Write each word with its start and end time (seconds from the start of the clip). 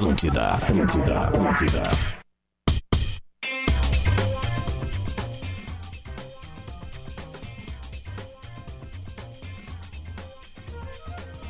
Atlântida, 0.00 0.52
Atlântida, 0.52 1.20
Atlântida. 1.20 1.90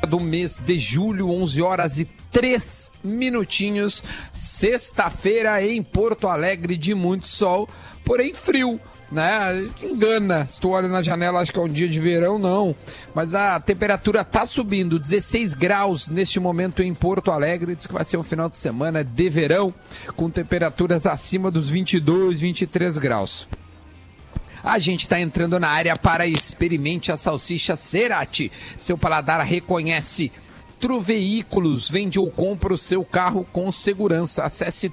do 0.09 0.19
mês 0.19 0.59
de 0.59 0.77
julho, 0.77 1.29
11 1.29 1.61
horas 1.61 1.97
e 1.97 2.03
3 2.29 2.91
minutinhos. 3.01 4.03
Sexta-feira 4.33 5.65
em 5.65 5.81
Porto 5.81 6.27
Alegre, 6.27 6.75
de 6.75 6.93
muito 6.93 7.27
sol, 7.27 7.69
porém 8.03 8.33
frio. 8.33 8.81
Né? 9.11 9.69
Engana. 9.81 10.47
Se 10.47 10.59
tu 10.59 10.69
olha 10.69 10.87
na 10.87 11.01
janela, 11.01 11.41
acho 11.41 11.51
que 11.51 11.59
é 11.59 11.61
um 11.61 11.67
dia 11.67 11.89
de 11.89 11.99
verão, 11.99 12.39
não. 12.39 12.73
Mas 13.13 13.35
a 13.35 13.59
temperatura 13.59 14.23
tá 14.23 14.45
subindo, 14.45 14.97
16 14.97 15.53
graus 15.53 16.07
neste 16.07 16.39
momento 16.39 16.81
em 16.81 16.93
Porto 16.93 17.29
Alegre. 17.29 17.75
Diz 17.75 17.85
que 17.85 17.93
vai 17.93 18.05
ser 18.05 18.17
um 18.17 18.23
final 18.23 18.49
de 18.49 18.57
semana 18.57 19.03
de 19.03 19.29
verão, 19.29 19.73
com 20.15 20.29
temperaturas 20.29 21.05
acima 21.05 21.51
dos 21.51 21.69
22, 21.69 22.39
23 22.39 22.97
graus. 22.97 23.47
A 24.63 24.77
gente 24.77 25.01
está 25.01 25.19
entrando 25.19 25.59
na 25.59 25.69
área 25.69 25.95
para 25.97 26.27
experimente 26.27 27.11
a 27.11 27.17
salsicha 27.17 27.75
Cerati. 27.75 28.51
Seu 28.77 28.97
paladar 28.97 29.41
reconhece. 29.41 30.31
Truveículos 30.79 31.89
vende 31.89 32.17
ou 32.19 32.29
compra 32.29 32.73
o 32.73 32.77
seu 32.77 33.03
carro 33.03 33.45
com 33.51 33.71
segurança. 33.71 34.43
Acesse 34.43 34.89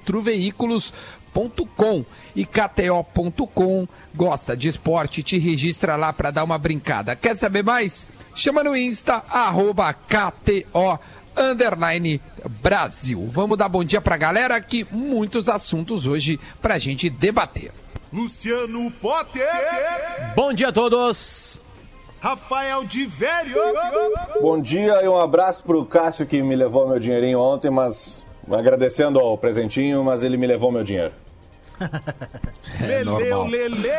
truveículos.com 1.47 2.05
e 2.35 2.45
KTO.com. 2.45 3.87
Gosta 4.13 4.57
de 4.57 4.67
esporte? 4.67 5.23
Te 5.23 5.37
registra 5.37 5.95
lá 5.95 6.11
para 6.11 6.31
dar 6.31 6.43
uma 6.43 6.57
brincada. 6.57 7.15
Quer 7.15 7.37
saber 7.37 7.63
mais? 7.63 8.07
Chama 8.35 8.63
no 8.63 8.75
Insta, 8.75 9.23
arroba 9.29 9.93
KTO 9.93 10.99
underline 11.37 12.21
Brasil. 12.61 13.27
Vamos 13.31 13.57
dar 13.57 13.69
bom 13.69 13.83
dia 13.83 14.01
para 14.01 14.15
a 14.15 14.17
galera 14.17 14.55
aqui. 14.55 14.85
Muitos 14.91 15.47
assuntos 15.47 16.05
hoje 16.05 16.39
para 16.61 16.75
a 16.75 16.79
gente 16.79 17.09
debater. 17.09 17.71
Luciano 18.11 18.91
Potter. 18.91 19.47
Bom 20.35 20.51
dia 20.53 20.69
a 20.69 20.71
todos. 20.71 21.59
Rafael 22.19 22.83
de 22.83 23.05
Velho. 23.05 23.61
Bom 24.41 24.59
dia 24.59 25.01
e 25.03 25.07
um 25.07 25.17
abraço 25.17 25.63
pro 25.63 25.85
Cássio 25.85 26.25
que 26.25 26.41
me 26.41 26.55
levou 26.55 26.87
meu 26.87 26.99
dinheirinho 26.99 27.39
ontem, 27.39 27.69
mas 27.71 28.21
agradecendo 28.51 29.19
ao 29.19 29.37
presentinho, 29.37 30.03
mas 30.03 30.23
ele 30.23 30.35
me 30.35 30.47
levou 30.47 30.71
meu 30.71 30.83
dinheiro. 30.83 31.13
É 32.81 33.03
normal. 33.03 33.47
Lele. 33.47 33.89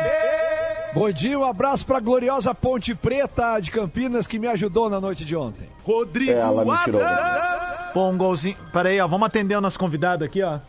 Bom 0.93 1.09
dia, 1.11 1.39
um 1.39 1.45
abraço 1.45 1.85
pra 1.85 1.99
gloriosa 1.99 2.53
Ponte 2.53 2.93
Preta 2.93 3.59
de 3.59 3.71
Campinas 3.71 4.27
que 4.27 4.37
me 4.37 4.47
ajudou 4.47 4.89
na 4.89 4.99
noite 4.99 5.23
de 5.23 5.35
ontem. 5.35 5.67
Rodrigo 5.85 6.31
É, 6.31 6.35
ela 6.35 6.65
me 6.65 6.83
tirou. 6.83 7.01
Adams. 7.01 7.91
Pô, 7.93 8.09
um 8.09 8.17
golzinho. 8.17 8.57
Peraí, 8.73 8.99
ó, 8.99 9.07
vamos 9.07 9.25
atender 9.27 9.55
o 9.55 9.61
nosso 9.61 9.79
convidado 9.79 10.23
aqui, 10.25 10.41
ó. 10.43 10.59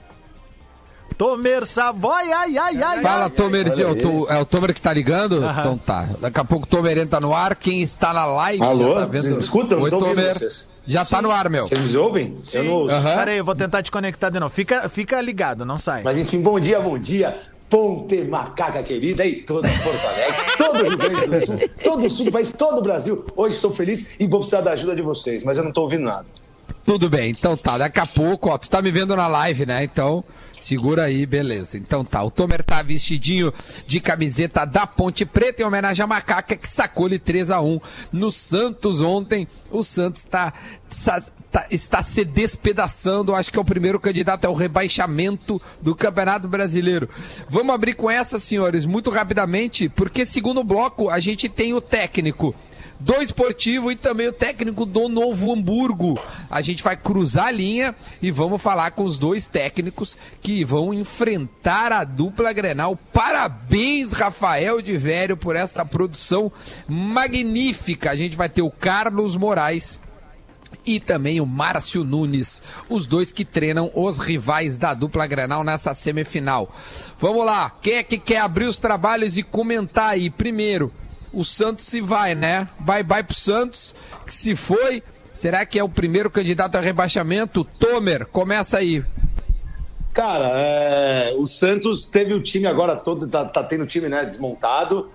Tomer 1.18 1.66
Savoy, 1.66 2.32
ai, 2.32 2.56
ai, 2.56 2.82
ai. 2.82 3.02
Fala, 3.02 3.24
ai, 3.24 3.30
Tomerzinho. 3.30 3.96
É 4.28 4.38
o 4.40 4.44
Tomer 4.46 4.72
que 4.74 4.80
tá 4.80 4.92
ligando? 4.92 5.44
Então 5.44 5.76
tá. 5.76 6.08
Daqui 6.20 6.40
a 6.40 6.44
pouco 6.44 6.66
o 6.66 6.68
Tomer 6.68 6.98
entra 6.98 7.20
no 7.20 7.34
ar. 7.34 7.54
Quem 7.54 7.82
está 7.82 8.12
na 8.12 8.24
live 8.24 8.62
Alô? 8.62 8.94
tá 8.94 9.06
vendo. 9.06 9.38
Escutam? 9.38 9.80
Oi, 9.82 9.90
Tô 9.90 9.98
Tomer. 9.98 10.34
vocês. 10.34 10.70
Já 10.86 11.04
tá 11.04 11.22
no 11.22 11.30
ar, 11.30 11.48
meu. 11.48 11.64
Vocês 11.64 11.92
me 11.92 11.96
ouvem? 11.96 12.36
Eu 12.52 12.64
não 12.64 12.72
ouço. 12.72 12.94
Aham. 12.94 13.16
Peraí, 13.16 13.38
eu 13.38 13.44
vou 13.44 13.54
tentar 13.54 13.82
te 13.82 13.90
conectar 13.90 14.30
de 14.30 14.40
novo. 14.40 14.52
Fica, 14.52 14.88
fica 14.88 15.20
ligado, 15.20 15.64
não 15.64 15.78
sai. 15.78 16.02
Mas 16.02 16.18
enfim, 16.18 16.40
bom 16.40 16.58
dia, 16.58 16.80
bom 16.80 16.98
dia. 16.98 17.36
Ponte 17.70 18.22
Macaca 18.24 18.82
querida 18.82 19.24
e 19.24 19.36
todo 19.36 19.66
Porto 19.82 20.06
Alegre, 20.06 20.56
todo 20.58 20.80
o 20.80 20.88
Rio 20.90 20.98
Grande 20.98 21.26
do 21.26 21.46
Sul, 21.46 21.70
todo 21.82 22.06
o 22.06 22.10
sul 22.10 22.24
do 22.26 22.32
país, 22.32 22.52
todo 22.52 22.78
o 22.78 22.82
Brasil. 22.82 23.24
Hoje 23.34 23.54
estou 23.54 23.70
feliz 23.70 24.14
e 24.20 24.26
vou 24.26 24.40
precisar 24.40 24.60
da 24.60 24.72
ajuda 24.72 24.94
de 24.94 25.00
vocês, 25.00 25.42
mas 25.42 25.56
eu 25.56 25.62
não 25.62 25.70
estou 25.70 25.84
ouvindo 25.84 26.04
nada. 26.04 26.26
Tudo 26.84 27.08
bem, 27.08 27.30
então 27.30 27.56
tá. 27.56 27.78
Daqui 27.78 27.98
a 27.98 28.04
pouco, 28.04 28.50
ó, 28.50 28.58
tu 28.58 28.68
tá 28.68 28.82
me 28.82 28.90
vendo 28.90 29.16
na 29.16 29.26
live, 29.26 29.64
né? 29.64 29.82
Então, 29.84 30.22
segura 30.60 31.04
aí, 31.04 31.24
beleza. 31.26 31.76
Então 31.76 32.04
tá. 32.04 32.22
O 32.22 32.30
Tomer 32.30 32.62
tá 32.64 32.82
vestidinho 32.82 33.52
de 33.86 34.00
camiseta 34.00 34.64
da 34.64 34.86
Ponte 34.86 35.24
Preta 35.24 35.62
em 35.62 35.64
homenagem 35.64 36.02
à 36.02 36.06
Macaca 36.06 36.56
que 36.56 36.68
sacou-lhe 36.68 37.18
3x1 37.18 37.80
no 38.12 38.30
Santos 38.32 39.00
ontem. 39.00 39.46
O 39.70 39.82
Santos 39.82 40.24
tá, 40.24 40.52
tá- 41.50 41.66
está 41.70 42.02
se 42.02 42.24
despedaçando. 42.24 43.34
Acho 43.34 43.52
que 43.52 43.58
é 43.58 43.60
o 43.62 43.64
primeiro 43.64 44.00
candidato 44.00 44.44
ao 44.46 44.54
rebaixamento 44.54 45.60
do 45.80 45.94
Campeonato 45.94 46.48
Brasileiro. 46.48 47.08
Vamos 47.48 47.74
abrir 47.74 47.94
com 47.94 48.10
essa, 48.10 48.38
senhores, 48.38 48.86
muito 48.86 49.10
rapidamente, 49.10 49.88
porque 49.88 50.24
segundo 50.24 50.62
bloco 50.64 51.10
a 51.10 51.20
gente 51.20 51.48
tem 51.48 51.74
o 51.74 51.80
técnico 51.80 52.54
do 53.04 53.20
esportivo 53.20 53.90
e 53.90 53.96
também 53.96 54.28
o 54.28 54.32
técnico 54.32 54.86
do 54.86 55.08
Novo 55.08 55.52
Hamburgo. 55.52 56.18
A 56.48 56.60
gente 56.60 56.82
vai 56.82 56.96
cruzar 56.96 57.46
a 57.46 57.50
linha 57.50 57.94
e 58.20 58.30
vamos 58.30 58.62
falar 58.62 58.92
com 58.92 59.02
os 59.02 59.18
dois 59.18 59.48
técnicos 59.48 60.16
que 60.40 60.64
vão 60.64 60.94
enfrentar 60.94 61.92
a 61.92 62.04
dupla 62.04 62.52
Grenal. 62.52 62.96
Parabéns, 63.12 64.12
Rafael 64.12 64.80
de 64.80 64.96
Vério, 64.96 65.36
por 65.36 65.56
esta 65.56 65.84
produção 65.84 66.52
magnífica. 66.86 68.10
A 68.10 68.16
gente 68.16 68.36
vai 68.36 68.48
ter 68.48 68.62
o 68.62 68.70
Carlos 68.70 69.36
Moraes 69.36 69.98
e 70.86 71.00
também 71.00 71.40
o 71.40 71.46
Márcio 71.46 72.04
Nunes, 72.04 72.62
os 72.88 73.06
dois 73.06 73.30
que 73.30 73.44
treinam 73.44 73.90
os 73.94 74.18
rivais 74.18 74.78
da 74.78 74.94
dupla 74.94 75.26
Grenal 75.26 75.64
nessa 75.64 75.92
semifinal. 75.94 76.74
Vamos 77.18 77.44
lá, 77.44 77.70
quem 77.82 77.94
é 77.94 78.02
que 78.02 78.18
quer 78.18 78.38
abrir 78.38 78.66
os 78.66 78.78
trabalhos 78.78 79.36
e 79.36 79.42
comentar 79.42 80.10
aí? 80.10 80.30
Primeiro, 80.30 80.92
o 81.32 81.44
Santos 81.44 81.84
se 81.84 82.00
vai, 82.00 82.34
né? 82.34 82.68
Bye 82.78 83.02
bye 83.02 83.22
pro 83.22 83.34
Santos, 83.36 83.94
que 84.26 84.34
se 84.34 84.54
foi. 84.56 85.02
Será 85.34 85.64
que 85.66 85.78
é 85.78 85.82
o 85.84 85.88
primeiro 85.88 86.30
candidato 86.30 86.76
a 86.76 86.80
rebaixamento? 86.80 87.64
Tomer, 87.78 88.26
começa 88.26 88.78
aí. 88.78 89.02
Cara, 90.12 90.50
é, 90.54 91.34
o 91.38 91.46
Santos 91.46 92.04
teve 92.04 92.34
o 92.34 92.42
time 92.42 92.66
agora 92.66 92.94
todo, 92.96 93.26
tá, 93.26 93.44
tá 93.46 93.64
tendo 93.64 93.84
o 93.84 93.86
time 93.86 94.08
né, 94.08 94.24
desmontado. 94.24 95.10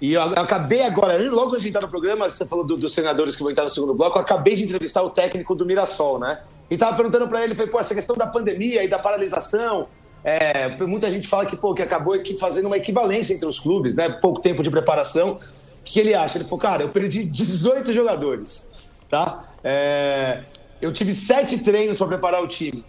E 0.00 0.14
eu 0.14 0.22
acabei 0.22 0.82
agora, 0.82 1.16
logo 1.30 1.50
antes 1.50 1.62
de 1.62 1.68
entrar 1.68 1.82
no 1.82 1.88
programa, 1.88 2.28
você 2.28 2.44
falou 2.46 2.64
do- 2.64 2.76
dos 2.76 2.92
senadores 2.94 3.36
que 3.36 3.42
vão 3.42 3.50
entrar 3.52 3.64
no 3.64 3.70
segundo 3.70 3.94
bloco, 3.94 4.18
eu 4.18 4.22
acabei 4.22 4.56
de 4.56 4.64
entrevistar 4.64 5.02
o 5.02 5.10
técnico 5.10 5.54
do 5.54 5.64
Mirassol, 5.66 6.18
né? 6.18 6.40
E 6.70 6.76
tava 6.76 6.96
perguntando 6.96 7.28
pra 7.28 7.44
ele, 7.44 7.54
pô, 7.54 7.78
essa 7.78 7.94
questão 7.94 8.16
da 8.16 8.26
pandemia 8.26 8.82
e 8.82 8.88
da 8.88 8.98
paralisação, 8.98 9.86
é, 10.24 10.68
muita 10.86 11.08
gente 11.10 11.28
fala 11.28 11.46
que, 11.46 11.54
pô, 11.56 11.74
que 11.74 11.82
acabou 11.82 12.14
aqui 12.14 12.36
fazendo 12.36 12.66
uma 12.66 12.76
equivalência 12.78 13.34
entre 13.34 13.46
os 13.46 13.58
clubes, 13.58 13.94
né? 13.94 14.08
Pouco 14.08 14.40
tempo 14.40 14.62
de 14.62 14.70
preparação. 14.70 15.38
O 15.80 15.84
que, 15.84 15.98
ele 15.98 16.14
acha? 16.14 16.38
Ele 16.38 16.44
falou, 16.44 16.58
cara, 16.58 16.82
eu 16.82 16.90
perdi 16.90 17.24
18 17.24 17.92
jogadores, 17.92 18.68
tá? 19.10 19.54
É, 19.64 20.44
eu 20.80 20.92
tive 20.92 21.12
sete 21.14 21.62
treinos 21.64 21.98
para 21.98 22.06
preparar 22.08 22.42
o 22.42 22.48
time. 22.48 22.84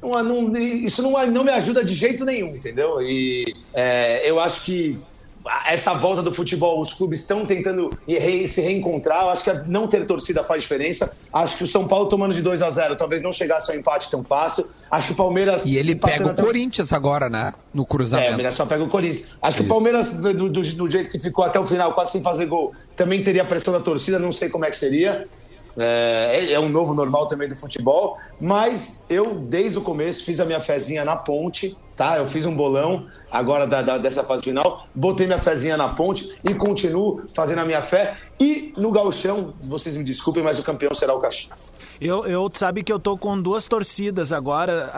Não- 0.00 0.22
não- 0.22 0.56
isso 0.56 1.02
não, 1.02 1.26
não 1.26 1.44
me 1.44 1.52
ajuda 1.52 1.84
de 1.84 1.94
jeito 1.94 2.24
nenhum, 2.24 2.56
entendeu? 2.56 3.00
E 3.00 3.44
é, 3.72 4.28
eu 4.28 4.40
acho 4.40 4.64
que 4.64 4.98
essa 5.66 5.92
volta 5.94 6.22
do 6.22 6.32
futebol, 6.32 6.80
os 6.80 6.92
clubes 6.94 7.20
estão 7.20 7.44
tentando 7.44 7.90
se 8.46 8.60
reencontrar. 8.60 9.22
Eu 9.24 9.30
acho 9.30 9.42
que 9.44 9.52
não 9.68 9.88
ter 9.88 10.06
torcida 10.06 10.44
faz 10.44 10.62
diferença. 10.62 11.12
Acho 11.32 11.56
que 11.56 11.64
o 11.64 11.66
São 11.66 11.86
Paulo 11.88 12.08
tomando 12.08 12.32
de 12.34 12.42
2 12.42 12.62
a 12.62 12.70
0 12.70 12.96
talvez 12.96 13.22
não 13.22 13.32
chegasse 13.32 13.70
ao 13.70 13.76
empate 13.76 14.10
tão 14.10 14.22
fácil. 14.22 14.68
Acho 14.90 15.08
que 15.08 15.12
o 15.14 15.16
Palmeiras. 15.16 15.64
E 15.64 15.76
ele 15.76 15.94
pega 15.94 16.28
o 16.30 16.34
Corinthians 16.34 16.92
agora, 16.92 17.28
né? 17.28 17.54
No 17.72 17.80
É, 17.80 17.84
o 17.84 17.86
cruzamento. 17.86 18.36
Mirassol 18.36 18.66
pega 18.66 18.84
o 18.84 18.88
Corinthians. 18.88 19.26
Acho 19.40 19.56
que 19.58 19.62
Isso. 19.64 19.72
o 19.72 19.74
Palmeiras, 19.74 20.08
do, 20.10 20.32
do- 20.34 20.50
do 20.50 20.86
jeito 20.90 21.10
que 21.10 21.18
ficou 21.18 21.44
até 21.44 21.58
o 21.58 21.64
final, 21.64 21.92
quase 21.94 22.12
sem 22.12 22.22
fazer 22.22 22.46
gol, 22.46 22.72
também 22.94 23.22
teria 23.22 23.42
a 23.42 23.44
pressão 23.46 23.72
da 23.72 23.80
torcida, 23.80 24.18
não 24.18 24.30
sei 24.30 24.48
como 24.48 24.64
é 24.64 24.70
que 24.70 24.76
seria. 24.76 25.24
É, 25.76 26.52
é 26.52 26.60
um 26.60 26.68
novo 26.68 26.92
normal 26.94 27.28
também 27.28 27.48
do 27.48 27.56
futebol, 27.56 28.18
mas 28.38 29.02
eu, 29.08 29.34
desde 29.36 29.78
o 29.78 29.80
começo, 29.80 30.22
fiz 30.22 30.38
a 30.38 30.44
minha 30.44 30.60
fezinha 30.60 31.02
na 31.04 31.16
ponte, 31.16 31.76
tá? 31.96 32.18
Eu 32.18 32.26
fiz 32.26 32.46
um 32.46 32.54
bolão 32.54 33.06
agora 33.30 33.66
da- 33.66 33.80
da- 33.82 33.96
dessa 33.98 34.22
fase 34.22 34.42
final, 34.42 34.86
botei 34.94 35.26
minha 35.26 35.38
fezinha 35.38 35.76
na 35.76 35.88
ponte 35.90 36.34
e 36.48 36.54
continuo 36.54 37.22
fazendo 37.34 37.60
a 37.60 37.64
minha 37.64 37.82
fé. 37.82 38.18
E 38.38 38.74
no 38.76 38.90
gauchão, 38.90 39.54
vocês 39.62 39.96
me 39.96 40.04
desculpem, 40.04 40.42
mas 40.42 40.58
o 40.58 40.62
campeão 40.62 40.92
será 40.94 41.14
o 41.14 41.20
Caxias. 41.20 41.72
Eu, 42.00 42.26
eu 42.26 42.50
sabe 42.52 42.82
que 42.82 42.92
eu 42.92 42.98
tô 42.98 43.16
com 43.16 43.40
duas 43.40 43.66
torcidas 43.68 44.32
agora. 44.32 44.90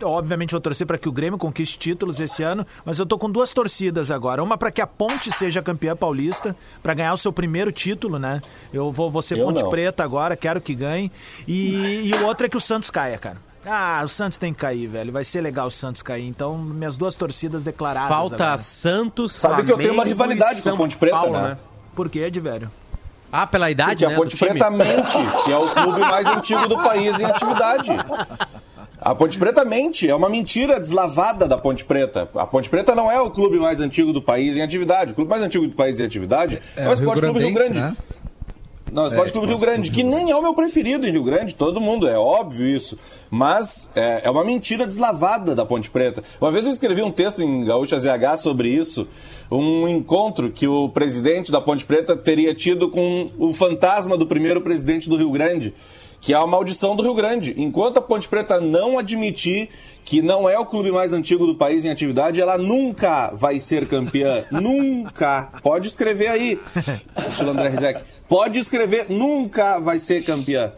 Eu 0.00 0.08
obviamente 0.08 0.52
vou 0.52 0.60
torcer 0.60 0.86
para 0.86 0.96
que 0.96 1.08
o 1.08 1.12
Grêmio 1.12 1.36
conquiste 1.38 1.76
títulos 1.78 2.20
esse 2.20 2.42
ano, 2.44 2.64
mas 2.84 2.98
eu 2.98 3.04
tô 3.04 3.18
com 3.18 3.28
duas 3.28 3.52
torcidas 3.52 4.10
agora. 4.10 4.42
Uma 4.42 4.56
para 4.56 4.70
que 4.70 4.80
a 4.80 4.86
Ponte 4.86 5.32
seja 5.32 5.60
campeã 5.60 5.96
paulista, 5.96 6.54
para 6.82 6.94
ganhar 6.94 7.12
o 7.12 7.18
seu 7.18 7.32
primeiro 7.32 7.72
título, 7.72 8.18
né? 8.18 8.40
Eu 8.72 8.92
vou, 8.92 9.10
vou 9.10 9.20
ser 9.22 9.38
Eu 9.38 9.46
Ponte 9.46 9.62
não. 9.62 9.68
Preta 9.68 10.04
agora, 10.04 10.36
quero 10.36 10.60
que 10.60 10.74
ganhe. 10.74 11.10
E, 11.48 12.02
e 12.08 12.14
o 12.14 12.24
outro 12.24 12.46
é 12.46 12.48
que 12.48 12.56
o 12.56 12.60
Santos 12.60 12.88
caia, 12.90 13.18
cara. 13.18 13.38
Ah, 13.64 14.02
o 14.04 14.08
Santos 14.08 14.38
tem 14.38 14.52
que 14.52 14.58
cair, 14.60 14.86
velho. 14.86 15.12
Vai 15.12 15.24
ser 15.24 15.40
legal 15.40 15.68
o 15.68 15.70
Santos 15.70 16.02
cair. 16.02 16.26
Então, 16.26 16.58
minhas 16.58 16.96
duas 16.96 17.14
torcidas 17.14 17.62
declaradas. 17.62 18.08
Falta 18.08 18.34
agora. 18.34 18.58
Santos, 18.58 19.34
Sabe 19.34 19.64
que 19.64 19.72
eu 19.72 19.76
tenho 19.76 19.92
uma 19.92 20.02
Flamengo 20.04 20.22
rivalidade 20.22 20.62
com 20.62 20.70
a 20.70 20.76
Ponte 20.76 20.96
Preta, 20.96 21.16
Paulo, 21.16 21.40
né? 21.40 21.56
Por 21.94 22.08
quê, 22.08 22.30
de 22.30 22.40
velho? 22.40 22.70
Ah, 23.30 23.46
pela 23.46 23.70
idade, 23.70 24.04
Porque 24.04 24.06
né, 24.06 24.14
a 24.14 24.18
Ponte? 24.18 24.36
Preta 24.36 24.70
mente, 24.70 25.44
que 25.44 25.52
é 25.52 25.56
o 25.56 25.68
clube 25.70 26.00
mais 26.00 26.26
antigo 26.26 26.68
do 26.68 26.76
país 26.76 27.18
em 27.18 27.24
atividade. 27.24 27.90
A 29.00 29.14
Ponte 29.14 29.38
Preta 29.38 29.64
mente, 29.64 30.08
é 30.08 30.14
uma 30.14 30.28
mentira 30.28 30.78
deslavada 30.78 31.48
da 31.48 31.56
Ponte 31.56 31.84
Preta. 31.84 32.28
A 32.34 32.46
Ponte 32.46 32.68
Preta 32.68 32.94
não 32.94 33.10
é 33.10 33.20
o 33.20 33.30
clube 33.30 33.58
mais 33.58 33.80
antigo 33.80 34.12
do 34.12 34.20
país 34.20 34.56
em 34.56 34.62
atividade. 34.62 35.12
O 35.12 35.14
clube 35.14 35.30
mais 35.30 35.42
antigo 35.42 35.66
do 35.66 35.74
país 35.74 35.98
em 35.98 36.04
atividade 36.04 36.60
é, 36.76 36.88
o 36.88 36.92
Esporte 36.92 37.20
Clube 37.20 37.40
Rio 37.40 37.54
Grande. 37.54 37.80
né? 37.80 37.96
Não, 38.92 39.06
Esporte 39.06 39.32
Clube 39.32 39.46
Rio 39.46 39.58
Grande, 39.58 39.90
que 39.90 40.02
nem 40.02 40.30
é 40.30 40.36
o 40.36 40.42
meu 40.42 40.52
preferido 40.52 41.06
em 41.06 41.10
Rio 41.10 41.24
Grande, 41.24 41.54
todo 41.54 41.80
mundo, 41.80 42.06
é 42.06 42.18
óbvio 42.18 42.66
isso. 42.66 42.98
Mas 43.30 43.88
é, 43.94 44.20
é 44.24 44.30
uma 44.30 44.44
mentira 44.44 44.86
deslavada 44.86 45.54
da 45.54 45.64
Ponte 45.64 45.90
Preta. 45.90 46.22
Uma 46.38 46.52
vez 46.52 46.66
eu 46.66 46.72
escrevi 46.72 47.00
um 47.00 47.10
texto 47.10 47.42
em 47.42 47.64
Gaúcha 47.64 47.98
ZH 47.98 48.36
sobre 48.36 48.68
isso, 48.68 49.08
um 49.50 49.88
encontro 49.88 50.50
que 50.50 50.68
o 50.68 50.90
presidente 50.90 51.50
da 51.50 51.58
Ponte 51.58 51.86
Preta 51.86 52.14
teria 52.14 52.54
tido 52.54 52.90
com 52.90 53.30
o 53.38 53.54
fantasma 53.54 54.18
do 54.18 54.26
primeiro 54.26 54.60
presidente 54.60 55.08
do 55.08 55.16
Rio 55.16 55.30
Grande, 55.30 55.74
que 56.22 56.32
é 56.32 56.36
a 56.36 56.46
maldição 56.46 56.94
do 56.94 57.02
Rio 57.02 57.14
Grande. 57.14 57.52
Enquanto 57.58 57.96
a 57.98 58.00
Ponte 58.00 58.28
Preta 58.28 58.60
não 58.60 58.96
admitir 58.96 59.68
que 60.04 60.22
não 60.22 60.48
é 60.48 60.56
o 60.56 60.64
clube 60.64 60.92
mais 60.92 61.12
antigo 61.12 61.46
do 61.46 61.56
país 61.56 61.84
em 61.84 61.90
atividade, 61.90 62.40
ela 62.40 62.56
nunca 62.56 63.32
vai 63.34 63.58
ser 63.58 63.86
campeã. 63.88 64.44
nunca. 64.50 65.48
Pode 65.64 65.88
escrever 65.88 66.28
aí, 66.28 66.60
estilo 67.28 67.50
André 67.50 67.68
Rizek. 67.70 68.02
Pode 68.28 68.58
escrever, 68.60 69.06
nunca 69.10 69.80
vai 69.80 69.98
ser 69.98 70.24
campeã. 70.24 70.72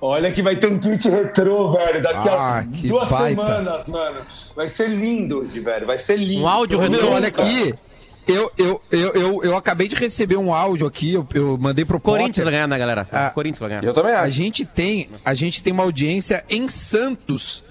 Olha 0.00 0.30
que 0.30 0.40
vai 0.42 0.54
ter 0.54 0.68
um 0.68 0.78
tweet 0.78 1.08
retrô, 1.08 1.72
velho, 1.72 2.00
daqui 2.00 2.28
Ah, 2.28 2.58
a 2.58 2.62
duas 2.86 3.08
baita. 3.10 3.28
semanas, 3.42 3.88
mano. 3.88 4.20
Vai 4.54 4.68
ser 4.68 4.88
lindo, 4.90 5.42
velho, 5.42 5.86
vai 5.88 5.98
ser 5.98 6.16
lindo. 6.16 6.44
Um 6.44 6.48
áudio 6.48 6.78
retrô. 6.78 7.10
olha 7.10 7.26
aqui. 7.26 7.74
Eu, 8.28 8.52
eu, 8.58 8.82
eu, 8.90 9.12
eu, 9.14 9.44
eu 9.44 9.56
acabei 9.56 9.88
de 9.88 9.96
receber 9.96 10.36
um 10.36 10.52
áudio 10.52 10.86
aqui, 10.86 11.14
eu, 11.14 11.26
eu 11.32 11.56
mandei 11.56 11.86
pro 11.86 11.98
Corinthians 11.98 12.44
vai 12.44 12.52
ganhar, 12.52 12.66
né, 12.68 12.76
galera? 12.78 13.08
Ah. 13.10 13.30
Corinthians 13.30 13.58
vai 13.58 13.70
ganhar. 13.70 13.82
Eu 13.84 13.94
também 13.94 14.12
A 14.12 14.20
acho. 14.20 14.32
gente 14.32 14.66
tem, 14.66 15.08
a 15.24 15.32
gente 15.32 15.62
tem 15.62 15.72
uma 15.72 15.82
audiência 15.82 16.44
em 16.50 16.68
Santos 16.68 17.64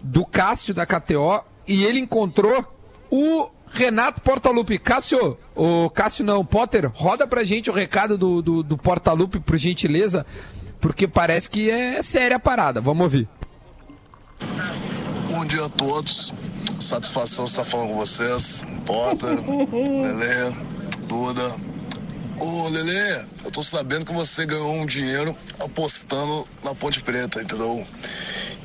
do 0.00 0.24
Cássio 0.24 0.72
da 0.72 0.86
KTO 0.86 1.42
e 1.66 1.84
ele 1.84 1.98
encontrou 1.98 2.64
o 3.10 3.48
Renato 3.72 4.20
Portaluppi. 4.20 4.78
Cássio, 4.78 5.36
o 5.56 5.90
Cássio 5.90 6.24
não, 6.24 6.44
Potter, 6.44 6.88
roda 6.94 7.26
pra 7.26 7.42
gente 7.42 7.68
o 7.68 7.72
recado 7.72 8.16
do, 8.16 8.40
do, 8.40 8.62
do 8.62 8.78
Portaluppi, 8.78 9.40
por 9.40 9.56
gentileza, 9.56 10.24
porque 10.80 11.08
parece 11.08 11.50
que 11.50 11.68
é 11.68 12.00
séria 12.02 12.36
a 12.36 12.40
parada. 12.40 12.80
Vamos 12.80 13.02
ouvir. 13.02 13.28
Bom 15.28 15.44
dia 15.44 15.64
a 15.64 15.68
todos. 15.68 16.32
Satisfação 16.80 17.44
estar 17.44 17.64
falando 17.64 17.88
com 17.88 17.96
vocês. 17.96 18.64
Potter, 18.84 19.38
Lelê, 19.40 20.54
Duda. 21.06 21.54
Ô, 22.38 22.68
Lelê, 22.68 23.24
eu 23.44 23.50
tô 23.50 23.62
sabendo 23.62 24.04
que 24.04 24.12
você 24.12 24.44
ganhou 24.44 24.72
um 24.74 24.86
dinheiro 24.86 25.34
apostando 25.64 26.46
na 26.62 26.74
Ponte 26.74 27.02
Preta, 27.02 27.40
entendeu? 27.40 27.86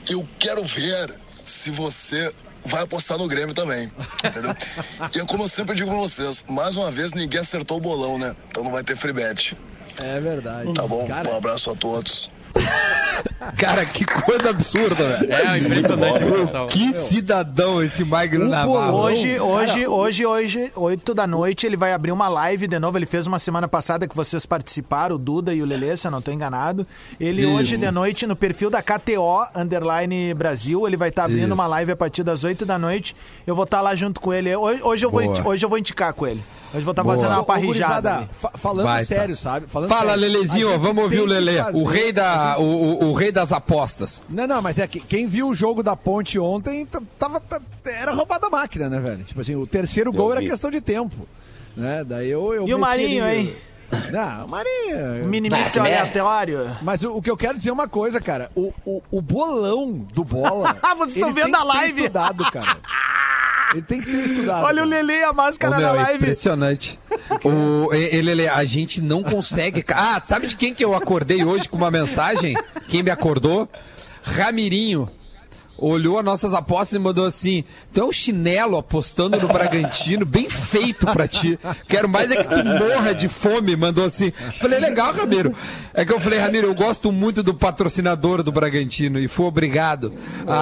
Eu 0.09 0.27
quero 0.39 0.63
ver 0.63 1.13
se 1.45 1.69
você 1.71 2.33
vai 2.65 2.83
apostar 2.83 3.17
no 3.17 3.27
Grêmio 3.27 3.55
também, 3.55 3.91
entendeu? 4.23 4.55
E 5.15 5.19
é 5.19 5.25
como 5.25 5.43
eu 5.43 5.47
sempre 5.47 5.75
digo 5.75 5.89
pra 5.89 5.99
vocês, 5.99 6.43
mais 6.49 6.75
uma 6.75 6.91
vez 6.91 7.13
ninguém 7.13 7.39
acertou 7.39 7.77
o 7.77 7.81
bolão, 7.81 8.17
né? 8.17 8.35
Então 8.49 8.63
não 8.63 8.71
vai 8.71 8.83
ter 8.83 8.95
free 8.97 9.13
bet. 9.13 9.57
É 9.99 10.19
verdade. 10.19 10.73
Tá 10.73 10.85
bom? 10.87 11.07
Cara, 11.07 11.29
Um 11.29 11.37
abraço 11.37 11.71
a 11.71 11.75
todos. 11.75 12.29
Cara, 13.57 13.85
que 13.85 14.05
coisa 14.05 14.49
absurda, 14.49 14.95
velho. 14.95 15.33
É 15.33 15.57
impressionante. 15.57 16.19
Que 16.69 16.93
cidadão 16.93 17.81
esse 17.81 18.03
Magno 18.03 18.47
Navarro. 18.47 18.97
Hoje, 18.97 19.39
hoje, 19.39 19.87
hoje, 19.87 20.25
hoje, 20.25 20.71
8 20.75 21.13
da 21.13 21.27
noite, 21.27 21.65
ele 21.65 21.77
vai 21.77 21.93
abrir 21.93 22.11
uma 22.11 22.27
live 22.27 22.67
de 22.67 22.79
novo. 22.79 22.97
Ele 22.97 23.05
fez 23.05 23.27
uma 23.27 23.39
semana 23.39 23.67
passada 23.67 24.07
que 24.07 24.15
vocês 24.15 24.45
participaram, 24.45 25.15
o 25.15 25.19
Duda 25.19 25.53
e 25.53 25.61
o 25.61 25.65
Lelê, 25.65 25.95
se 25.95 26.07
eu 26.07 26.11
não 26.11 26.19
estou 26.19 26.33
enganado. 26.33 26.85
Ele 27.19 27.43
Isso. 27.43 27.51
hoje 27.51 27.77
de 27.77 27.91
noite, 27.91 28.25
no 28.25 28.35
perfil 28.35 28.69
da 28.69 28.81
KTO 28.81 29.45
Underline 29.55 30.33
Brasil, 30.33 30.87
ele 30.87 30.97
vai 30.97 31.09
estar 31.09 31.25
abrindo 31.25 31.45
Isso. 31.45 31.53
uma 31.53 31.67
live 31.67 31.91
a 31.91 31.95
partir 31.95 32.23
das 32.23 32.43
8 32.43 32.65
da 32.65 32.77
noite. 32.77 33.15
Eu 33.45 33.55
vou 33.55 33.65
estar 33.65 33.81
lá 33.81 33.95
junto 33.95 34.19
com 34.19 34.33
ele. 34.33 34.55
Hoje, 34.55 34.81
hoje 34.83 35.05
eu, 35.05 35.11
vou, 35.11 35.23
Boa. 35.23 35.47
hoje 35.49 35.65
eu 35.65 35.69
vou 35.69 35.77
indicar 35.77 36.13
com 36.13 36.27
ele. 36.27 36.41
Hoje 36.73 36.77
eu 36.79 36.83
vou 36.83 36.91
estar 36.91 37.03
Boa. 37.03 37.15
fazendo 37.17 37.33
uma 37.33 37.43
parrijada. 37.43 38.29
fa- 38.31 38.51
falando 38.55 38.85
Vai, 38.85 39.01
tá. 39.01 39.05
sério, 39.05 39.35
sabe? 39.35 39.67
Falando 39.67 39.89
Fala, 39.89 40.11
sério. 40.11 40.21
Lelezinho, 40.21 40.69
gente 40.71 40.79
vamos 40.79 41.03
ouvir 41.03 41.19
o 41.19 41.25
Lele, 41.25 41.57
fazer- 41.57 41.77
o 41.77 41.83
rei 41.83 42.13
da, 42.13 42.57
o, 42.57 42.63
o- 42.63 43.09
o 43.09 43.13
rei 43.13 43.31
das 43.31 43.51
apostas. 43.51 44.23
Não, 44.29 44.47
não, 44.47 44.61
mas 44.61 44.79
é 44.79 44.87
que 44.87 44.99
quem 45.01 45.27
viu 45.27 45.49
o 45.49 45.53
jogo 45.53 45.83
da 45.83 45.95
Ponte 45.97 46.39
ontem 46.39 46.87
tava, 47.19 47.41
era 47.83 48.13
roubada 48.13 48.47
a 48.47 48.49
máquina, 48.49 48.87
né, 48.89 48.99
velho? 48.99 49.23
Tipo 49.23 49.41
assim, 49.41 49.55
o 49.55 49.67
terceiro 49.67 50.11
gol 50.13 50.31
era 50.31 50.39
vi. 50.41 50.49
questão 50.49 50.71
de 50.71 50.79
tempo. 50.79 51.27
Né? 51.75 52.03
Daí 52.05 52.29
eu, 52.29 52.53
eu 52.53 52.67
E 52.67 52.73
o 52.73 52.79
Marinho, 52.79 53.23
ali- 53.25 53.37
hein? 53.37 53.55
Não, 54.09 54.45
o 54.45 54.47
Marinho. 54.49 55.25
Minimício 55.25 55.81
aleatório. 55.81 56.77
Mas 56.81 57.03
o, 57.03 57.17
o 57.17 57.21
que 57.21 57.29
eu 57.29 57.35
quero 57.35 57.57
dizer 57.57 57.71
é 57.71 57.73
uma 57.73 57.89
coisa, 57.89 58.21
cara. 58.21 58.49
O, 58.55 58.73
o, 58.85 59.01
o 59.11 59.21
bolão 59.21 59.91
do 60.13 60.23
bola. 60.23 60.77
Ah, 60.81 60.95
vocês 60.95 61.17
estão 61.17 61.33
vendo 61.33 61.53
a 61.55 61.63
live? 61.63 61.99
estudado, 61.99 62.49
cara. 62.49 62.77
Ele 63.73 63.81
tem 63.81 64.01
que 64.01 64.07
ser 64.07 64.17
estudado. 64.25 64.65
Olha 64.65 64.83
o. 64.83 64.85
Lelê, 64.85 65.23
a 65.23 65.31
máscara 65.33 65.75
Ô, 65.75 65.79
meu, 65.79 65.87
na 65.87 65.93
é 65.93 66.03
live. 66.03 66.23
impressionante. 66.23 66.99
O, 67.43 67.93
e- 67.93 68.15
ele, 68.15 68.31
ele- 68.31 68.47
a 68.47 68.63
gente 68.65 69.01
não 69.01 69.23
consegue. 69.23 69.83
Ah, 69.89 70.21
sabe 70.23 70.47
de 70.47 70.55
quem 70.55 70.73
que 70.73 70.83
eu 70.83 70.93
acordei 70.93 71.43
hoje 71.43 71.69
com 71.69 71.77
uma 71.77 71.89
mensagem? 71.91 72.55
Quem 72.87 73.01
me 73.03 73.09
acordou? 73.11 73.69
Ramirinho. 74.23 75.09
Olhou 75.83 76.19
as 76.19 76.23
nossas 76.23 76.53
apostas 76.53 76.93
e 76.93 76.99
mandou 76.99 77.25
assim: 77.25 77.63
Tu 77.91 77.99
é 77.99 78.03
um 78.05 78.11
chinelo 78.11 78.77
apostando 78.77 79.39
no 79.39 79.47
Bragantino, 79.47 80.25
bem 80.25 80.47
feito 80.47 81.07
pra 81.07 81.27
ti. 81.27 81.57
Quero 81.89 82.07
mais 82.07 82.29
é 82.29 82.35
que 82.35 82.47
tu 82.47 82.63
morra 82.63 83.13
de 83.15 83.27
fome. 83.27 83.75
Mandou 83.75 84.05
assim. 84.05 84.31
Falei, 84.59 84.79
legal, 84.79 85.11
Ramiro. 85.11 85.55
É 85.93 86.05
que 86.05 86.13
eu 86.13 86.19
falei, 86.19 86.37
Ramiro, 86.37 86.67
eu 86.67 86.75
gosto 86.75 87.11
muito 87.11 87.41
do 87.41 87.53
patrocinador 87.53 88.43
do 88.43 88.51
Bragantino 88.51 89.17
e 89.19 89.27
fui 89.27 89.45
obrigado 89.47 90.13
a, 90.47 90.53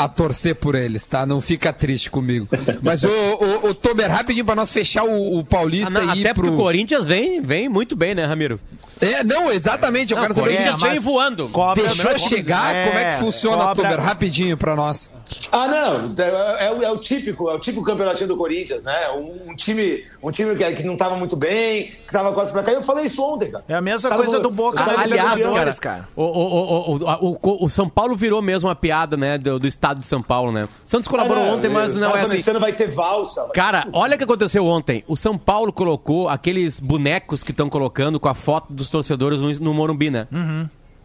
a- 0.00 0.04
a 0.04 0.08
torcer 0.08 0.54
por 0.54 0.74
eles, 0.74 1.06
tá? 1.06 1.26
Não 1.26 1.40
fica 1.42 1.72
triste 1.72 2.10
comigo. 2.10 2.48
Mas, 2.80 3.04
ô, 3.04 3.08
ô, 3.10 3.68
ô, 3.68 3.74
Tomer, 3.74 4.10
rapidinho 4.10 4.44
pra 4.46 4.54
nós 4.54 4.72
fechar 4.72 5.04
o, 5.04 5.36
o 5.36 5.40
Ah, 5.40 5.44
Paulista 5.44 5.90
não, 5.90 6.14
e 6.14 6.20
ir 6.20 6.20
até 6.22 6.32
porque 6.34 6.48
pro... 6.50 6.58
o 6.58 6.62
Corinthians 6.62 7.06
vem, 7.06 7.42
vem 7.42 7.68
muito 7.68 7.94
bem, 7.94 8.14
né, 8.14 8.24
Ramiro? 8.24 8.58
É, 9.02 9.24
não, 9.24 9.50
exatamente. 9.50 10.12
Eu 10.12 10.16
Não, 10.16 10.22
quero 10.22 10.32
o 10.32 10.36
saber 10.36 10.50
Corinthians 10.56 10.80
mas- 10.80 10.90
vem 10.92 11.00
voando. 11.00 11.48
Cobra 11.48 11.82
Deixou 11.82 12.18
chegar? 12.18 12.74
É, 12.74 12.86
Como 12.86 12.98
é 12.98 13.04
que 13.10 13.16
funciona, 13.18 13.64
cobra- 13.64 13.90
Tomer? 13.90 14.00
Rapidinho 14.00 14.56
pra 14.56 14.76
nós. 14.76 15.10
Ah, 15.50 15.66
não, 15.68 16.14
é, 16.18 16.66
é 16.66 16.70
o- 16.72 16.82
é 16.82 16.90
o 16.90 16.98
típico, 16.98 17.48
é 17.50 17.54
o 17.54 17.58
típico 17.58 17.84
campeonatinho 17.84 18.28
do 18.28 18.36
Corinthians, 18.36 18.82
né? 18.82 19.08
Um, 19.10 19.50
um 19.52 19.56
time, 19.56 20.04
um 20.22 20.30
time 20.30 20.54
que, 20.56 20.72
que 20.76 20.82
não 20.82 20.94
estava 20.94 21.16
muito 21.16 21.36
bem, 21.36 21.86
que 21.88 22.06
estava 22.06 22.32
quase 22.32 22.52
pra 22.52 22.62
cair. 22.62 22.74
Eu 22.76 22.82
falei 22.82 23.04
isso 23.06 23.22
ontem, 23.22 23.50
cara. 23.50 23.64
É 23.68 23.74
a 23.74 23.80
mesma 23.80 24.08
Cara, 24.10 24.22
coisa 24.22 24.40
do 24.40 24.50
Boca 24.50 24.82
Aliás, 24.82 25.40
cara, 25.40 25.74
cara. 25.74 26.08
O, 26.16 26.22
o, 26.22 26.26
o, 26.26 26.96
o, 26.96 27.32
o, 27.32 27.38
o- 27.42 27.66
o 27.66 27.70
São 27.70 27.88
Paulo 27.88 28.16
virou 28.16 28.40
mesmo 28.42 28.68
uma 28.68 28.74
piada, 28.76 29.16
né, 29.16 29.36
do, 29.38 29.58
do 29.58 29.66
estado 29.66 30.00
de 30.00 30.06
São 30.06 30.22
Paulo, 30.22 30.52
né? 30.52 30.68
Santos 30.84 31.08
colaborou 31.08 31.42
Ah, 31.42 31.46
não, 31.48 31.54
ontem, 31.56 31.68
mas 31.68 32.00
não 32.00 32.16
é 32.16 32.22
assim. 32.22 32.36
Esse 32.36 32.50
ano 32.50 32.60
vai 32.60 32.72
ter 32.72 32.90
valsa. 32.90 33.42
vai- 33.42 33.52
Cara, 33.52 33.86
olha 33.92 34.14
o 34.14 34.18
que 34.18 34.24
aconteceu 34.24 34.66
ontem. 34.66 35.04
O 35.06 35.16
São 35.16 35.36
Paulo 35.38 35.72
colocou 35.72 36.28
aqueles 36.28 36.80
bonecos 36.80 37.42
que 37.42 37.50
estão 37.50 37.68
colocando 37.68 38.18
com 38.20 38.28
a 38.28 38.34
foto 38.34 38.72
dos 38.72 38.88
torcedores 38.90 39.40
no, 39.40 39.50
no 39.52 39.74
Morumbi, 39.74 40.10
né? 40.10 40.26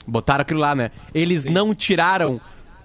Botaram 0.05 0.41
aquilo 0.41 0.59
lá, 0.61 0.73
né? 0.73 0.91
Eles 1.13 1.43
não 1.43 1.75
tiraram 1.75 2.39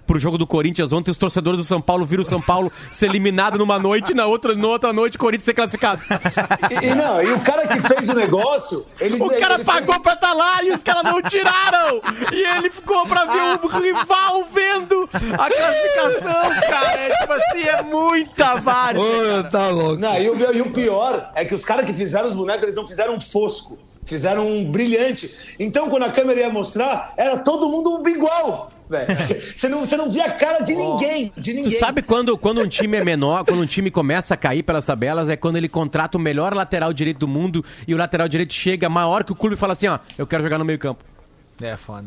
pro 0.05 0.19
jogo 0.19 0.37
do 0.37 0.45
Corinthians 0.45 0.91
ontem. 0.93 1.11
Os 1.11 1.17
torcedores 1.17 1.57
do 1.57 1.63
São 1.63 1.81
Paulo 1.81 2.05
viram 2.05 2.23
o 2.23 2.25
São 2.25 2.41
Paulo 2.41 2.71
ser 2.91 3.07
eliminado 3.07 3.57
numa 3.57 3.79
noite 3.79 4.11
e 4.11 4.15
na 4.15 4.25
outra, 4.25 4.55
na 4.55 4.67
outra 4.67 4.93
noite 4.93 5.15
o 5.15 5.19
Corinthians 5.19 5.45
ser 5.45 5.53
classificado. 5.53 6.01
E, 6.69 6.85
e 6.85 6.95
não, 6.95 7.21
e 7.21 7.31
o 7.31 7.39
cara 7.41 7.67
que 7.67 7.81
fez 7.81 8.09
o 8.09 8.13
negócio, 8.13 8.85
ele. 8.99 9.21
O 9.21 9.29
cara 9.39 9.55
ele 9.55 9.63
pagou 9.63 9.99
pra 9.99 10.13
estar 10.13 10.33
lá 10.33 10.63
e 10.63 10.71
os 10.71 10.83
caras 10.83 11.03
não 11.03 11.21
tiraram! 11.21 12.01
E 12.31 12.57
ele 12.57 12.69
ficou 12.69 13.05
pra 13.07 13.25
ver 13.25 13.59
o 13.63 13.67
rival 13.67 14.47
vendo 14.51 15.09
a 15.13 15.49
classificação, 15.49 16.61
cara. 16.69 16.99
É 16.99 17.15
tipo 17.15 17.33
assim, 17.33 17.63
é 17.63 17.81
muita 17.81 18.55
várzea. 18.55 19.01
Ô, 19.01 19.43
tá 19.49 19.69
louco. 19.69 20.01
Não, 20.01 20.17
e 20.17 20.29
o, 20.29 20.53
e 20.53 20.61
o 20.61 20.71
pior 20.71 21.31
é 21.35 21.45
que 21.45 21.53
os 21.53 21.63
caras 21.63 21.85
que 21.85 21.93
fizeram 21.93 22.27
os 22.27 22.35
bonecos, 22.35 22.63
eles 22.63 22.75
não 22.75 22.87
fizeram 22.87 23.15
um 23.15 23.19
fosco. 23.19 23.77
Fizeram 24.05 24.47
um 24.47 24.69
brilhante. 24.69 25.55
Então, 25.57 25.89
quando 25.89 26.03
a 26.03 26.11
câmera 26.11 26.41
ia 26.41 26.49
mostrar, 26.49 27.13
era 27.15 27.37
todo 27.37 27.69
mundo 27.69 28.07
igual. 28.09 28.69
Velho. 28.89 29.07
Você 29.55 29.67
não, 29.69 29.79
você 29.85 29.95
não 29.97 30.09
via 30.09 30.25
a 30.25 30.31
cara 30.31 30.59
de 30.59 30.73
ninguém. 30.75 31.31
De 31.37 31.51
Tu 31.51 31.55
ninguém. 31.55 31.79
sabe 31.79 32.01
quando, 32.01 32.37
quando 32.37 32.61
um 32.61 32.67
time 32.67 32.97
é 32.97 33.03
menor, 33.03 33.43
quando 33.45 33.61
um 33.61 33.65
time 33.65 33.89
começa 33.91 34.33
a 34.33 34.37
cair 34.37 34.63
pelas 34.63 34.85
tabelas, 34.85 35.29
é 35.29 35.35
quando 35.35 35.57
ele 35.57 35.67
contrata 35.69 36.17
o 36.17 36.21
melhor 36.21 36.53
lateral 36.53 36.93
direito 36.93 37.19
do 37.19 37.27
mundo 37.27 37.63
e 37.87 37.93
o 37.93 37.97
lateral 37.97 38.27
direito 38.27 38.53
chega 38.53 38.89
maior 38.89 39.23
que 39.23 39.31
o 39.31 39.35
clube 39.35 39.55
e 39.55 39.57
fala 39.57 39.73
assim, 39.73 39.87
ó, 39.87 39.99
eu 40.17 40.27
quero 40.27 40.43
jogar 40.43 40.57
no 40.57 40.65
meio 40.65 40.79
campo. 40.79 41.03
É 41.61 41.75
foda. 41.77 42.05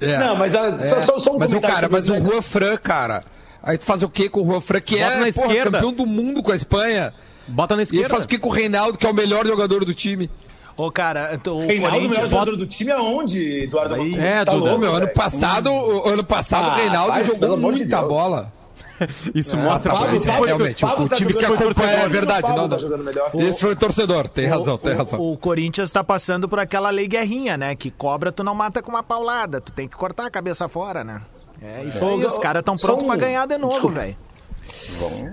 É. 0.00 0.18
Não, 0.18 0.36
mas 0.36 0.54
ah, 0.54 0.78
só, 0.78 0.96
É. 0.96 1.00
só, 1.04 1.18
só 1.18 1.34
um 1.34 1.38
mas 1.38 1.52
o 1.52 1.60
cara, 1.60 1.88
mas 1.88 2.08
o 2.08 2.12
né? 2.12 2.20
Juan 2.20 2.42
Fran, 2.42 2.76
cara. 2.76 3.22
Aí 3.62 3.78
tu 3.78 3.84
faz 3.84 4.02
o 4.02 4.08
quê 4.08 4.28
com 4.28 4.42
o 4.42 4.46
Juan 4.46 4.60
Fran, 4.60 4.80
que 4.80 4.94
Bota 4.98 5.04
é 5.04 5.08
na 5.08 5.16
porra, 5.16 5.28
esquerda. 5.28 5.70
campeão 5.78 5.92
do 5.92 6.06
mundo 6.06 6.42
com 6.42 6.52
a 6.52 6.56
Espanha? 6.56 7.12
Bota 7.48 7.74
na 7.76 7.82
E 7.82 7.84
ele 7.84 7.92
esquerda. 7.96 8.08
faz 8.10 8.24
o 8.24 8.28
quê 8.28 8.38
com 8.38 8.48
o 8.48 8.52
Reinaldo, 8.52 8.98
que 8.98 9.06
é 9.06 9.10
o 9.10 9.14
melhor 9.14 9.46
jogador 9.46 9.84
do 9.84 9.94
time? 9.94 10.30
Ô, 10.76 10.90
cara, 10.92 11.40
o 11.46 11.60
Reinaldo, 11.60 11.60
o 11.60 11.66
melhor 11.66 11.90
Corinthians... 11.92 12.30
jogador 12.30 12.56
do 12.56 12.66
time, 12.66 12.90
aonde, 12.92 13.64
Eduardo? 13.64 13.94
Aí- 13.94 14.14
É, 14.18 14.44
tá 14.44 14.52
Duda. 14.52 14.64
louco, 14.66 14.80
meu, 14.80 14.94
ano 14.94 15.08
passado, 15.08 15.70
o 15.72 16.06
ano 16.08 16.22
passado 16.22 16.66
Ah, 16.70 16.74
o 16.74 16.76
Reinaldo 16.76 17.24
jogou 17.24 17.56
de 17.56 17.62
muita 17.62 17.96
Deus. 17.98 18.08
bola. 18.08 18.52
Isso 19.34 19.56
mostra 19.56 19.90
tá 19.92 19.98
bom, 19.98 20.04
Pablo, 20.04 20.16
esse 20.18 20.26
Pablo, 20.26 20.44
realmente, 20.46 20.84
o- 20.84 20.88
Pablo 20.88 21.04
o 21.04 21.08
tá 21.08 21.16
time 21.16 21.32
que 21.34 21.40
jogando 21.42 21.62
acompanha 21.62 21.90
é 21.98 22.08
verdade, 22.08 22.48
não, 22.48 22.68
tá 22.68 22.76
não. 22.78 22.98
melhor. 22.98 23.30
Esse 23.34 23.60
foi 23.60 23.72
o 23.72 23.76
torcedor, 23.76 24.28
tem 24.28 24.46
razão, 24.46 24.78
tem 24.78 24.94
o, 24.94 24.96
razão. 24.96 25.20
O, 25.20 25.36
Corinthians 25.36 25.90
tá 25.90 26.02
passando 26.04 26.48
por 26.48 26.58
aquela 26.58 26.88
lei 26.90 27.06
guerrinha, 27.06 27.56
né? 27.58 27.74
Que 27.74 27.90
cobra, 27.90 28.30
tu 28.32 28.42
não 28.44 28.54
mata 28.54 28.82
com 28.82 28.90
uma 28.90 29.02
paulada. 29.02 29.60
Tu 29.60 29.70
tem 29.72 29.86
que 29.88 29.96
cortar 29.96 30.26
a 30.26 30.30
cabeça 30.30 30.66
fora, 30.68 31.04
né? 31.04 31.20
É 31.62 31.84
isso 31.84 32.02
aí, 32.04 32.24
Ô, 32.24 32.26
os 32.26 32.38
caras 32.38 32.62
tão 32.62 32.76
só 32.78 32.86
prontos 32.88 33.04
um- 33.04 33.06
pra 33.08 33.16
ganhar 33.16 33.46
de 33.46 33.56
novo, 33.58 33.88
velho. 33.90 34.16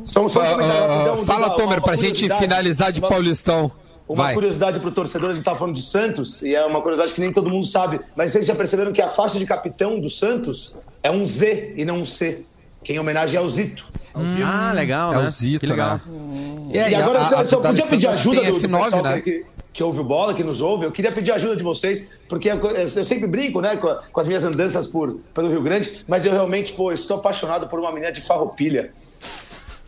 Só, 0.03 0.27
só 0.27 0.39
comentário 0.41 0.83
ah, 0.83 0.87
rapidão, 0.95 1.25
fala, 1.25 1.49
Tomer, 1.51 1.81
pra 1.81 1.95
gente 1.95 2.29
finalizar 2.35 2.91
de 2.91 3.01
Paulistão. 3.01 3.71
Uma 4.13 4.25
Vai. 4.25 4.33
curiosidade 4.35 4.79
pro 4.79 4.91
torcedor, 4.91 5.31
a 5.31 5.33
gente 5.33 5.43
tá 5.43 5.55
falando 5.55 5.75
de 5.75 5.81
Santos, 5.81 6.43
e 6.43 6.53
é 6.53 6.63
uma 6.65 6.81
curiosidade 6.81 7.13
que 7.13 7.19
nem 7.21 7.31
todo 7.33 7.49
mundo 7.49 7.65
sabe, 7.65 7.99
mas 8.15 8.31
vocês 8.31 8.45
já 8.45 8.53
perceberam 8.53 8.93
que 8.93 9.01
a 9.01 9.07
faixa 9.09 9.39
de 9.39 9.45
capitão 9.45 9.99
do 9.99 10.07
Santos 10.09 10.77
é 11.01 11.09
um 11.09 11.25
Z 11.25 11.73
e 11.75 11.83
não 11.83 11.97
um 11.99 12.05
C, 12.05 12.45
que 12.83 12.93
em 12.93 12.99
homenagem 12.99 13.39
ao 13.39 13.49
Zito. 13.49 13.87
Ah, 14.45 14.71
legal, 14.75 15.11
É 15.13 15.17
né? 15.17 15.27
o 15.27 15.29
Zito, 15.31 15.61
que 15.61 15.65
legal. 15.65 15.99
né? 16.05 16.71
E, 16.71 16.77
aí, 16.79 16.93
agora, 16.93 17.25
a- 17.27 17.31
eu 17.31 17.37
a 17.39 17.45
só 17.45 17.55
do 17.57 17.63
podia 17.63 17.85
pedir 17.87 18.07
ajuda 18.07 18.41
do, 18.43 18.51
do 18.59 18.67
F9, 18.67 18.83
pessoal 18.83 19.03
né? 19.03 19.21
que, 19.21 19.45
que 19.73 19.83
ouve 19.83 19.99
o 19.99 20.03
bola, 20.03 20.35
que 20.35 20.43
nos 20.43 20.61
ouve. 20.61 20.85
Eu 20.85 20.91
queria 20.91 21.11
pedir 21.11 21.31
ajuda 21.31 21.55
de 21.55 21.63
vocês, 21.63 22.11
porque 22.29 22.51
eu 22.51 22.59
eu 22.63 23.03
sempre 23.03 23.25
brinco 23.25 23.59
né, 23.61 23.75
com, 23.77 23.87
com 24.11 24.19
as 24.19 24.27
minhas 24.27 24.43
andanças 24.43 24.85
por, 24.85 25.17
pelo 25.33 25.49
Rio 25.49 25.63
Grande, 25.63 26.03
mas 26.07 26.23
eu 26.27 26.31
realmente 26.31 26.73
pô, 26.73 26.91
estou 26.91 27.17
apaixonado 27.17 27.67
por 27.67 27.79
uma 27.79 27.91
menina 27.91 28.11
de 28.11 28.21
farroupilha. 28.21 28.91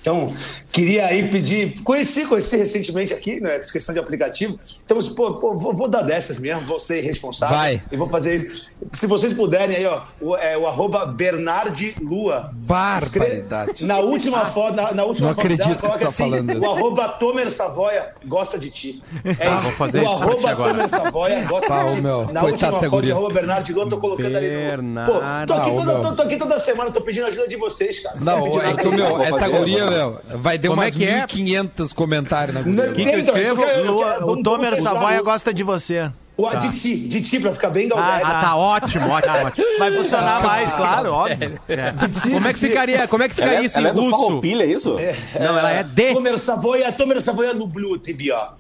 Então, 0.05 0.31
queria 0.71 1.07
aí 1.07 1.27
pedir. 1.29 1.81
Conheci, 1.81 2.25
conheci 2.25 2.55
recentemente 2.57 3.12
aqui, 3.12 3.39
né? 3.41 3.57
Questão 3.59 3.91
de 3.91 4.00
aplicativo. 4.00 4.59
Então, 4.85 5.00
pô, 5.15 5.33
pô, 5.33 5.55
vou, 5.57 5.74
vou 5.74 5.88
dar 5.88 6.03
dessas 6.03 6.38
mesmo, 6.38 6.62
vou 6.67 6.77
ser 6.77 7.00
responsável. 7.01 7.57
Vai. 7.57 7.81
E 7.91 7.97
vou 7.97 8.07
fazer 8.07 8.35
isso. 8.35 8.67
Se 8.93 9.07
vocês 9.07 9.33
puderem 9.33 9.77
aí, 9.77 9.85
ó, 9.88 10.03
o, 10.21 10.35
é, 10.38 10.55
o 10.55 10.67
arroba 10.67 11.07
Bernardi 11.07 11.95
Lua. 12.00 12.51
Barbaridade. 12.53 13.83
Na 13.83 13.97
última 13.97 14.45
foto, 14.45 14.75
na, 14.75 14.93
na 14.93 15.03
última 15.05 15.29
Não 15.29 15.35
foto 15.35 15.43
acredito 15.45 15.65
dela, 15.65 15.75
que 15.75 15.81
coloca 15.81 16.00
tá 16.00 16.07
assim, 16.09 16.17
falando 16.29 16.59
o 16.59 16.71
arroba 16.71 17.07
Tomer 17.09 17.51
Savoia 17.51 18.09
gosta 18.25 18.59
de 18.59 18.69
ti. 18.69 19.01
É 19.39 19.47
Ah, 19.47 19.57
vou 19.57 19.71
fazer 19.71 20.01
o 20.01 20.03
isso 20.05 20.21
arroba 20.21 20.50
agora. 20.51 20.74
Tomer 20.74 20.89
Savoia 20.89 21.45
gosta 21.45 21.74
Ah, 21.74 21.83
de 21.83 21.95
ti. 21.95 22.01
meu, 22.01 22.25
na 22.31 22.41
coitado 22.41 22.45
última 22.51 22.71
foto, 22.74 22.89
guria. 22.91 23.13
arroba 23.13 23.33
Bernardi 23.33 23.74
Lua, 23.74 23.89
tô 23.89 23.97
colocando 23.97 24.35
ali 24.35 24.51
no... 24.51 24.67
Bernardo. 24.67 25.12
Pô, 25.13 25.19
tô 25.19 25.24
aqui, 25.53 25.69
Ah, 25.71 25.75
toda, 25.75 26.01
tô, 26.01 26.15
tô 26.15 26.21
aqui 26.21 26.38
toda 26.38 26.59
semana, 26.59 26.91
tô 26.91 27.01
pedindo 27.01 27.25
ajuda 27.25 27.47
de 27.47 27.55
vocês, 27.57 28.00
cara. 28.00 28.17
Não, 28.19 28.62
é 28.62 28.74
que 28.75 28.88
o 28.88 28.91
meu, 28.91 29.21
essa 29.21 29.47
guria, 29.47 29.85
meu, 29.95 30.21
vai 30.39 30.59
ter 30.59 30.67
Como 30.67 30.81
umas 30.81 30.95
é 30.95 30.97
que 30.97 31.05
é? 31.05 31.25
1.500 31.25 31.93
comentários 31.93 32.53
na 32.55 32.61
Não, 32.61 32.73
guria. 32.87 32.91
que 32.93 33.01
eu 33.01 33.09
eu 33.13 33.19
escrevo? 33.19 33.63
quero- 33.63 33.79
eu 33.79 33.91
Lua, 33.91 34.13
quero- 34.13 34.29
o 34.29 34.43
Tomer 34.43 34.81
Savoia 34.81 35.21
o- 35.21 35.23
gosta 35.23 35.53
de 35.53 35.63
você. 35.63 36.11
O, 36.37 36.49
De 36.57 36.69
ti, 36.77 36.97
de 36.97 37.21
ti, 37.21 37.39
pra 37.39 37.53
ficar 37.53 37.69
bem 37.69 37.87
Galdério. 37.87 38.25
Ah, 38.27 38.41
tá 38.41 38.55
ótimo, 38.57 39.09
ótimo, 39.09 39.35
ótimo. 39.45 39.65
Vai 39.79 39.95
funcionar 39.95 40.43
mais, 40.43 40.73
claro, 40.73 41.13
óbvio. 41.13 41.57
Como 42.29 42.47
é 42.47 42.51
que 42.53 42.59
ficaria, 42.59 43.07
como 43.07 43.23
é 43.23 43.29
que 43.29 43.39
Ela 43.39 43.47
ficaria 43.51 43.59
é, 43.63 43.65
isso 43.65 43.77
ela 43.79 43.87
em 43.87 43.91
é 43.91 43.93
russo? 43.93 44.11
Farroupilha, 44.11 44.63
é 44.63 44.67
isso? 44.67 44.95
Não, 45.39 45.57
ela 45.57 45.71
é 45.71 45.83
de. 45.83 46.13
Tomer 46.13 46.37
Savoia, 46.37 46.91
Tomer 46.91 47.21
Savoia 47.21 47.53
no 47.53 47.65
Blue 47.67 47.97
TBA. 47.97 48.53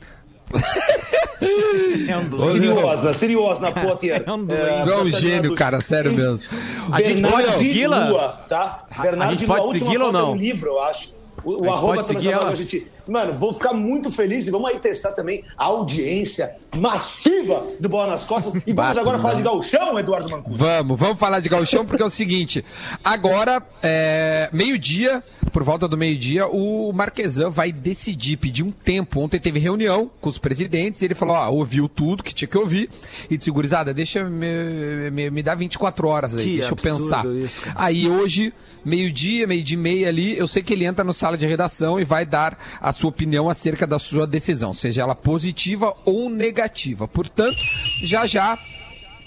É 2.07 2.17
um 2.17 2.49
Seriosa, 2.51 3.13
seriosa, 3.13 3.71
Potter. 3.71 4.23
É 4.25 4.31
um 4.31 4.43
doente. 4.45 4.89
É 4.89 4.97
um 4.97 5.11
gênio, 5.11 5.53
cara, 5.53 5.81
sério 5.81 6.13
mesmo. 6.13 6.47
A 6.91 7.01
gente 7.01 7.21
pode 7.21 7.51
segui-la? 7.57 8.09
Lua, 8.09 8.29
tá? 8.47 8.85
Bernardi 9.01 9.33
gente 9.39 9.47
pode 9.47 9.67
a 9.75 9.79
segui-la 9.79 10.03
ou 10.05 10.09
é 10.09 10.13
não? 10.13 10.31
um 10.31 10.35
livro, 10.35 10.69
eu 10.69 10.81
acho. 10.83 11.13
O, 11.45 11.65
o 11.65 11.71
arroba 11.71 12.03
ela? 12.25 12.49
a 12.49 12.55
gente. 12.55 12.87
Mano, 13.07 13.37
vou 13.37 13.53
ficar 13.53 13.71
muito 13.71 14.09
feliz 14.09 14.47
e 14.47 14.51
vamos 14.51 14.71
aí 14.71 14.79
testar 14.79 15.11
também 15.11 15.43
a 15.55 15.65
audiência 15.65 16.55
massiva 16.75 17.63
do 17.79 17.87
Bola 17.87 18.07
nas 18.07 18.23
Costas. 18.23 18.55
E 18.65 18.73
vamos 18.73 18.75
Bato, 18.75 18.99
agora 18.99 19.19
falar 19.19 19.33
não. 19.33 19.37
de 19.37 19.43
gauchão, 19.43 19.99
Eduardo 19.99 20.29
Mancuso. 20.29 20.57
Vamos, 20.57 20.99
vamos 20.99 21.19
falar 21.19 21.39
de 21.39 21.47
gauchão, 21.47 21.85
porque 21.85 22.01
é 22.01 22.05
o 22.05 22.09
seguinte, 22.09 22.65
agora, 23.03 23.61
é, 23.83 24.49
meio-dia, 24.51 25.23
por 25.55 25.63
volta 25.63 25.87
do 25.87 25.95
meio-dia, 25.95 26.47
o 26.47 26.91
Marquesan 26.91 27.49
vai 27.49 27.71
decidir, 27.71 28.35
pedir 28.35 28.61
um 28.61 28.71
tempo. 28.71 29.21
Ontem 29.21 29.39
teve 29.39 29.57
reunião 29.57 30.11
com 30.19 30.27
os 30.29 30.37
presidentes, 30.37 31.01
e 31.01 31.05
ele 31.05 31.15
falou, 31.15 31.33
ó, 31.33 31.49
ouviu 31.49 31.87
tudo 31.87 32.23
que 32.23 32.35
tinha 32.35 32.45
que 32.45 32.57
ouvir, 32.57 32.89
e 33.29 33.37
disse, 33.37 33.49
gurizada, 33.49 33.93
deixa, 33.93 34.25
me, 34.25 35.09
me, 35.11 35.29
me 35.29 35.41
dá 35.41 35.55
24 35.55 36.09
horas 36.09 36.35
aí, 36.35 36.43
Que 36.43 36.57
deixa 36.57 36.73
eu 36.73 36.75
pensar. 36.75 37.25
isso. 37.27 37.61
Aí 37.73 38.05
hoje, 38.05 38.53
meio-dia, 38.83 39.47
meio-dia 39.47 39.77
e 39.77 39.79
meia 39.79 40.09
ali, 40.09 40.37
eu 40.37 40.45
sei 40.45 40.61
que 40.61 40.73
ele 40.73 40.83
entra 40.83 41.05
no 41.05 41.13
sala 41.13 41.37
de 41.37 41.47
redação 41.47 41.97
e 42.01 42.03
vai 42.03 42.25
dar 42.25 42.59
a 42.81 42.91
sua 42.91 43.07
opinião 43.07 43.49
acerca 43.49 43.87
da 43.87 43.97
sua 43.97 44.27
decisão, 44.27 44.73
seja 44.73 45.03
ela 45.03 45.15
positiva 45.15 45.95
ou 46.03 46.29
negativa. 46.29 47.07
Portanto, 47.07 47.55
já 48.03 48.27
já 48.27 48.59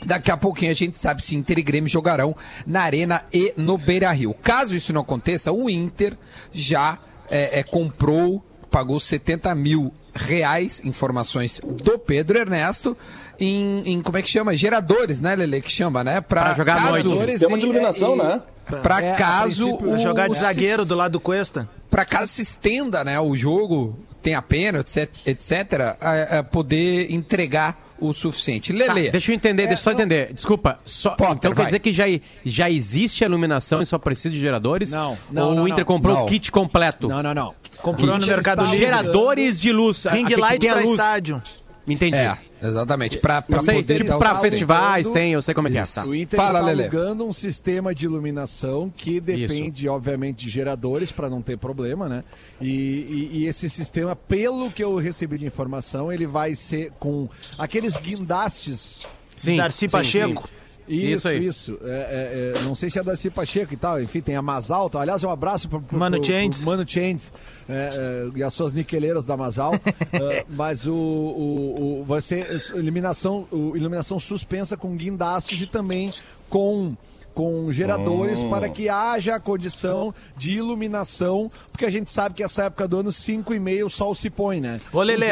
Daqui 0.05 0.31
a 0.31 0.37
pouquinho 0.37 0.71
a 0.71 0.75
gente 0.75 0.97
sabe 0.99 1.23
se 1.25 1.37
Inter 1.37 1.59
e 1.59 1.63
Grêmio 1.63 1.89
jogarão 1.89 2.35
na 2.67 2.83
Arena 2.83 3.25
e 3.33 3.53
no 3.57 3.77
Beira 3.77 4.11
Rio. 4.13 4.35
Caso 4.35 4.75
isso 4.77 4.93
não 4.93 5.01
aconteça, 5.01 5.51
o 5.53 5.69
Inter 5.69 6.17
já 6.53 6.99
é, 7.31 7.61
é, 7.61 7.63
comprou, 7.63 8.45
pagou 8.71 9.01
70 9.01 9.55
mil 9.55 9.93
reais, 10.15 10.81
informações 10.85 11.61
do 11.65 11.99
Pedro 11.99 12.39
Ernesto, 12.39 12.97
em, 13.41 13.83
em 13.87 14.03
como 14.03 14.19
é 14.19 14.23
que 14.23 14.29
chama? 14.29 14.57
Geradores, 14.57 15.21
né, 15.21 15.35
Lele? 15.37 15.61
Que 15.61 15.71
chama, 15.71 16.03
né? 16.03 16.21
Pra 16.21 16.55
jogar 16.55 16.77
caso, 16.77 17.09
noite. 17.09 17.31
Sistema 17.33 17.59
de 17.59 17.65
iluminação, 17.65 18.15
e- 18.15 18.19
né? 18.19 18.43
Pra 18.83 19.01
É, 19.03 19.15
caso 19.15 19.77
o 19.77 19.99
Jogar 19.99 20.29
de 20.29 20.35
se- 20.35 20.43
zagueiro 20.43 20.85
do 20.85 20.95
lado 20.95 21.13
do 21.13 21.21
Cuesta. 21.21 21.67
para 21.91 22.05
caso 22.05 22.31
se 22.33 22.43
estenda 22.43 23.03
né, 23.03 23.19
o 23.19 23.35
jogo, 23.35 23.99
tenha 24.23 24.43
pena, 24.43 24.81
etc, 24.81 25.09
etc 25.27 25.97
a, 26.01 26.39
a 26.41 26.43
poder 26.43 27.11
entregar 27.11 27.79
o 28.01 28.13
suficiente. 28.13 28.73
Tá, 28.73 28.93
Lele, 28.93 29.11
deixa 29.11 29.31
eu 29.31 29.35
entender, 29.35 29.67
deixa 29.67 29.81
eu 29.81 29.85
só 29.85 29.93
entender. 29.93 30.33
Desculpa, 30.33 30.79
só, 30.85 31.11
Potter, 31.11 31.35
então 31.37 31.51
quer 31.53 31.57
vai. 31.57 31.67
dizer 31.67 31.79
que 31.81 31.93
já, 31.93 32.05
já 32.45 32.71
existe 32.71 33.25
a 33.25 33.27
iluminação 33.27 33.81
e 33.83 33.87
só 33.87 33.99
precisa 33.99 34.31
de 34.31 34.41
geradores? 34.41 34.93
Não, 34.93 35.17
não, 35.31 35.49
Ou 35.49 35.55
não, 35.55 35.63
o 35.65 35.69
Inter 35.69 35.79
não. 35.79 35.85
comprou 35.87 36.25
o 36.25 36.27
kit 36.27 36.51
completo? 36.53 37.09
Não, 37.09 37.23
não, 37.23 37.35
não. 37.35 37.55
Comprou 37.83 38.09
no 38.15 38.19
Kit 38.19 38.29
Mercado 38.29 38.61
está 38.61 38.73
Livre. 38.73 38.87
Geradores 38.87 39.61
de 39.61 39.73
luz. 39.73 40.05
Ring 40.05 40.27
light 40.37 40.61
tem 40.61 40.71
a 40.71 40.75
pra 40.75 40.83
luz. 40.83 40.93
estádio. 40.93 41.43
Entendi. 41.87 42.17
é, 42.17 42.37
exatamente, 42.63 43.19
para 43.19 43.43
poder 43.43 43.97
tipo 43.99 44.19
tá 44.19 44.35
festivais 44.41 45.07
alugando- 45.07 45.15
tem, 45.15 45.33
eu 45.33 45.43
sei 45.43 45.55
como 45.55 45.69
é 45.69 45.71
que 45.71 45.79
é. 45.79 45.83
Isso. 45.83 45.95
Tá. 45.95 46.05
O 46.07 46.15
Inter 46.15 46.37
Fala, 46.37 46.59
está 46.61 46.71
alugando 46.83 47.27
um 47.27 47.33
sistema 47.33 47.95
de 47.95 48.05
iluminação 48.07 48.93
que 48.97 49.21
depende, 49.21 49.89
obviamente, 49.89 50.45
de 50.45 50.51
geradores 50.51 51.13
para 51.13 51.29
não 51.31 51.41
ter 51.43 51.57
problema, 51.59 52.09
né? 52.09 52.25
E, 52.61 52.69
e- 52.69 53.31
e 53.41 53.47
esse 53.47 53.69
sistema, 53.71 54.15
pelo 54.17 54.71
que 54.71 54.83
eu 54.83 54.97
recebi 54.97 55.39
de 55.39 55.47
informação, 55.47 56.13
ele 56.13 56.27
vai 56.27 56.55
ser 56.55 56.93
com 56.99 57.29
aqueles 57.59 57.97
guindastes. 57.97 59.07
Sim, 59.37 59.57
Darcy 59.57 59.79
sim, 59.81 59.89
Pacheco. 59.89 60.43
sim. 60.43 60.49
Isso, 60.49 60.58
Isso 60.89 61.29
isso. 61.31 61.79
aí. 61.83 61.91
É, 61.91 62.53
é, 62.55 62.59
é, 62.59 62.63
não 62.65 62.75
sei 62.75 62.91
se 62.91 62.99
é 62.99 63.03
Darcy 63.03 63.31
Pacheco 63.31 63.75
e 63.75 63.77
tal, 63.77 64.01
enfim, 64.03 64.21
tem 64.21 64.37
a 64.37 64.43
Masal. 64.43 64.91
Aliás, 64.95 65.23
um 65.25 65.31
abraço 65.31 65.69
para 65.69 65.81
Mano 65.97 66.25
Changes. 66.25 66.65
Mano 66.65 66.85
Changes 66.89 67.33
é, 67.69 68.29
é, 68.35 68.39
e 68.39 68.43
as 68.43 68.53
suas 68.55 68.73
niqueleiras 68.73 69.25
da 69.27 69.37
Masal. 69.37 69.73
Mas 70.49 70.87
o, 70.87 70.95
o, 70.95 72.01
o- 72.01 72.05
vai 72.05 72.21
ser 72.21 72.47
iluminação, 72.75 73.47
o- 73.51 73.77
iluminação 73.77 74.19
suspensa 74.19 74.77
com 74.77 74.97
guindastes 74.97 75.61
e 75.61 75.67
também 75.67 76.13
com 76.49 76.95
com 77.39 77.71
geradores 77.71 78.43
para 78.43 78.69
que 78.69 78.89
haja 78.89 79.37
a 79.37 79.39
condição 79.39 80.13
de 80.37 80.59
iluminação, 80.59 81.49
porque 81.71 81.85
a 81.85 81.91
gente 81.91 82.11
sabe 82.11 82.35
que 82.35 82.43
essa 82.43 82.65
época 82.65 82.89
do 82.89 82.99
ano 82.99 83.13
5 83.13 83.55
e 83.55 83.61
meio 83.61 83.87
o 83.87 83.89
sol 83.89 84.13
se 84.13 84.29
põe, 84.29 84.61
né? 84.61 84.81
Ô, 84.93 85.01
Lelê. 85.01 85.29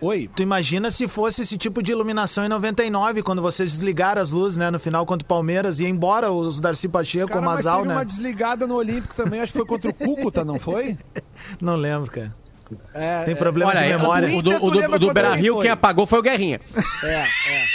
Oi. 0.00 0.30
Tu 0.34 0.42
imagina 0.42 0.90
se 0.90 1.06
fosse 1.06 1.42
esse 1.42 1.58
tipo 1.58 1.82
de 1.82 1.92
iluminação 1.92 2.46
em 2.46 2.48
99, 2.48 3.22
quando 3.22 3.42
vocês 3.42 3.72
desligaram 3.72 4.22
as 4.22 4.30
luzes, 4.30 4.56
né? 4.56 4.70
No 4.70 4.80
final 4.80 5.04
contra 5.04 5.22
o 5.22 5.28
Palmeiras, 5.28 5.80
e 5.80 5.84
embora 5.84 6.32
os 6.32 6.60
Darcy 6.60 6.88
Pacheco, 6.88 7.28
Cara, 7.28 7.42
o 7.42 7.44
Mazal, 7.44 7.76
teve 7.80 7.88
né? 7.88 7.94
uma 7.94 8.04
desligada 8.06 8.66
no 8.66 8.76
Olímpico 8.76 9.14
também, 9.14 9.40
acho 9.40 9.52
que 9.52 9.58
foi 9.58 9.66
contra 9.66 9.90
o 9.90 9.94
Cúcuta, 9.94 10.46
não 10.46 10.58
foi? 10.58 10.96
Não 11.60 11.76
lembro, 11.76 12.10
cara. 12.10 12.32
É, 12.94 13.24
Tem 13.24 13.34
é, 13.34 13.36
problema 13.36 13.70
Olha, 13.70 13.80
de 13.80 13.84
aí, 13.84 13.96
memória. 13.98 14.28
o 14.38 14.42
do, 14.42 14.50
o 14.50 14.58
do, 14.58 14.66
o 14.66 14.70
do 14.70 14.88
quando 14.88 15.12
Beira 15.12 15.34
Rio, 15.34 15.60
quem 15.60 15.70
apagou 15.70 16.06
foi 16.06 16.20
o 16.20 16.22
Guerrinha. 16.22 16.58
É, 17.04 17.14
é. 17.14 17.73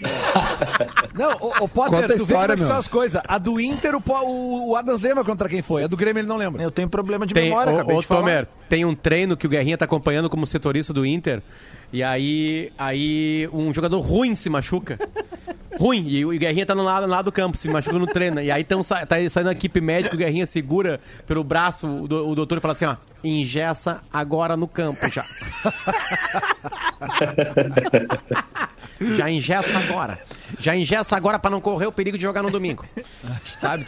Não, 1.14 1.32
o, 1.40 1.64
o 1.64 1.68
Potter, 1.68 2.00
Conta 2.00 2.12
a 2.12 2.16
tu 2.16 2.22
história, 2.22 2.26
vê 2.26 2.28
como 2.28 2.52
é 2.52 2.56
que 2.56 2.64
são 2.64 2.76
as 2.76 2.88
coisas. 2.88 3.22
A 3.26 3.38
do 3.38 3.60
Inter, 3.60 3.94
o, 3.96 4.02
o, 4.24 4.70
o 4.70 4.76
Adams 4.76 5.00
lembra 5.00 5.24
contra 5.24 5.48
quem 5.48 5.62
foi. 5.62 5.84
A 5.84 5.86
do 5.86 5.96
Grêmio 5.96 6.20
ele 6.20 6.28
não 6.28 6.36
lembra. 6.36 6.62
Eu 6.62 6.70
tenho 6.70 6.88
problema 6.88 7.26
de 7.26 7.34
Tem, 7.34 7.44
memória, 7.48 7.72
ô, 7.72 7.76
acabei 7.76 7.96
ô, 7.96 8.00
de 8.00 8.06
falar. 8.06 8.20
Tomer, 8.20 8.48
tem 8.68 8.84
um 8.84 8.94
treino 8.94 9.36
que 9.36 9.46
o 9.46 9.50
Guerrinha 9.50 9.78
tá 9.78 9.84
acompanhando 9.84 10.28
como 10.28 10.46
setorista 10.46 10.92
do 10.92 11.06
Inter. 11.06 11.42
E 11.92 12.02
aí, 12.02 12.72
aí 12.76 13.48
um 13.52 13.72
jogador 13.72 14.00
ruim 14.00 14.34
se 14.34 14.50
machuca. 14.50 14.98
ruim. 15.78 16.06
E 16.08 16.24
o 16.24 16.30
Guerrinha 16.30 16.66
tá 16.66 16.74
no 16.74 16.82
lado, 16.82 17.06
no 17.06 17.12
lado 17.12 17.26
do 17.26 17.32
campo, 17.32 17.56
se 17.56 17.68
machuca 17.68 17.98
no 17.98 18.06
treino. 18.06 18.40
E 18.40 18.50
aí 18.50 18.64
tão, 18.64 18.80
tá 18.82 19.06
saindo 19.30 19.48
a 19.48 19.52
equipe 19.52 19.80
médica, 19.80 20.14
o 20.14 20.18
Guerrinha 20.18 20.46
segura 20.46 21.00
pelo 21.26 21.44
braço 21.44 21.86
o, 21.86 22.08
do- 22.08 22.28
o 22.28 22.34
doutor 22.34 22.58
e 22.58 22.60
fala 22.60 22.72
assim, 22.72 22.84
ó, 22.86 22.96
ingessa 23.22 24.02
agora 24.12 24.56
no 24.56 24.66
campo 24.68 25.08
já. 25.10 25.24
já 29.16 29.30
ingessa 29.30 29.78
agora. 29.78 30.18
Já 30.58 30.76
ingessa 30.76 31.16
agora 31.16 31.38
pra 31.38 31.50
não 31.50 31.60
correr 31.60 31.86
o 31.86 31.92
perigo 31.92 32.16
de 32.16 32.22
jogar 32.22 32.42
no 32.42 32.50
domingo. 32.50 32.84
Sabe? 33.60 33.86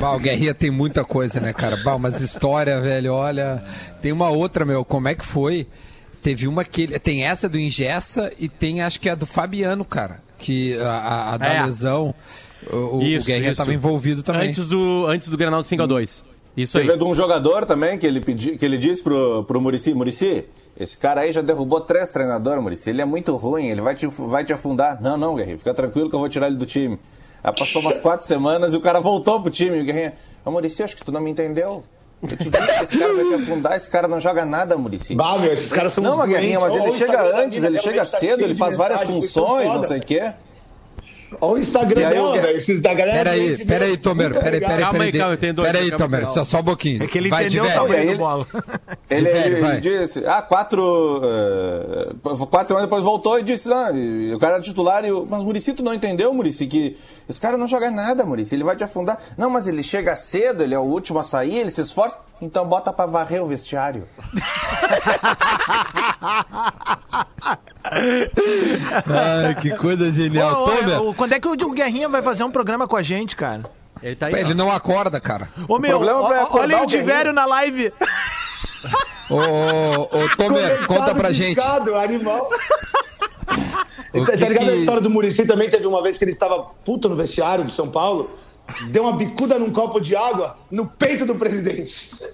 O 0.00 0.18
Guerrinha 0.18 0.54
tem 0.54 0.70
muita 0.70 1.04
coisa, 1.04 1.40
né, 1.40 1.52
cara? 1.52 1.76
Bah, 1.84 1.94
umas 1.94 2.20
histórias, 2.20 2.82
velho, 2.82 3.12
olha. 3.12 3.62
Tem 4.02 4.12
uma 4.12 4.28
outra, 4.30 4.64
meu, 4.64 4.84
como 4.84 5.08
é 5.08 5.14
que 5.14 5.24
foi? 5.24 5.66
Teve 6.22 6.46
uma 6.48 6.64
que 6.64 6.82
ele. 6.82 6.98
Tem 6.98 7.24
essa 7.24 7.48
do 7.48 7.58
Ingessa 7.58 8.32
e 8.38 8.48
tem 8.48 8.80
acho 8.82 8.98
que 9.00 9.08
a 9.08 9.14
do 9.14 9.26
Fabiano, 9.26 9.84
cara. 9.84 10.22
Que 10.38 10.76
a, 10.78 10.88
a- 10.90 11.34
a 11.34 11.36
da 11.36 11.46
É. 11.54 11.62
lesão. 11.64 12.14
O, 12.72 12.98
o 12.98 13.02
Isso, 13.02 13.26
Guerrinha 13.26 13.50
isso. 13.52 13.60
estava 13.60 13.74
envolvido 13.74 14.22
também. 14.22 14.48
Antes 14.48 14.68
do, 14.68 15.06
antes 15.06 15.28
do 15.28 15.36
Granal 15.36 15.60
de 15.62 15.68
5x2. 15.68 16.22
Isso 16.56 16.78
aí. 16.78 16.86
Teve 16.86 16.96
de 16.98 17.04
um 17.04 17.14
jogador 17.14 17.66
também 17.66 17.98
que 17.98 18.06
ele, 18.06 18.20
pedi, 18.20 18.56
que 18.56 18.64
ele 18.64 18.78
disse 18.78 19.02
pro, 19.02 19.44
pro 19.44 19.60
Murici, 19.60 19.92
Murici, 19.92 20.44
esse 20.76 20.98
cara 20.98 21.20
aí 21.20 21.32
já 21.32 21.40
derrubou 21.40 21.80
três 21.80 22.10
treinadores, 22.10 22.62
Murici. 22.62 22.90
Ele 22.90 23.00
é 23.00 23.04
muito 23.04 23.36
ruim, 23.36 23.68
ele 23.68 23.80
vai 23.80 23.94
te, 23.94 24.06
vai 24.06 24.44
te 24.44 24.52
afundar. 24.52 25.00
Não, 25.00 25.16
não, 25.16 25.36
Guerrinho, 25.36 25.58
fica 25.58 25.72
tranquilo 25.72 26.08
que 26.08 26.16
eu 26.16 26.20
vou 26.20 26.28
tirar 26.28 26.48
ele 26.48 26.56
do 26.56 26.66
time. 26.66 26.98
Aí 27.42 27.54
passou 27.54 27.80
umas 27.80 27.98
quatro 27.98 28.26
semanas 28.26 28.72
e 28.72 28.76
o 28.76 28.80
cara 28.80 29.00
voltou 29.00 29.40
pro 29.40 29.50
time. 29.50 29.80
O 29.80 29.84
Guerrinho, 29.84 30.12
ô 30.44 30.50
Murici, 30.50 30.82
acho 30.82 30.96
que 30.96 31.04
tu 31.04 31.12
não 31.12 31.20
me 31.20 31.30
entendeu. 31.30 31.84
Eu 32.22 32.28
te 32.28 32.48
disse 32.48 32.50
que 32.50 32.84
esse 32.84 32.98
cara 32.98 33.14
vai 33.14 33.24
te 33.24 33.34
afundar, 33.34 33.76
esse 33.76 33.90
cara 33.90 34.08
não 34.08 34.20
joga 34.20 34.44
nada, 34.44 34.76
Murici. 34.76 35.14
Bah, 35.14 35.38
meu, 35.38 35.52
esses 35.52 35.72
caras 35.72 35.92
são 35.92 36.02
Não, 36.02 36.14
uma 36.14 36.26
guerrinha, 36.26 36.58
mas 36.58 36.74
ele 36.74 36.92
chega 36.92 37.12
da 37.12 37.38
antes, 37.38 37.58
ele 37.58 37.76
dela, 37.76 37.82
chega 37.82 37.98
tá 37.98 38.04
cedo, 38.04 38.42
ele 38.42 38.54
faz 38.54 38.76
várias 38.76 39.02
funções, 39.02 39.72
não 39.72 39.82
sei 39.82 39.98
o 39.98 40.00
quê. 40.00 40.32
Olha 41.40 41.54
o 41.54 41.58
Instagram 41.58 42.06
aí 42.08 42.14
dela, 42.14 42.36
eu- 42.36 42.42
velho. 42.42 42.56
Esses 42.56 42.80
da 42.80 42.94
galera. 42.94 43.18
Peraí, 43.18 43.66
peraí, 43.66 43.88
mesmo. 43.90 44.02
Tomer, 44.02 44.30
Muito 44.30 44.42
peraí, 44.42 44.60
peraí, 44.60 44.78
Calma 44.78 45.04
aí, 45.04 45.12
peraí. 45.12 45.20
calma, 45.20 45.36
tem 45.36 45.54
dois, 45.54 45.72
Peraí, 45.72 45.90
Tomer, 45.90 46.26
só, 46.28 46.44
só 46.44 46.60
um 46.60 46.64
pouquinho. 46.64 47.02
É 47.02 47.06
que 47.06 47.18
ele 47.18 47.28
Vai, 47.30 47.46
entendeu 47.46 47.64
o 47.64 47.68
Aí 47.68 47.78
do 47.88 47.94
ele- 48.10 48.14
bola. 48.16 48.46
Ele, 49.10 49.30
Velho, 49.32 49.66
ele 49.66 49.80
disse, 49.80 50.24
ah, 50.26 50.42
quatro. 50.42 51.20
eh, 51.24 52.12
quatro 52.50 52.68
semanas 52.68 52.88
depois 52.88 53.04
voltou 53.04 53.38
e 53.38 53.42
disse, 53.42 53.70
ah, 53.72 53.90
e 53.92 54.32
o 54.34 54.38
cara 54.38 54.54
era 54.54 54.62
titular 54.62 55.04
e 55.04 55.12
o. 55.12 55.26
Mas 55.28 55.42
Murici, 55.42 55.72
tu 55.72 55.82
não 55.82 55.94
entendeu, 55.94 56.32
Murici, 56.34 56.66
que 56.66 56.96
esse 57.28 57.40
cara 57.40 57.56
não 57.58 57.66
joga 57.68 57.90
nada, 57.90 58.24
Murici, 58.24 58.54
ele 58.54 58.64
vai 58.64 58.76
te 58.76 58.84
afundar. 58.84 59.18
Não, 59.36 59.50
mas 59.50 59.66
ele 59.66 59.82
chega 59.82 60.14
cedo, 60.16 60.62
ele 60.62 60.74
é 60.74 60.78
o 60.78 60.82
último 60.82 61.18
a 61.18 61.22
sair, 61.22 61.58
ele 61.58 61.70
se 61.70 61.80
esforça. 61.80 62.18
Então 62.42 62.66
bota 62.66 62.92
pra 62.92 63.06
varrer 63.06 63.42
o 63.42 63.46
vestiário. 63.46 64.04
Ai, 67.84 69.54
que 69.60 69.70
coisa 69.76 70.10
genial. 70.10 70.60
Ô, 70.60 70.64
ô, 70.64 70.76
Tomer, 70.76 71.02
ô, 71.02 71.14
quando 71.14 71.32
é 71.34 71.40
que 71.40 71.48
o 71.48 71.70
Guerrinha 71.72 72.08
vai 72.08 72.22
fazer 72.22 72.44
um 72.44 72.50
programa 72.50 72.88
com 72.88 72.96
a 72.96 73.02
gente, 73.02 73.36
cara? 73.36 73.62
Ele 74.02 74.16
tá 74.16 74.26
aí. 74.26 74.34
ele 74.34 74.52
ó. 74.52 74.54
não 74.54 74.70
acorda, 74.72 75.20
cara. 75.20 75.48
Ô, 75.68 75.78
meu, 75.78 75.98
problema 75.98 76.20
ó, 76.20 76.32
é 76.32 76.42
acordar 76.42 76.64
olha 76.64 76.76
aí 76.76 76.82
o 76.82 76.84
o 76.84 76.88
Guerrinha. 76.88 77.06
Diverio 77.06 77.32
na 77.32 77.44
live. 77.46 77.92
Ô, 79.30 79.36
ô, 79.36 80.02
ô, 80.02 80.36
Tomer, 80.36 80.86
conta 80.86 81.14
pra 81.14 81.32
gente. 81.32 81.54
Fiscado, 81.56 81.94
animal. 81.94 82.50
O 84.12 84.24
tá, 84.24 84.32
que 84.32 84.38
tá 84.38 84.48
ligado 84.48 84.66
que- 84.66 84.70
a 84.70 84.76
história 84.76 85.00
do 85.00 85.10
Murici 85.10 85.46
também? 85.46 85.68
Teve 85.68 85.86
uma 85.86 86.02
vez 86.02 86.16
que 86.16 86.24
ele 86.24 86.32
estava 86.32 86.62
puto 86.84 87.08
no 87.08 87.16
vestiário 87.16 87.64
do 87.64 87.70
São 87.70 87.88
Paulo, 87.88 88.30
deu 88.88 89.02
uma 89.04 89.16
bicuda 89.16 89.58
num 89.58 89.70
copo 89.70 90.00
de 90.00 90.16
água 90.16 90.56
no 90.70 90.86
peito 90.86 91.24
do 91.26 91.34
presidente. 91.34 92.12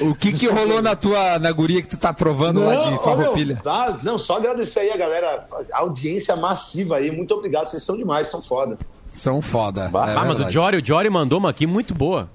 O 0.00 0.14
que 0.14 0.32
que 0.32 0.46
rolou 0.46 0.80
na 0.80 0.94
tua, 0.94 1.38
na 1.38 1.50
guria 1.52 1.82
que 1.82 1.88
tu 1.88 1.96
tá 1.96 2.12
trovando 2.12 2.64
lá 2.64 2.76
de 2.76 2.86
ó, 2.86 2.90
meu, 2.90 2.98
Farroupilha? 3.00 3.60
tá, 3.62 3.98
não, 4.02 4.16
só 4.18 4.36
agradecer 4.36 4.80
aí 4.80 4.90
a 4.90 4.96
galera, 4.96 5.46
a 5.72 5.78
audiência 5.80 6.36
massiva 6.36 6.96
aí. 6.96 7.10
Muito 7.10 7.34
obrigado, 7.34 7.68
vocês 7.68 7.82
são 7.82 7.96
demais, 7.96 8.28
são 8.28 8.40
foda. 8.42 8.78
São 9.10 9.42
foda. 9.42 9.82
É 9.84 9.86
Ah, 9.86 10.24
mas 10.24 10.36
o 10.36 10.44
verdade. 10.44 10.52
Jory, 10.54 10.76
o 10.78 10.86
Jory 10.86 11.10
mandou 11.10 11.38
uma 11.38 11.50
aqui 11.50 11.66
muito 11.66 11.94
boa. 11.94 12.30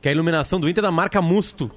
Que 0.00 0.08
é 0.08 0.10
a 0.10 0.14
iluminação 0.14 0.60
do 0.60 0.68
Inter 0.68 0.82
da 0.82 0.90
marca 0.90 1.20
Musto. 1.20 1.70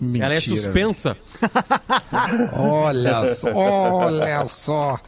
Ela 0.00 0.34
é 0.34 0.36
Mentira, 0.36 0.40
suspensa. 0.40 1.16
Olha 2.58 3.26
só, 3.34 3.50
olha 3.52 4.44
só. 4.46 4.98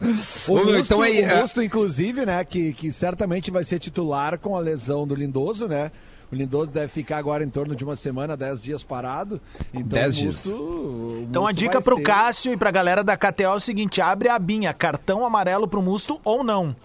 O 0.47 0.51
Ô, 0.53 0.55
meu, 0.55 0.65
Musto, 0.65 0.79
então 0.79 1.01
aí, 1.01 1.21
o 1.21 1.25
é, 1.25 1.41
Musto, 1.41 1.61
inclusive, 1.61 2.25
né, 2.25 2.43
que, 2.43 2.73
que 2.73 2.91
certamente 2.91 3.51
vai 3.51 3.63
ser 3.63 3.79
titular 3.79 4.37
com 4.39 4.55
a 4.55 4.59
lesão 4.59 5.07
do 5.07 5.13
Lindoso, 5.15 5.67
né? 5.67 5.91
O 6.31 6.35
Lindoso 6.35 6.69
deve 6.69 6.87
ficar 6.87 7.17
agora 7.17 7.43
em 7.43 7.49
torno 7.49 7.75
de 7.75 7.83
uma 7.83 7.95
semana, 7.95 8.37
dez 8.37 8.61
dias 8.61 8.83
parado. 8.83 9.41
Então, 9.73 9.99
Dez 9.99 10.15
o 10.15 10.19
dias. 10.19 10.35
Musto, 10.45 10.55
o 10.55 11.25
Então 11.27 11.47
a 11.47 11.51
dica 11.51 11.81
pro 11.81 11.95
ser- 11.97 12.03
Cássio 12.03 12.53
e 12.53 12.57
pra 12.57 12.69
galera 12.69 13.03
da 13.03 13.17
KTO 13.17 13.43
é 13.43 13.53
o 13.53 13.59
seguinte: 13.59 13.99
abre 13.99 14.29
a 14.29 14.35
abinha, 14.35 14.71
cartão 14.73 15.25
amarelo 15.25 15.67
pro 15.67 15.81
Musto 15.81 16.19
ou 16.23 16.43
não. 16.43 16.75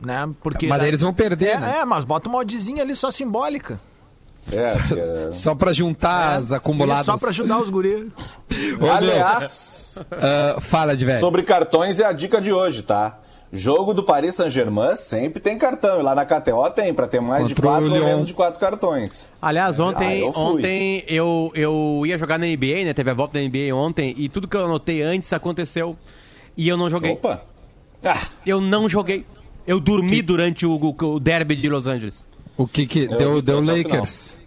Né? 0.00 0.28
Porque 0.42 0.66
Mas 0.66 0.82
eles 0.84 1.00
vão 1.00 1.12
perder, 1.12 1.56
é, 1.56 1.58
né? 1.60 1.78
é, 1.80 1.84
mas 1.84 2.04
bota 2.04 2.28
uma 2.28 2.38
oddzinha 2.38 2.82
ali 2.82 2.94
só 2.96 3.10
simbólica. 3.10 3.78
É, 4.52 4.74
porque- 4.76 5.32
só 5.32 5.54
pra 5.54 5.72
juntar 5.72 6.36
as 6.36 6.52
acumuladas. 6.52 7.06
Só 7.06 7.16
pra 7.18 7.30
ajudar 7.30 7.58
os 7.60 7.70
guris. 7.70 8.06
Aliás, 8.92 9.98
ah, 10.12 10.60
fala 10.60 10.96
de 10.96 11.04
velho. 11.04 11.20
sobre 11.20 11.42
cartões 11.42 11.98
é 12.00 12.04
a 12.04 12.12
dica 12.12 12.40
de 12.40 12.52
hoje, 12.52 12.82
tá? 12.82 13.18
Jogo 13.52 13.92
do 13.92 14.04
Paris 14.04 14.36
Saint-Germain 14.36 14.94
sempre 14.94 15.40
tem 15.40 15.58
cartão. 15.58 15.98
E 15.98 16.02
lá 16.04 16.14
na 16.14 16.24
KTO 16.24 16.70
tem, 16.70 16.94
pra 16.94 17.08
ter 17.08 17.20
mais 17.20 17.48
de 17.48 17.54
Contra 17.54 17.68
o 17.68 17.72
quatro 17.72 17.94
ou 18.00 18.04
menos 18.04 18.26
de 18.28 18.32
quatro 18.34 18.60
cartões. 18.60 19.32
Aliás, 19.42 19.80
Ah, 19.80 19.84
ontem, 19.86 20.20
eu 20.20 20.32
fui. 20.32 20.42
ontem 20.42 21.04
eu, 21.08 21.50
eu 21.54 22.02
ia 22.06 22.16
jogar 22.16 22.38
na 22.38 22.46
NBA, 22.46 22.84
né? 22.84 22.94
Teve 22.94 23.10
a 23.10 23.14
volta 23.14 23.34
da 23.34 23.40
NBA 23.44 23.74
ontem 23.74 24.14
e 24.16 24.28
tudo 24.28 24.46
que 24.46 24.56
eu 24.56 24.64
anotei 24.64 25.02
antes 25.02 25.32
aconteceu 25.32 25.96
e 26.56 26.68
eu 26.68 26.76
não 26.76 26.88
joguei. 26.88 27.10
Opa! 27.12 27.42
Ah, 28.04 28.22
Eu 28.46 28.60
não 28.60 28.88
joguei. 28.88 29.26
Eu 29.66 29.80
dormi 29.80 30.22
durante 30.22 30.64
o, 30.64 30.72
o, 30.76 31.04
o 31.06 31.20
derby 31.20 31.56
de 31.56 31.68
Los 31.68 31.86
Angeles. 31.88 32.24
O 32.62 32.66
que 32.68 32.86
que 32.86 33.06
deu, 33.08 33.40
deu 33.40 33.60
Lakers? 33.60 34.38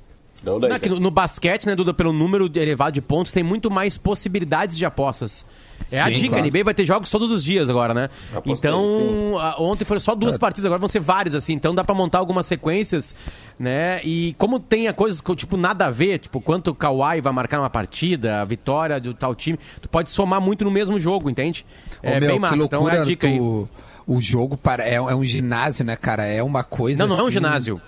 deu 0.44 0.54
Não, 0.54 0.60
daí. 0.60 0.74
é 0.74 0.80
que 0.80 0.90
no, 0.90 1.00
no 1.00 1.10
basquete, 1.10 1.66
né, 1.66 1.76
Duda, 1.76 1.94
pelo 1.94 2.14
número 2.14 2.52
elevado 2.54 2.94
de 2.94 3.02
pontos, 3.02 3.32
tem 3.32 3.42
muito 3.44 3.72
mais 3.72 3.98
possibilidades 3.98 4.78
de 4.78 4.86
apostas. 4.86 5.46
É 5.92 6.00
a 6.02 6.06
Sim, 6.08 6.14
dica, 6.14 6.30
claro. 6.30 6.44
a 6.44 6.48
NBA 6.48 6.64
vai 6.64 6.74
ter 6.74 6.86
jogos 6.86 7.10
todos 7.10 7.32
os 7.32 7.44
dias 7.44 7.70
agora, 7.70 7.94
né? 7.94 8.10
Apostei, 8.34 8.70
então, 8.70 9.38
a- 9.40 9.56
ontem 9.62 9.84
foram 9.86 10.00
só 10.00 10.14
duas 10.16 10.38
partidas, 10.38 10.66
agora 10.66 10.80
vão 10.80 10.90
ser 10.90 11.00
várias, 11.00 11.34
assim. 11.36 11.54
Então 11.54 11.74
dá 11.74 11.84
pra 11.84 11.94
montar 11.96 12.20
algumas 12.20 12.46
sequências, 12.46 13.16
né? 13.60 14.00
E 14.04 14.36
como 14.38 14.60
tem 14.60 14.88
a 14.88 14.94
coisas, 14.94 15.20
co- 15.22 15.36
tipo, 15.36 15.58
nada 15.58 15.88
a 15.88 15.92
ver, 15.92 16.20
tipo, 16.20 16.40
quanto 16.42 16.70
o 16.72 16.76
Kawhi 16.76 17.20
vai 17.22 17.34
marcar 17.34 17.58
numa 17.58 17.70
partida, 17.70 18.42
a 18.42 18.46
vitória 18.46 19.00
do 19.00 19.14
tal 19.14 19.34
time, 19.36 19.58
tu 19.82 19.90
pode 19.90 20.10
somar 20.12 20.40
muito 20.42 20.64
no 20.64 20.72
mesmo 20.72 21.00
jogo, 21.00 21.30
entende? 21.30 21.66
Ô, 22.04 22.08
É 22.08 22.20
meu, 22.20 22.30
bem 22.30 22.40
massa, 22.40 22.58
que 22.58 22.64
então 22.64 22.80
loucura, 22.82 23.00
é 23.00 23.02
a 23.02 23.06
dica 23.06 23.28
aí. 23.28 23.38
tu- 23.38 23.68
O 24.06 24.20
jogo 24.20 24.58
para, 24.58 24.84
é, 24.86 24.96
é 24.96 25.16
um 25.16 25.24
ginásio, 25.24 25.86
né, 25.86 25.96
cara? 25.96 26.26
É 26.26 26.44
uma 26.44 26.62
coisa 26.62 27.02
Não, 27.04 27.08
não 27.08 27.16
é 27.16 27.24
um 27.24 27.28
assim- 27.28 27.34
ginásio. 27.36 27.82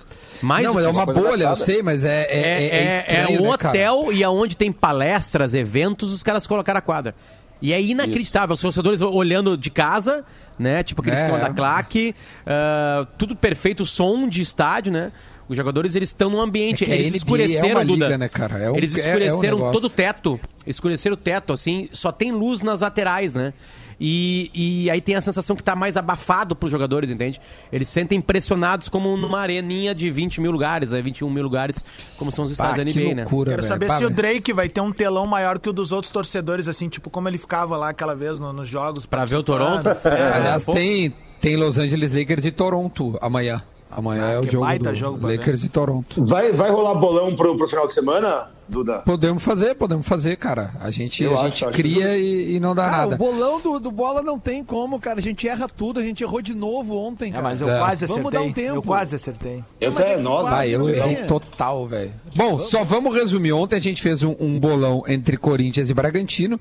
Mais 0.46 0.64
não, 0.66 0.74
mas 0.76 0.86
é 0.86 0.88
uma 0.90 1.06
bolha, 1.06 1.46
eu 1.46 1.56
sei, 1.56 1.82
mas 1.82 2.04
é 2.06 2.22
é, 2.24 2.38
É, 2.38 2.64
é, 2.64 2.78
é, 2.78 3.00
estranho, 3.00 3.38
é 3.40 3.42
um 3.42 3.52
né, 3.52 3.58
cara? 3.58 3.70
hotel 3.74 4.14
e 4.14 4.24
aonde 4.24 4.56
tem 4.56 4.72
palestras, 4.72 5.54
eventos, 5.54 6.14
os 6.14 6.22
caras 6.22 6.46
colocaram 6.46 6.78
a 6.78 6.82
quadra. 6.82 7.16
E 7.62 7.74
é 7.74 7.82
inacreditável. 7.82 8.54
Os 8.54 8.62
torcedores 8.62 9.02
olhando 9.02 9.58
de 9.58 9.72
casa, 9.72 10.24
né? 10.60 10.84
Tipo 10.84 11.02
aquele 11.02 11.16
É. 11.16 11.20
esquema 11.20 11.40
da 11.40 11.50
claque. 11.50 12.14
ah, 12.46 13.08
tudo 13.18 13.36
perfeito, 13.36 13.86
som 13.86 14.28
de 14.28 14.42
estádio, 14.42 14.92
né? 14.92 15.12
Os 15.48 15.56
jogadores, 15.56 15.96
eles 15.96 16.10
estão 16.10 16.30
no 16.30 16.42
ambiente. 16.42 16.84
É 16.84 16.88
que 16.88 16.92
a 16.92 16.96
eles 16.96 17.08
NBA 17.12 17.18
escureceram, 17.18 17.80
é 17.82 17.86
Duda. 17.86 18.06
liga, 18.06 18.18
né, 18.18 18.28
cara? 18.30 18.58
É 18.60 18.72
um- 18.72 18.76
eles 18.76 18.96
é- 18.96 19.02
é 19.02 19.04
um 19.04 19.08
escureceram 19.18 19.58
negócio. 19.58 19.74
todo 19.82 19.86
o 19.86 19.90
teto. 19.96 20.40
Escureceram 20.66 21.14
o 21.14 21.18
teto, 21.18 21.54
assim. 21.54 21.88
Só 21.94 22.12
tem 22.12 22.32
luz 22.32 22.62
nas 22.64 22.82
laterais, 22.82 23.34
né? 23.34 23.54
E, 23.98 24.52
e 24.54 24.90
aí 24.90 25.00
tem 25.00 25.16
a 25.16 25.22
sensação 25.22 25.56
que 25.56 25.64
tá 25.64 25.74
mais 25.74 25.96
abafado 25.96 26.54
pros 26.56 26.70
jogadores, 26.70 27.10
entende? 27.10 27.40
Eles 27.72 27.88
se 27.88 27.94
sentem 27.94 28.20
pressionados 28.20 28.90
como 28.90 29.16
numa 29.16 29.40
areninha 29.40 29.96
de 29.96 30.10
20 30.12 30.42
mil 30.42 30.52
lugares, 30.52 30.92
aí 30.92 31.02
21 31.02 31.30
mil 31.30 31.44
lugares, 31.44 31.86
como 32.18 32.30
são 32.30 32.44
os 32.44 32.58
Bah, 32.58 32.72
estádios 32.72 32.94
da 32.94 33.00
NBA, 33.02 33.14
né? 33.16 33.22
loucura, 33.22 33.52
Quero 33.52 33.62
velho. 33.62 33.74
saber 33.74 33.88
Bah, 33.88 33.98
se 33.98 34.04
o 34.04 34.08
mas- 34.08 34.16
Drake 34.18 34.52
vai 34.52 34.68
ter 34.68 34.82
um 34.82 34.92
telão 34.92 35.26
maior 35.26 35.60
que 35.60 35.70
o 35.70 35.74
dos 35.74 35.94
outros 35.94 36.12
torcedores, 36.12 36.68
assim, 36.68 36.90
tipo 36.90 37.10
como 37.10 37.30
ele 37.30 37.38
ficava 37.38 37.78
lá 37.78 37.90
aquela 37.90 38.14
vez 38.16 38.38
no- 38.38 38.52
nos 38.52 38.68
jogos. 38.68 39.06
Pra 39.06 39.24
ver 39.24 39.38
o. 39.38 39.44
Toronto? 39.44 39.88
É, 39.88 40.34
Aliás, 40.34 40.66
tem, 40.66 41.14
tem 41.40 41.56
Los 41.56 41.78
Angeles 41.78 42.12
Lakers 42.12 42.44
e 42.46 42.52
Toronto 42.52 43.18
amanhã. 43.22 43.64
Amanhã 43.90 44.26
Ah, 44.28 44.32
é 44.32 44.40
o 44.40 44.42
que 44.44 44.52
jogo 44.52 44.66
baita 44.66 44.90
do 44.90 44.96
jogo 44.96 45.18
pra 45.20 45.30
Lakers 45.30 45.64
e 45.64 45.70
Toronto. 45.70 46.24
Vai, 46.26 46.52
vai 46.52 46.70
rolar 46.72 46.96
bolão 46.96 47.36
pro, 47.36 47.56
pro 47.56 47.68
final 47.68 47.86
de 47.88 47.94
semana, 47.94 48.50
Duda? 48.68 49.00
Podemos 49.06 49.44
fazer, 49.44 49.76
podemos 49.76 50.06
fazer, 50.08 50.36
cara. 50.38 50.72
A 50.82 50.90
gente, 50.90 51.24
Eu 51.24 51.32
a 51.38 51.42
acho, 51.42 51.44
gente 51.52 51.66
acho 51.66 51.74
cria 51.74 52.18
e, 52.18 52.56
e 52.56 52.60
não 52.60 52.74
dá 52.74 52.90
Cara, 52.90 52.98
nada. 53.04 53.16
o 53.16 53.18
bolão 53.18 53.62
do, 53.62 53.80
do 53.80 53.92
bola 53.92 54.24
não 54.24 54.40
tem 54.40 54.64
como, 54.64 55.00
cara. 55.00 55.20
A 55.20 55.22
gente 55.22 55.48
erra 55.48 55.68
tudo, 55.70 56.00
a 56.00 56.04
gente 56.04 56.24
errou 56.24 56.42
de 56.42 56.56
novo 56.58 56.96
ontem, 56.98 57.30
É, 57.30 57.34
cara. 57.34 57.44
mas 57.44 57.62
eu 57.62 57.70
É. 57.70 57.78
quase 57.78 58.06
Vamos 58.08 58.22
acertei. 58.26 58.40
dar 58.40 58.46
um 58.46 58.52
tempo. 58.54 58.76
Eu 58.76 58.82
quase 58.84 59.16
acertei. 59.16 59.64
Eu 59.80 59.92
é 59.92 59.94
até, 59.94 60.16
que 60.16 60.22
nós, 60.24 60.48
quase 60.48 60.56
Ah, 60.62 60.68
eu 60.68 60.90
errei 60.90 61.16
total, 61.28 61.88
velho. 61.88 62.12
Bom, 62.36 62.58
só 62.60 62.84
vamos 62.84 63.14
resumir. 63.16 63.54
Ontem 63.54 63.76
a 63.76 63.80
gente 63.80 64.02
fez 64.02 64.24
um, 64.24 64.36
um 64.40 64.60
bolão 64.60 65.04
entre 65.08 65.38
Corinthians 65.38 65.90
e 65.90 65.94
Bragantino 65.94 66.60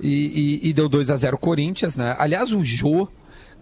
e, 0.00 0.60
e- 0.62 0.68
e 0.68 0.72
deu 0.72 0.88
2 0.88 1.10
a 1.10 1.16
0 1.16 1.36
Corinthians, 1.38 1.96
né? 1.96 2.14
Aliás, 2.20 2.52
o 2.52 2.62
Jô, 2.62 3.06
co- 3.06 3.08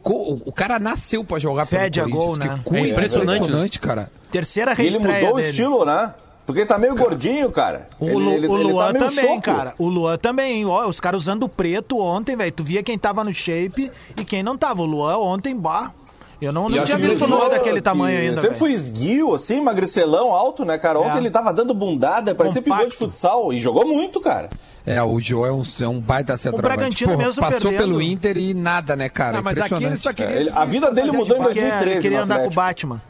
o, 0.04 0.42
o 0.46 0.52
cara 0.52 0.78
nasceu 0.78 1.22
pra 1.24 1.38
jogar 1.38 1.66
Fede 1.66 2.00
a 2.00 2.04
pelo 2.04 2.16
Corinthians. 2.16 2.38
gol, 2.48 2.56
né? 2.56 2.60
Coisa 2.64 2.86
É 2.86 2.90
impressionante, 2.90 3.36
impressionante, 3.38 3.80
cara. 3.80 4.10
Terceira 4.30 4.74
E 4.78 4.86
ele 4.86 4.98
mudou 4.98 5.32
o 5.32 5.36
dele. 5.36 5.48
estilo, 5.48 5.84
né? 5.84 6.14
Porque 6.46 6.60
ele 6.62 6.68
tá 6.68 6.78
meio 6.78 6.96
gordinho, 6.96 7.48
cara. 7.52 7.86
O, 8.00 8.06
ele, 8.06 8.14
Lu- 8.14 8.32
ele, 8.32 8.48
o 8.48 8.58
ele 8.58 8.72
Luan 8.72 8.92
tá 8.92 8.98
também, 9.08 9.24
choco. 9.26 9.40
cara. 9.42 9.74
O 9.78 9.88
Luan 9.88 10.16
também. 10.18 10.66
Ó, 10.66 10.88
os 10.88 10.98
caras 10.98 11.22
usando 11.22 11.44
o 11.44 11.48
preto 11.48 11.96
ontem, 12.00 12.34
velho. 12.36 12.50
Tu 12.50 12.64
via 12.64 12.82
quem 12.82 12.98
tava 12.98 13.22
no 13.22 13.32
shape 13.32 13.88
e 14.16 14.24
quem 14.24 14.42
não 14.42 14.56
tava. 14.58 14.82
O 14.82 14.86
Luan 14.86 15.16
ontem, 15.18 15.54
bah. 15.54 15.92
Eu 16.40 16.52
não, 16.52 16.68
não 16.68 16.84
tinha 16.84 16.96
visto 16.96 17.22
o 17.24 17.28
Luan 17.28 17.48
daquele 17.50 17.76
Que 17.76 17.82
tamanho 17.82 18.18
ainda. 18.18 18.36
Sempre 18.36 18.48
velho. 18.50 18.58
foi 18.58 18.72
esguio, 18.72 19.34
assim, 19.34 19.60
magricelão, 19.60 20.32
alto, 20.32 20.64
né, 20.64 20.78
cara? 20.78 20.98
Ontem 20.98 21.16
É. 21.16 21.18
ele 21.18 21.30
tava 21.30 21.52
dando 21.52 21.74
bundada, 21.74 22.34
parecia 22.34 22.62
pivô 22.62 22.84
de 22.86 22.94
futsal. 22.94 23.52
E 23.52 23.60
jogou 23.60 23.86
muito, 23.86 24.20
cara. 24.20 24.48
É, 24.86 25.02
o 25.02 25.20
Jô 25.20 25.44
é 25.44 25.52
um, 25.52 25.62
é 25.80 25.86
um 25.88 26.00
baita 26.00 26.36
centroavante. 26.38 26.76
Bragantino 26.76 27.12
Porra, 27.12 27.24
mesmo 27.26 27.42
passou 27.42 27.70
perdendo. 27.70 27.78
pelo 27.88 28.00
Inter 28.02 28.38
e 28.38 28.54
nada, 28.54 28.96
né, 28.96 29.08
cara? 29.10 29.36
Não, 29.36 29.42
mas 29.42 29.58
aqui 29.58 29.84
ele 29.84 29.96
só 29.96 30.12
queria... 30.14 30.34
É, 30.34 30.40
ele- 30.40 30.50
a 30.54 30.64
vida 30.64 30.90
dele 30.90 31.08
fazer 31.08 31.18
mudou 31.18 31.36
em 31.36 31.40
de 31.40 31.44
Porque 31.46 31.60
2013 31.60 31.90
ele 31.96 32.00
queria 32.02 32.22
andar 32.22 32.38
com 32.40 32.46
o. 32.46 32.50
Batman. 32.50 33.02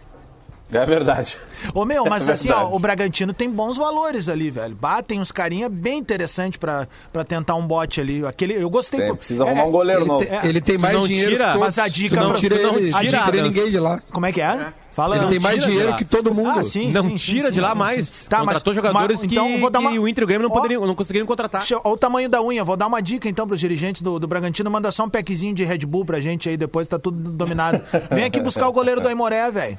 É 0.73 0.87
verdade. 0.87 1.37
Ô 1.75 1.85
meu, 1.85 2.05
mas 2.09 2.29
É 2.29 2.33
assim, 2.33 2.51
ó, 2.51 2.69
o 2.75 2.79
Bragantino 2.79 3.33
tem 3.33 3.51
bons 3.51 3.77
valores 3.77 4.29
ali, 4.29 4.51
velho. 4.51 4.75
Batem 4.75 5.21
uns 5.21 5.33
carinha 5.33 5.69
bem 5.69 5.99
interessantes 5.99 6.59
pra, 6.59 6.87
pra 7.13 7.25
tentar 7.25 7.55
um 7.57 7.67
bote 7.67 8.01
ali. 8.01 8.25
Aquele, 8.25 8.55
eu 8.55 8.71
gostei. 8.71 9.01
Tem, 9.01 9.15
precisa 9.15 9.45
É, 9.45 9.49
arrumar 9.49 9.65
um 9.65 9.71
goleiro 9.71 10.03
Ele, 10.03 10.09
novo. 10.09 10.25
tem- 10.27 10.39
ele 10.49 10.61
tem 10.61 10.79
mais 10.79 10.95
não 10.95 11.07
dinheiro 11.07 11.31
tira, 11.33 11.53
que 11.53 11.59
mas 11.59 11.79
a 11.79 11.89
dica 11.89 12.17
tu 12.17 12.21
não 12.23 12.31
pra- 12.31 12.39
tira 12.41 12.57
tu 12.59 12.63
não 12.63 13.01
tira, 13.01 13.43
ninguém 13.43 13.71
de 13.71 13.79
lá. 13.79 14.01
Como 14.13 14.27
é 14.27 14.33
que 14.33 14.41
é? 14.41 14.73
Fala. 14.93 15.17
Ele 15.17 15.29
tem 15.29 15.39
mais 15.39 15.65
dinheiro 15.65 15.97
que 15.97 16.05
todo 16.05 16.35
mundo. 16.35 16.51
Ah, 16.59 16.63
sim, 16.65 16.91
não 16.91 17.03
sim, 17.11 17.15
tira 17.15 17.47
sim, 17.47 17.53
de 17.53 17.61
lá 17.61 17.71
sim, 17.73 17.79
mais. 17.79 18.27
Tá, 18.27 18.39
mas- 18.39 18.47
Contratou 18.47 18.75
jogadores 18.75 19.19
mas- 19.21 19.27
que, 19.27 19.35
então, 19.35 19.61
vou 19.61 19.71
dar 19.71 19.79
uma- 19.79 19.91
que 19.93 19.99
o 19.99 20.07
Inter 20.09 20.23
e 20.23 20.25
o 20.25 20.27
Grêmio 20.27 20.49
não, 20.49 20.55
Ó. 20.55 20.57
poderiam, 20.57 20.85
não 20.87 20.95
conseguiriam 20.97 21.27
contratar. 21.27 21.65
Olha 21.73 21.81
o 21.95 21.97
tamanho 21.97 22.29
da 22.29 22.43
unha, 22.43 22.63
vou 22.65 22.77
dar 22.77 22.89
uma 22.89 23.01
dica 23.01 23.29
então 23.29 23.47
pros 23.47 23.61
dirigentes 23.61 24.03
do, 24.03 24.19
do 24.19 24.27
Bragantino, 24.27 24.69
manda 24.71 24.91
só 24.91 25.05
um 25.05 25.09
packzinho 25.09 25.55
de 25.55 25.65
Red 25.65 25.79
Bull 25.87 26.05
pra 26.05 26.19
gente 26.21 26.49
aí, 26.49 26.57
depois 26.57 26.89
tá 26.89 26.99
tudo 26.99 27.31
dominado. 27.31 27.81
Vem 28.11 28.25
aqui 28.25 28.41
buscar 28.41 28.69
o 28.69 28.73
goleiro 28.73 29.01
do 29.01 29.09
Aimoré, 29.09 29.49
velho. 29.51 29.79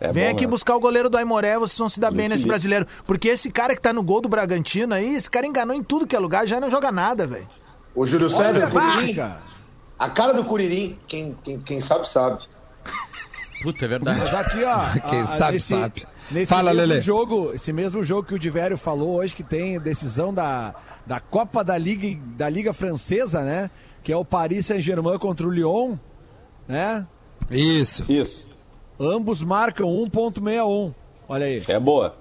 É 0.00 0.12
Vem 0.12 0.26
bom, 0.26 0.30
aqui 0.30 0.44
né? 0.44 0.50
buscar 0.50 0.76
o 0.76 0.80
goleiro 0.80 1.10
do 1.10 1.16
Aimoré, 1.16 1.58
vocês 1.58 1.76
vão 1.78 1.88
se 1.88 1.98
dar 1.98 2.10
bem 2.10 2.28
nesse 2.28 2.42
Felipe. 2.42 2.48
brasileiro. 2.48 2.86
Porque 3.06 3.28
esse 3.28 3.50
cara 3.50 3.74
que 3.74 3.80
tá 3.80 3.92
no 3.92 4.02
gol 4.02 4.20
do 4.20 4.28
Bragantino 4.28 4.94
aí, 4.94 5.14
esse 5.14 5.28
cara 5.28 5.46
enganou 5.46 5.74
em 5.74 5.82
tudo 5.82 6.06
que 6.06 6.14
é 6.14 6.18
lugar, 6.18 6.46
já 6.46 6.60
não 6.60 6.70
joga 6.70 6.92
nada, 6.92 7.26
velho. 7.26 7.48
O 7.94 8.06
Júlio 8.06 8.28
César, 8.28 8.68
o 8.68 8.70
Curirim, 8.70 9.14
cara. 9.14 9.40
a 9.98 10.08
cara 10.10 10.32
do 10.34 10.44
Curirim, 10.44 10.96
quem, 11.08 11.36
quem, 11.42 11.58
quem 11.60 11.80
sabe, 11.80 12.08
sabe. 12.08 12.38
Puta, 13.62 13.84
é 13.84 13.88
verdade. 13.88 14.20
Mas 14.20 14.32
aqui, 14.34 14.62
ó. 14.62 14.78
Quem 15.10 15.20
a- 15.20 15.24
a- 15.24 15.26
sabe, 15.26 15.52
nesse- 15.54 15.68
sabe. 15.80 16.06
Nesse 16.30 16.46
Fala, 16.46 16.72
mesmo 16.74 16.88
Lelê. 16.88 17.00
jogo, 17.00 17.52
esse 17.54 17.72
mesmo 17.72 18.04
jogo 18.04 18.28
que 18.28 18.34
o 18.34 18.38
Divério 18.38 18.76
falou 18.78 19.16
hoje, 19.16 19.34
que 19.34 19.42
tem 19.42 19.80
decisão 19.80 20.32
da, 20.32 20.74
da 21.06 21.18
Copa 21.18 21.64
da 21.64 21.76
Liga, 21.76 22.20
da 22.36 22.48
Liga 22.48 22.72
Francesa, 22.72 23.42
né? 23.42 23.68
Que 24.04 24.12
é 24.12 24.16
o 24.16 24.24
Paris 24.24 24.66
Saint-Germain 24.66 25.18
contra 25.18 25.44
o 25.46 25.50
Lyon, 25.50 25.96
né? 26.68 27.04
Isso. 27.50 28.04
Isso. 28.08 28.44
Ambos 28.98 29.42
marcam 29.42 29.86
1.61. 29.88 30.92
Olha 31.28 31.46
aí, 31.46 31.62
É 31.68 31.78
boa. 31.78 32.14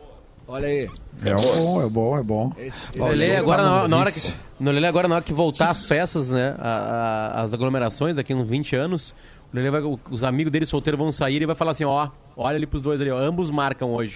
olha 0.48 0.68
aí. 0.68 0.90
É 1.26 1.34
bom, 1.34 1.82
é 1.82 1.90
bom, 1.90 2.18
é 2.20 2.24
bom. 2.24 2.52
Lelê, 2.96 3.30
Olha, 3.32 3.40
agora, 3.40 3.64
tá 3.64 3.70
na, 3.82 3.88
na 3.88 3.98
hora 3.98 4.12
que, 4.12 4.34
no 4.60 4.70
Lelê, 4.72 4.86
agora 4.88 5.08
na 5.08 5.16
hora 5.16 5.24
que 5.24 5.34
voltar 5.34 5.72
as 5.72 5.86
festas, 5.86 6.30
né? 6.30 6.56
a- 6.60 7.34
a- 7.38 7.42
as 7.42 7.54
aglomerações 7.54 8.16
daqui 8.16 8.34
a 8.34 8.36
uns 8.36 8.48
20 8.48 8.76
anos, 8.76 9.16
Lelê 9.58 9.70
vai- 9.72 9.98
os 10.12 10.24
amigos 10.24 10.52
dele 10.52 10.66
solteiros 10.66 10.98
vão 11.00 11.12
sair 11.12 11.42
e 11.42 11.46
vai 11.46 11.56
falar 11.56 11.72
assim, 11.72 11.84
ó, 11.86 12.08
olha 12.36 12.56
ali 12.56 12.66
pros 12.66 12.82
dois 12.82 13.00
ali, 13.02 13.10
ó, 13.12 13.18
ambos 13.18 13.50
marcam 13.52 13.92
hoje. 13.94 14.16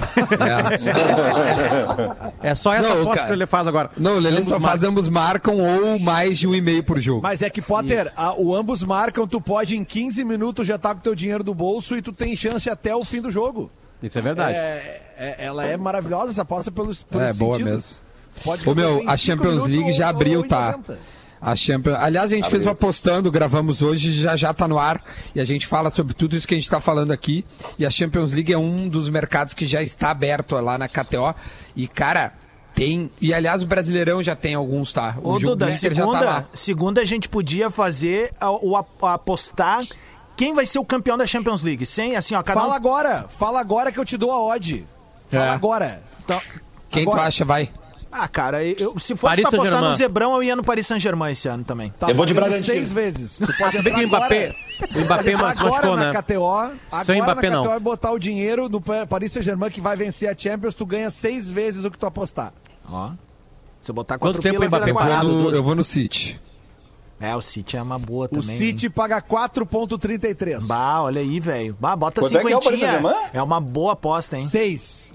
é 2.41 2.56
só 2.56 2.73
essa 2.73 2.84
Não, 2.89 3.01
aposta 3.01 3.15
cara. 3.15 3.21
que 3.27 3.27
o 3.27 3.32
Lelê 3.36 3.45
faz 3.45 3.67
agora. 3.67 3.89
Não, 3.97 4.15
o 4.15 4.19
Lelê 4.19 4.38
Ambos 4.38 4.49
só 4.49 4.60
faz 4.60 4.82
marcam. 4.82 4.89
ambos 4.89 5.10
marcam 5.10 5.58
ou 5.60 5.99
mais 5.99 6.39
de 6.39 6.47
um 6.47 6.56
e 6.56 6.62
meio 6.62 6.84
por 6.84 6.99
jogo. 6.99 7.21
Mas 7.21 7.41
é 7.41 7.49
que, 7.49 7.62
Potter, 7.62 8.12
a- 8.15 8.34
o 8.34 8.56
ambos 8.56 8.84
marcam, 8.84 9.27
tu 9.27 9.39
pode 9.41 9.75
em 9.75 9.84
15 9.84 10.23
minutos 10.23 10.67
já 10.67 10.77
tá 10.77 10.93
com 10.93 11.01
teu 11.01 11.15
dinheiro 11.15 11.43
do 11.43 11.54
bolso 11.54 11.95
e 11.97 12.01
tu 12.01 12.12
tem 12.12 12.36
chance 12.36 12.69
até 12.69 12.95
o 12.95 13.04
fim 13.04 13.21
do 13.21 13.32
jogo. 13.32 13.69
Isso 14.01 14.17
é 14.17 14.21
verdade. 14.21 14.58
É, 14.58 15.01
é- 15.17 15.36
ela 15.45 15.65
é 15.65 15.77
maravilhosa 15.77 16.32
essa 16.32 16.41
aposta 16.41 16.71
pelo, 16.71 16.93
pelo 16.95 17.21
É, 17.23 17.34
boa 17.34 17.58
mesmo. 17.60 18.01
Pode 18.43 18.67
Ô, 18.67 18.73
meu, 18.73 19.04
a 19.08 19.17
Champions 19.17 19.65
League 19.65 19.91
já 19.93 20.10
abriu, 20.10 20.47
tá? 20.47 20.71
90. 20.71 20.97
A 21.41 21.56
Champions... 21.56 21.95
Aliás, 21.99 22.32
a 22.32 22.36
gente 22.36 22.49
fez 22.49 22.65
uma 22.67 22.75
postando, 22.75 23.32
gravamos 23.32 23.82
hoje, 23.82 24.12
já 24.13 24.38
já 24.38 24.54
tá 24.54 24.67
no 24.67 24.77
ar. 24.77 25.04
E 25.34 25.41
a 25.41 25.45
gente 25.45 25.65
fala 25.65 25.89
sobre 25.89 26.13
tudo 26.13 26.36
isso 26.36 26.47
que 26.47 26.54
a 26.54 26.58
gente 26.58 26.69
tá 26.69 26.80
falando 26.80 27.12
aqui. 27.12 27.43
E 27.80 27.86
a 27.86 27.89
Champions 27.89 28.32
League 28.32 28.54
é 28.54 28.58
um 28.58 28.88
dos 28.88 29.10
mercados 29.10 29.54
que 29.56 29.65
já 29.65 29.82
está 29.82 30.12
aberto 30.12 30.54
lá 30.60 30.77
na 30.77 30.88
KTO. 30.88 31.34
E, 31.75 31.88
cara, 31.88 32.34
tem. 32.75 33.10
E 33.19 33.34
aliás, 33.34 33.63
o 33.63 33.65
Brasileirão 33.65 34.21
já 34.21 34.36
tem 34.36 34.54
alguns, 34.54 34.93
tá? 34.93 35.17
O 35.23 35.32
Ô, 35.32 35.39
jogo 35.39 35.56
Duda, 35.56 35.71
Inter 35.73 35.93
já 35.95 36.04
tá 36.06 36.12
segunda, 36.12 36.25
lá. 36.25 36.45
segunda 36.54 37.01
a 37.01 37.06
gente 37.06 37.27
podia 37.27 37.71
fazer 37.71 38.32
o 38.62 38.77
ap- 38.77 39.04
apostar 39.04 39.84
quem 40.38 40.54
vai 40.54 40.65
ser 40.67 40.77
o 40.77 40.86
campeão 40.86 41.17
da 41.17 41.25
Champions 41.25 41.63
League. 41.63 41.86
Sem, 41.88 42.15
assim, 42.15 42.36
ó, 42.36 42.43
cada 42.43 42.60
Fala 42.62 42.73
um... 42.73 42.75
agora, 42.75 43.25
fala 43.38 43.60
agora 43.60 43.91
que 43.91 43.99
eu 43.99 44.06
te 44.06 44.15
dou 44.15 44.32
a 44.32 44.39
odd. 44.39 44.86
Fala 45.32 45.45
É. 45.45 45.49
agora. 45.49 46.04
Então, 46.23 46.39
Quem 46.89 47.01
agora- 47.04 47.21
tu 47.21 47.23
acha, 47.27 47.45
vai? 47.45 47.69
Ah, 48.12 48.28
cara, 48.28 48.63
eu, 48.65 49.00
se 49.00 49.15
fosse 49.15 49.15
Paris 49.15 49.47
pra 49.47 49.58
apostar 49.60 49.82
no 49.82 49.93
Zebrão, 49.95 50.34
eu 50.36 50.43
ia 50.43 50.56
no 50.56 50.63
Paris 50.63 50.86
Saint-Germain 50.86 51.32
esse 51.32 51.47
ano 51.47 51.63
também. 51.63 51.91
Tá 51.97 52.10
Eu 52.10 52.15
vou 52.15 52.26
de 52.26 52.34
Bragantino. 52.34 52.65
seis 52.65 52.91
vezes. 52.91 53.38
Tu 53.38 53.58
pode 53.58 53.78
Se 53.78 53.82
bem 53.84 53.93
que 53.93 54.04
o 54.04 54.08
Mbappé, 54.08 54.54
o 54.95 55.00
Mbappé 55.06 55.34
agora 55.34 55.54
se 55.56 55.63
machucou, 55.63 55.95
na 55.95 56.12
né? 56.12 56.21
KTO, 56.21 56.45
agora 56.45 56.76
Sem 57.06 57.21
Mbappé, 57.21 57.50
na 57.50 57.56
não. 57.58 57.63
KTO 57.65 57.76
e 57.78 57.80
botar 57.80 58.12
o 58.12 58.19
dinheiro 58.19 58.67
no 58.67 58.82
Pa- 58.82 59.06
Paris 59.08 59.32
Saint-Germain 59.32 59.69
que 59.71 59.80
vai 59.80 59.95
vencer 59.95 60.28
a 60.30 60.36
Champions, 60.38 60.74
tu 60.74 60.86
ganha 60.86 61.10
seis 61.10 61.50
vezes 61.50 61.86
o 61.86 61.89
que 61.89 61.97
tu 61.97 62.06
apostar. 62.06 62.52
Ó. 62.91 63.12
Se 63.82 63.89
eu 63.91 63.95
botar 63.95 64.17
Quanto 64.19 64.39
tempo 64.41 64.62
o 64.62 64.65
Mbappé 64.67 64.89
Eu 64.89 64.93
vou, 64.93 65.24
no, 65.24 65.52
eu 65.52 65.63
vou 65.63 65.76
no 65.76 65.84
City. 65.84 66.39
É, 67.19 67.36
o 67.36 67.41
City 67.41 67.78
é 67.78 67.82
uma 67.82 67.97
boa 68.00 68.26
O 68.26 68.41
também. 68.41 68.58
City 68.58 68.89
paga 68.89 69.21
4.33. 69.21 70.65
Bah, 70.65 71.02
olha 71.04 71.21
aí, 71.21 71.39
velho. 71.39 71.78
Bah, 71.80 71.95
bota 71.95 72.19
Quanto 72.21 72.36
é 72.36 72.41
é 72.41 72.43
o 72.58 72.62
cinquentinha. 72.62 72.91
Saint-Germain? 72.91 73.30
É 73.34 73.41
uma 73.41 73.62
boa 73.62 73.93
aposta, 73.93 74.38
hein? 74.38 74.45
Seis. 74.45 75.11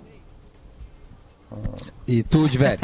E 2.07 2.23
tu, 2.23 2.49
de 2.49 2.59
velho? 2.59 2.79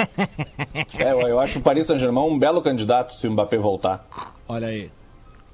É, 0.99 1.13
eu, 1.13 1.39
acho 1.41 1.59
o 1.59 1.63
Paris 1.63 1.87
Saint-Germain 1.87 2.25
um 2.29 2.39
belo 2.39 2.63
candidato 2.63 3.15
se 3.15 3.27
o 3.27 3.31
Mbappé 3.33 3.57
voltar. 3.59 4.07
Olha 4.49 4.69
aí. 4.69 4.91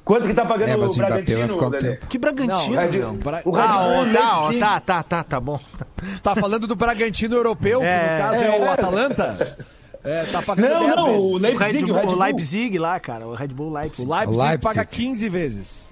Quanto 0.04 0.26
que 0.26 0.34
tá 0.34 0.44
pagando 0.46 0.70
É, 0.70 0.76
o 0.76 0.80
o 0.80 0.84
Mbappé 0.94 1.00
vai 1.00 1.22
Bragantino, 1.22 1.54
ficar 1.54 1.66
um 1.66 1.68
Lelê? 1.70 1.96
Que 2.08 2.18
Bragantino, 2.18 2.74
Não, 2.74 2.90
meu. 2.90 3.12
Bra- 3.14 3.42
O 3.44 3.50
Red 3.50 3.62
Ah, 3.62 4.40
Bull 4.50 4.58
tá, 4.58 4.80
tá, 4.80 5.02
tá, 5.02 5.24
tá, 5.24 5.40
bom. 5.40 5.58
Tá 6.22 6.34
falando 6.34 6.66
do 6.66 6.74
Bragantino 6.76 7.36
europeu, 7.36 7.80
que 7.80 7.86
É. 7.86 8.12
no 8.18 8.22
caso 8.24 8.42
é, 8.42 8.48
o 8.50 8.64
É. 8.64 8.68
Atalanta? 8.68 9.56
É, 10.04 10.24
tá 10.24 10.40
pagando 10.42 10.68
Não, 10.68 10.80
10 10.80 10.96
não, 10.96 11.06
vezes. 11.06 11.20
o 11.20 11.24
O 11.28 11.36
Red 11.38 11.40
Leipzig, 11.40 11.84
Bull, 11.84 11.92
o 11.92 11.96
Red 11.98 12.02
o 12.02 12.06
Bull. 12.06 12.18
Leipzig 12.18 12.78
lá, 12.78 13.00
cara. 13.00 13.26
O 13.26 13.34
Red 13.34 13.48
Bull 13.48 13.72
Leipzig. 13.72 14.08
O 14.08 14.14
Leipzig, 14.14 14.38
Leipzig. 14.38 14.62
paga 14.62 14.84
15 14.84 15.28
vezes. 15.28 15.88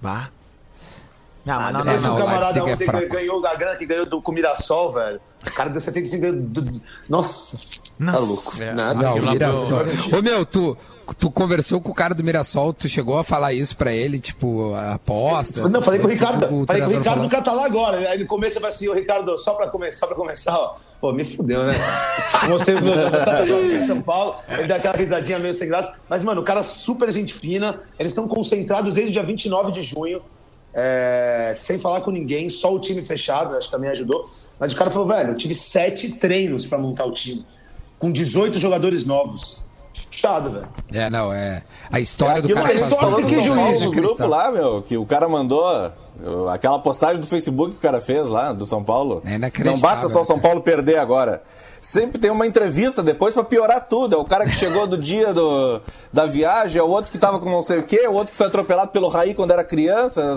Bah. 0.00 0.30
Não, 1.48 1.56
mas 1.60 1.68
Ah, 1.68 1.72
não, 1.72 1.80
depois 1.82 2.02
não, 2.02 2.08
não, 2.10 2.14
o 2.14 2.18
não. 2.18 2.24
o 2.24 2.28
camarada 2.28 2.58
é 2.58 2.62
ontem 2.62 2.84
fraco. 2.86 3.08
ganhou 3.08 3.46
a 3.46 3.54
grana 3.54 3.76
que 3.76 3.86
ganhou 3.86 4.04
do, 4.06 4.20
com 4.20 4.30
o 4.30 4.34
Mirassol, 4.34 4.92
velho. 4.92 5.20
O 5.46 5.52
cara 5.54 5.70
deu 5.70 5.80
75 5.80 6.20
ganhou 6.20 6.36
do, 6.42 6.60
do- 6.62 6.82
Nossa, 7.08 7.58
Nossa. 7.98 8.18
tá 8.18 8.24
louco. 8.24 8.62
É. 8.62 8.74
Nada. 8.74 9.02
Não, 9.02 9.32
Mirassol. 9.32 9.80
Ô, 10.18 10.22
meu, 10.22 10.44
tu, 10.44 10.76
tu 11.18 11.30
conversou 11.30 11.80
com 11.80 11.90
o 11.90 11.94
cara 11.94 12.14
do 12.14 12.22
Mirassol, 12.22 12.72
tu 12.74 12.88
chegou 12.88 13.18
a 13.18 13.24
falar 13.24 13.52
isso 13.54 13.76
pra 13.76 13.92
ele, 13.92 14.18
tipo, 14.18 14.74
a 14.74 14.94
aposta? 14.94 15.68
Não, 15.68 15.80
falei 15.80 16.00
com 16.00 16.06
o 16.06 16.10
Ricardo, 16.10 16.66
falei 16.66 16.82
com 16.82 16.88
o 16.88 16.90
Ricardo 16.90 17.04
falou. 17.04 17.28
do 17.28 17.30
Catalá 17.30 17.64
agora. 17.64 17.96
Aí 18.10 18.18
no 18.18 18.26
começo 18.26 18.56
eu 18.58 18.60
falei 18.60 18.74
assim, 18.76 18.88
ô 18.88 18.94
Ricardo, 18.94 19.36
só 19.38 19.54
pra 19.54 19.68
começar, 19.68 20.00
só 20.00 20.06
pra 20.06 20.16
começar, 20.16 20.54
ó. 20.58 20.76
Pô, 21.00 21.12
me 21.12 21.24
fudeu, 21.24 21.62
né? 21.62 21.74
Você 22.48 22.72
em 22.74 23.86
São 23.86 24.02
Paulo, 24.02 24.34
ele 24.48 24.66
dá 24.66 24.76
aquela 24.76 24.96
risadinha 24.96 25.38
meio 25.38 25.54
sem 25.54 25.68
graça. 25.68 25.94
Mas, 26.08 26.24
mano, 26.24 26.40
o 26.40 26.44
cara 26.44 26.62
super 26.64 27.10
gente 27.12 27.32
fina. 27.32 27.80
Eles 27.98 28.10
estão 28.10 28.26
concentrados 28.26 28.94
desde 28.94 29.10
o 29.10 29.12
dia 29.12 29.22
29 29.22 29.70
de 29.70 29.82
junho, 29.82 30.20
é, 30.74 31.52
sem 31.54 31.78
falar 31.78 32.00
com 32.02 32.10
ninguém, 32.10 32.48
só 32.48 32.74
o 32.74 32.78
time 32.78 33.02
fechado, 33.02 33.56
acho 33.56 33.68
que 33.68 33.72
também 33.74 33.90
ajudou. 33.90 34.28
Mas 34.58 34.72
o 34.72 34.76
cara 34.76 34.90
falou, 34.90 35.08
velho, 35.08 35.30
eu 35.30 35.36
tive 35.36 35.54
sete 35.54 36.12
treinos 36.12 36.66
pra 36.66 36.78
montar 36.78 37.04
o 37.04 37.12
time, 37.12 37.44
com 37.98 38.10
18 38.10 38.58
jogadores 38.58 39.04
novos. 39.04 39.64
Puxado, 40.10 40.50
velho. 40.50 40.68
É, 40.92 41.10
não, 41.10 41.32
é. 41.32 41.62
A 41.90 41.98
história 42.00 42.40
do 42.40 42.46
Aquilo 42.46 42.60
cara 42.60 42.74
é 42.74 42.78
faz 42.78 42.90
sorte 42.90 43.22
que 43.24 43.40
juiz, 43.40 43.82
é 43.82 43.84
no 43.84 43.90
grupo 43.90 44.26
lá, 44.26 44.50
meu, 44.50 44.82
que 44.82 44.96
o 44.96 45.04
cara 45.04 45.28
mandou 45.28 45.92
aquela 46.52 46.78
postagem 46.78 47.20
do 47.20 47.26
Facebook 47.26 47.72
que 47.72 47.78
o 47.78 47.80
cara 47.80 48.00
fez 48.00 48.26
lá, 48.28 48.52
do 48.52 48.66
São 48.66 48.82
Paulo. 48.82 49.22
É 49.24 49.34
inacreditável, 49.34 49.72
Não 49.72 49.80
basta 49.80 50.08
só 50.08 50.20
o 50.20 50.24
São 50.24 50.36
cara. 50.36 50.48
Paulo 50.48 50.62
perder 50.62 50.98
agora. 50.98 51.42
Sempre 51.80 52.18
tem 52.18 52.30
uma 52.30 52.46
entrevista 52.46 53.02
depois 53.02 53.34
pra 53.34 53.44
piorar 53.44 53.86
tudo. 53.88 54.16
É 54.16 54.18
o 54.18 54.24
cara 54.24 54.44
que 54.44 54.52
chegou 54.52 54.86
do 54.86 54.98
dia 54.98 55.32
do, 55.32 55.80
da 56.12 56.26
viagem, 56.26 56.80
é 56.80 56.82
o 56.82 56.88
outro 56.88 57.10
que 57.12 57.18
tava 57.18 57.38
com 57.38 57.50
não 57.50 57.62
sei 57.62 57.78
o 57.78 57.82
quê, 57.82 58.00
é 58.02 58.08
o 58.08 58.12
outro 58.14 58.30
que 58.30 58.36
foi 58.36 58.46
atropelado 58.46 58.90
pelo 58.90 59.08
Raí 59.08 59.34
quando 59.34 59.50
era 59.52 59.62
criança. 59.64 60.36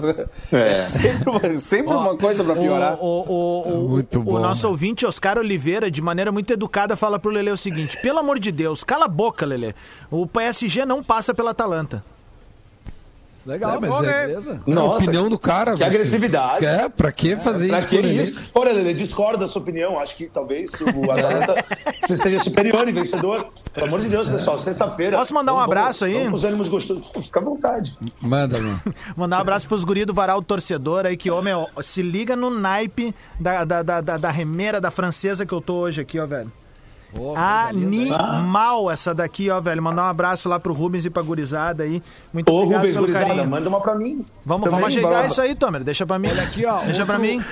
É, 0.52 0.86
sempre, 0.86 1.30
uma- 1.30 1.58
sempre 1.60 1.94
uma 1.94 2.18
coisa 2.18 2.44
pra 2.44 2.56
piorar. 2.56 2.98
O, 3.02 3.06
o, 3.06 3.32
o, 3.34 3.86
o- 3.86 3.90
Muito 3.90 4.20
o 4.20 4.24
bom, 4.24 4.40
nosso 4.40 4.66
né? 4.68 4.70
ouvinte, 4.72 5.06
Oscar 5.06 5.38
Oliveira, 5.38 5.90
de 5.90 6.02
maneira 6.02 6.32
muito 6.32 6.52
educada, 6.54 6.96
fala 6.96 7.18
pro 7.20 7.32
Lele 7.32 7.52
o 7.52 7.58
seguinte: 7.58 7.98
pelo 8.02 8.20
amor 8.20 8.40
de 8.40 8.52
Deus, 8.52 8.84
cala 8.84 9.06
a 9.06 9.10
boca, 9.10 9.46
Lele. 9.46 9.74
O 10.10 10.28
PSG 10.28 10.86
não 10.86 11.04
passa 11.04 11.34
pela 11.34 11.52
Atalanta. 11.52 12.04
Legal, 13.46 13.76
É, 13.76 13.80
mas 13.80 13.90
bom, 13.90 14.04
é- 14.04 14.28
beleza. 14.28 14.62
É 14.68 14.72
a 14.72 14.76
Nossa, 14.76 14.96
opinião 15.04 15.28
do 15.30 15.40
cara. 15.40 15.76
que 15.76 15.84
agressividade. 15.84 16.66
É, 16.66 16.88
pra 16.88 17.12
que 17.12 17.36
fazer 17.36 17.68
Pra 17.70 17.80
isso? 17.80 17.88
que 17.88 17.96
por 17.98 18.06
ele? 18.06 18.22
isso? 18.22 18.40
Olha, 18.54 18.72
Lele, 18.72 18.94
discorda 18.94 19.40
da 19.40 19.48
sua 19.48 19.62
opinião. 19.62 19.98
Acho 20.00 20.16
que 20.16 20.28
talvez 20.28 20.72
o 20.80 21.10
Atalanta 21.12 21.66
se- 22.08 22.18
seja 22.18 22.44
superior 22.44 22.88
e 22.88 22.92
vencedor. 22.92 23.48
Pelo 23.74 23.88
amor 23.88 24.02
de 24.02 24.10
Deus, 24.10 24.28
pessoal. 24.28 24.60
Sexta-feira. 24.60 25.18
Posso 25.18 25.34
mandar 25.34 25.54
um 25.54 25.56
vamos- 25.56 25.72
abraço 25.72 26.06
aí? 26.06 26.14
Vamos 26.14 26.30
com 26.30 26.36
os 26.36 26.46
ânimos 26.46 26.68
gostosos. 26.70 27.08
Fica 27.26 27.40
à 27.40 27.44
vontade. 27.44 27.98
Manda, 28.22 28.60
mano. 28.62 28.82
Mandar 29.18 29.38
um 29.38 29.42
abraço 29.42 29.68
pros 29.68 29.84
guri 29.84 30.06
do 30.06 30.14
Varal 30.14 30.42
Torcedor 30.42 31.06
aí, 31.06 31.18
que, 31.18 31.32
ô, 31.32 31.42
meu, 31.42 31.68
se 31.82 32.02
liga 32.02 32.36
no 32.36 32.50
naipe 32.52 33.14
da, 33.40 33.66
da, 33.66 33.82
da, 33.82 34.02
da, 34.02 34.18
da 34.18 34.30
remeira 34.30 34.80
da 34.80 34.92
francesa 34.92 35.46
que 35.46 35.54
eu 35.54 35.62
tô 35.62 35.76
hoje 35.76 36.02
aqui, 36.02 36.20
ó, 36.20 36.28
velho. 36.28 36.52
Linda. 37.74 38.16
Animal 38.16 38.90
essa 38.92 39.14
daqui, 39.14 39.50
ó, 39.50 39.60
velho. 39.60 39.82
Mandar 39.82 40.04
um 40.04 40.08
abraço 40.08 40.48
lá 40.48 40.60
pro 40.60 40.74
Rubens 40.74 41.06
e 41.06 41.10
pra 41.10 41.22
gurizada 41.22 41.84
aí. 41.84 42.02
Muito 42.34 42.50
Ô, 42.52 42.56
obrigado 42.58 42.80
Rubens, 42.82 42.96
pelo 42.96 43.08
gurizada, 43.08 43.28
carinho. 43.30 43.50
manda 43.50 43.70
uma 43.70 43.82
pra 43.82 43.96
mim. 43.96 44.26
Vamos, 44.46 44.66
Também, 44.66 44.80
vamos 44.80 44.88
ajeitar 44.88 45.12
bora. 45.12 45.28
isso 45.28 45.42
aí, 45.42 45.56
Tomer. 45.56 45.84
Deixa 45.84 46.06
pra 46.06 46.18
mim. 46.20 46.30
Olha 46.30 46.44
aqui, 46.44 46.66
ó. 46.66 46.80
Deixa 46.86 47.06
pra 47.06 47.20
mim. 47.20 47.44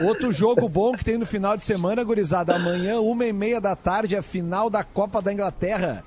Outro 0.00 0.32
jogo 0.32 0.68
bom 0.68 0.92
que 0.92 1.04
tem 1.04 1.16
no 1.16 1.24
final 1.26 1.56
de 1.56 1.62
semana, 1.62 2.02
gurizada. 2.02 2.56
Amanhã, 2.56 2.98
uma 3.00 3.24
e 3.24 3.32
meia 3.32 3.60
da 3.60 3.76
tarde, 3.76 4.16
a 4.16 4.22
final 4.22 4.68
da 4.68 4.82
Copa 4.82 5.22
da 5.22 5.32
Inglaterra. 5.32 6.02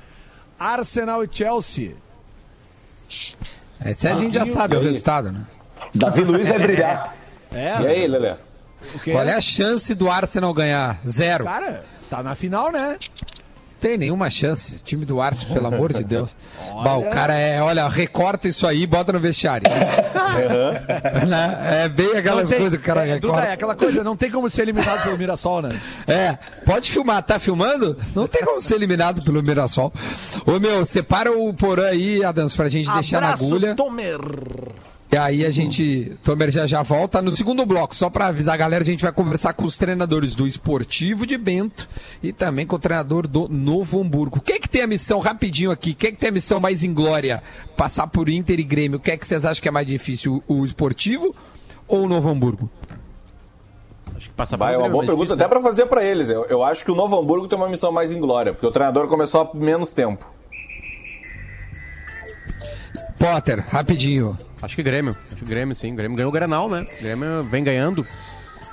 Arsenal 0.59 1.23
e 1.23 1.29
Chelsea. 1.31 1.95
Esse 3.85 4.07
a 4.07 4.15
gente 4.17 4.33
já 4.33 4.45
sabe 4.45 4.75
o 4.75 4.81
resultado, 4.81 5.31
né? 5.31 5.41
Davi 5.93 6.21
Luiz 6.23 6.47
vai 6.49 6.59
brilhar. 6.59 7.11
É, 7.51 7.81
E 7.81 7.87
aí, 7.87 8.07
Lelê? 8.07 8.35
quê? 9.03 9.11
Qual 9.11 9.23
é 9.23 9.35
a 9.35 9.41
chance 9.41 9.93
do 9.95 10.09
Arsenal 10.09 10.53
ganhar? 10.53 10.99
Zero. 11.07 11.45
Cara, 11.45 11.85
tá 12.09 12.23
na 12.23 12.35
final, 12.35 12.71
né? 12.71 12.97
Tem 13.79 13.95
nenhuma 13.95 14.27
chance. 14.29 14.73
O 14.73 14.79
time 14.79 15.05
do 15.05 15.21
Arsenal, 15.21 15.53
pelo 15.53 15.67
amor 15.67 15.93
de 15.93 16.03
Deus. 16.03 16.35
Bah, 16.83 16.95
o 16.95 17.09
cara 17.09 17.35
é, 17.35 17.59
olha, 17.61 17.87
recorta 17.87 18.47
isso 18.47 18.65
aí 18.67 18.83
e 18.83 18.87
bota 18.87 19.11
no 19.13 19.19
vestiário. 19.19 19.67
Né? 21.27 21.83
É 21.85 21.89
bem 21.89 22.15
aquelas 22.15 22.43
Não 22.43 22.49
tem- 22.49 22.59
coisas 22.59 22.77
que 22.79 22.83
o 22.83 22.85
cara 22.85 23.07
é, 23.07 23.17
Duda, 23.17 23.27
é 23.27 23.35
recorta. 23.37 23.53
aquela 23.53 23.75
coisa, 23.75 24.03
não 24.03 24.15
tem 24.15 24.29
como 24.29 24.47
ser 24.51 24.61
eliminado 24.63 25.01
pelo 25.03 25.17
Mirassol, 25.17 25.61
né? 25.63 25.81
É, 26.07 26.37
pode 26.63 26.91
filmar, 26.91 27.23
tá 27.23 27.39
filmando? 27.39 27.97
Não 28.15 28.27
tem 28.27 28.45
como 28.45 28.61
ser 28.61 28.75
eliminado 28.75 29.23
pelo 29.23 29.41
Mirassol. 29.41 29.91
Ô 30.45 30.59
meu, 30.59 30.85
separa 30.85 31.31
o 31.31 31.51
Porã 31.55 31.87
aí, 31.87 32.23
Adams, 32.23 32.55
pra 32.55 32.69
gente 32.69 32.91
deixar 32.91 33.19
na 33.19 33.27
Abraço, 33.29 33.45
agulha. 33.45 33.73
Tomer. 33.75 34.19
E 35.09 35.15
aí 35.15 35.45
a 35.45 35.51
gente, 35.51 36.17
Tomer 36.21 36.51
já 36.51 36.67
já 36.67 36.83
volta 36.83 37.21
no 37.21 37.35
segundo 37.35 37.65
bloco, 37.65 37.95
só 37.95 38.09
para 38.09 38.27
avisar 38.27 38.55
a 38.55 38.57
galera, 38.57 38.83
a 38.83 38.85
gente 38.85 39.03
vai 39.03 39.11
conversar 39.13 39.53
com 39.53 39.63
os 39.63 39.77
treinadores 39.77 40.35
do 40.35 40.45
Esportivo 40.45 41.25
de 41.25 41.37
Bento 41.37 41.87
e 42.21 42.33
também 42.33 42.67
com 42.67 42.75
o 42.75 42.79
treinador 42.79 43.25
do 43.25 43.47
Novo 43.47 44.01
Hamburgo. 44.01 44.41
Quem 44.41 44.57
é 44.57 44.59
que 44.59 44.67
tem 44.67 44.81
a 44.81 44.87
missão, 44.87 45.19
rapidinho 45.19 45.71
aqui, 45.71 45.93
quem 45.93 46.09
é 46.09 46.11
que 46.11 46.17
tem 46.17 46.27
a 46.27 46.31
missão 46.31 46.59
mais 46.59 46.83
inglória? 46.83 47.41
Passar 47.77 48.07
por 48.07 48.27
Inter 48.27 48.59
e 48.59 48.63
Grêmio, 48.63 48.97
o 48.97 48.99
que 48.99 49.09
é 49.09 49.17
que 49.17 49.25
vocês 49.25 49.45
acham 49.45 49.61
que 49.61 49.69
é 49.69 49.71
mais 49.71 49.87
difícil, 49.87 50.43
o, 50.45 50.65
Esportivo 50.65 51.33
ou 51.87 52.03
o 52.03 52.09
Novo 52.09 52.29
Hamburgo? 52.29 52.69
Acho 54.13 54.27
que 54.27 54.35
passar 54.35 54.57
Vai, 54.57 54.73
é 54.73 54.77
uma 54.77 54.89
boa 54.89 54.97
mais 54.97 55.07
pergunta 55.07 55.27
difícil, 55.27 55.35
até 55.35 55.43
né? 55.43 55.49
pra 55.49 55.61
fazer 55.61 55.85
pra 55.85 56.03
eles. 56.03 56.29
Eu, 56.29 56.43
eu 56.45 56.61
acho 56.61 56.83
que 56.83 56.91
o 56.91 56.95
Novo 56.95 57.17
Hamburgo 57.17 57.47
tem 57.47 57.57
uma 57.57 57.69
missão 57.69 57.93
mais 57.93 58.11
inglória, 58.11 58.51
porque 58.51 58.65
o 58.65 58.71
treinador 58.71 59.07
começou 59.07 59.41
há 59.41 59.57
menos 59.57 59.93
tempo. 59.93 60.36
Potter, 63.17 63.65
rapidinho. 63.67 64.37
Acho 64.61 64.75
que 64.75 64.83
Grêmio. 64.83 65.15
Acho 65.27 65.35
que 65.37 65.45
Grêmio, 65.45 65.75
sim. 65.75 65.95
Grêmio 65.95 66.15
ganhou 66.15 66.29
o 66.29 66.33
Granal, 66.33 66.69
né? 66.69 66.85
Grêmio 67.01 67.41
vem 67.43 67.63
ganhando. 67.63 68.05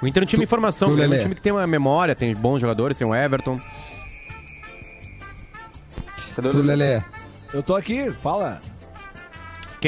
O 0.03 0.07
Inter 0.07 0.23
é 0.23 0.25
um 0.25 0.27
time 0.27 0.41
de 0.41 0.45
informação, 0.45 0.95
tu, 0.95 1.03
é 1.03 1.09
um 1.09 1.19
time 1.19 1.35
que 1.35 1.41
tem 1.41 1.53
uma 1.53 1.67
memória, 1.67 2.15
tem 2.15 2.35
bons 2.35 2.61
jogadores, 2.61 2.99
tem 2.99 3.07
o 3.07 3.15
Everton. 3.15 3.59
Tu, 6.35 6.59
Lelê. 6.59 7.01
Eu 7.53 7.63
tô 7.63 7.75
aqui, 7.75 8.11
fala. 8.23 8.59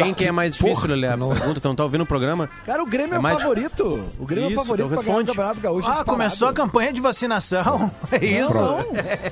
Quem, 0.03 0.15
quem 0.15 0.29
é 0.29 0.33
mais 0.33 0.55
difícil, 0.55 0.87
Lelê? 0.89 1.09
A 1.09 1.17
não- 1.17 1.31
pergunta, 1.31 1.61
não 1.69 1.75
tá 1.75 1.83
ouvindo 1.85 2.03
o 2.03 2.07
programa? 2.07 2.49
Cara, 2.65 2.83
o 2.83 2.87
Grêmio 2.87 3.15
é, 3.15 3.17
É 3.17 3.19
o 3.19 3.23
mais- 3.23 3.39
favorito. 3.41 4.09
O 4.19 4.27
Grêmio 4.27 4.51
Isso, 4.51 4.59
é 4.59 4.63
o 4.63 4.65
favorito 4.65 4.87
então 4.87 4.97
pra 4.97 5.03
ganhar 5.03 5.15
o 5.15 5.19
responde. 5.19 5.27
Campeonato 5.29 5.61
Gaúcho. 5.61 5.87
Ah, 5.87 5.91
disparado. 5.91 6.11
começou 6.11 6.49
a 6.49 6.53
campanha 6.53 6.93
de 6.93 7.01
vacinação. 7.01 7.91
É 8.13 8.25
isso. 8.25 8.55
Não. 8.55 8.77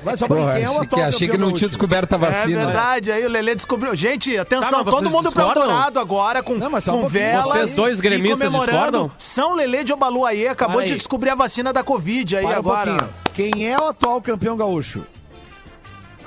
Mas 0.03 0.19
só 0.19 0.27
pra 0.27 0.35
Porra, 0.37 0.53
quem 0.55 0.63
é 0.63 0.69
o 0.69 0.71
achei 0.71 0.79
que, 0.79 0.85
atual 0.85 1.01
achei 1.07 1.19
que 1.19 1.27
campeão 1.33 1.39
não 1.39 1.55
tinha 1.55 1.67
gaúcho. 1.67 1.67
descoberto 1.69 2.13
a 2.13 2.15
É 2.15 2.19
vacina. 2.19 2.65
verdade, 2.65 3.11
aí 3.11 3.25
o 3.25 3.29
Lelê 3.29 3.55
descobriu. 3.55 3.95
Gente, 3.95 4.37
atenção, 4.37 4.83
Tá, 4.83 4.91
todo 4.91 5.09
mundo 5.09 5.31
pro 5.31 5.43
discordam? 5.43 6.01
Agora 6.01 6.43
com, 6.43 6.55
Não, 6.55 6.69
mas 6.69 6.87
um 6.87 6.91
com 6.91 6.99
pouquinho. 7.01 7.21
vela. 7.21 7.43
Vocês 7.43 7.75
dois 7.75 7.99
gremistas 8.01 8.51
discordam? 8.51 9.09
São 9.19 9.53
Lelê 9.53 9.83
de 9.83 9.93
Obaluayê 9.93 10.47
acabou 10.47 10.77
Para 10.77 10.85
de 10.87 10.93
aí. 10.93 10.97
descobrir 10.97 11.29
a 11.29 11.35
vacina 11.35 11.71
da 11.71 11.83
Covid 11.83 12.37
aí 12.37 12.43
Para 12.45 12.55
um 12.55 12.57
agora. 12.59 12.91
pouquinho. 12.97 13.13
Quem 13.53 13.67
é 13.71 13.77
o 13.77 13.87
atual 13.89 14.21
campeão 14.21 14.57
gaúcho? 14.57 15.03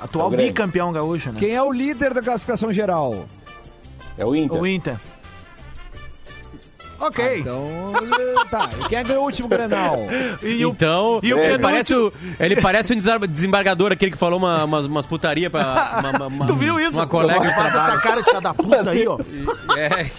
Atual 0.01 0.31
É 0.31 0.33
o 0.33 0.37
bicampeão 0.37 0.91
gaúcho, 0.93 1.29
né? 1.31 1.35
Quem 1.39 1.51
é 1.53 1.61
o 1.61 1.71
líder 1.71 2.13
da 2.13 2.21
classificação 2.21 2.71
geral? 2.71 3.25
É 4.19 4.25
o 4.25 4.35
Inter. 4.35 4.61
O 4.61 4.67
Inter. 4.67 4.97
Ok. 7.01 7.39
Então, 7.39 7.93
tá. 8.51 8.67
E 8.85 8.89
Quem 8.89 9.01
ganhou 9.05 9.21
o 9.21 9.25
último 9.25 9.47
Grenal? 9.47 9.95
E 10.43 10.65
o- 10.65 10.69
Então, 10.71 11.21
e 11.23 11.33
o 11.33 11.37
ele, 11.39 11.57
penúltimo- 11.57 11.61
parece 11.61 11.93
o, 11.93 12.13
ele 12.37 12.55
parece 12.61 12.93
desar- 12.95 13.25
desembargador, 13.25 13.93
aquele 13.93 14.11
que 14.11 14.17
falou 14.17 14.37
uma, 14.37 14.65
umas, 14.65 14.85
umas 14.85 15.05
putaria 15.05 15.49
pra 15.49 16.01
uma, 16.13 16.27
uma- 16.27 16.45
Tu 16.45 16.55
viu 16.57 16.77
isso? 16.77 16.97
uma 16.97 17.07
colega 17.07 17.39
de 17.39 17.55
Faz 17.55 17.73
essa 17.73 17.97
cara 18.01 18.21
de 18.21 18.41
da 18.41 18.53
puta 18.53 18.89
aí, 18.89 19.07
ó. 19.07 19.17
É, 19.77 20.09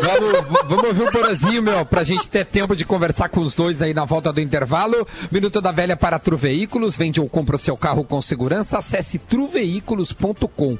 Vamos, 0.00 0.68
vamos 0.68 0.84
ouvir 0.84 1.02
o 1.02 1.10
Porazinho, 1.10 1.60
meu, 1.60 1.84
pra 1.84 2.04
gente 2.04 2.28
ter 2.30 2.44
tempo 2.46 2.76
de 2.76 2.84
conversar 2.84 3.28
com 3.28 3.40
os 3.40 3.52
dois 3.56 3.82
aí 3.82 3.92
na 3.92 4.04
volta 4.04 4.32
do 4.32 4.40
intervalo. 4.40 5.04
Minuto 5.28 5.60
da 5.60 5.72
Velha 5.72 5.96
para 5.96 6.20
Tru 6.20 6.36
Veículos. 6.36 6.96
Vende 6.96 7.20
ou 7.20 7.28
compra 7.28 7.56
o 7.56 7.58
seu 7.58 7.76
carro 7.76 8.04
com 8.04 8.22
segurança. 8.22 8.78
Acesse 8.78 9.18
truveículos.com. 9.18 10.78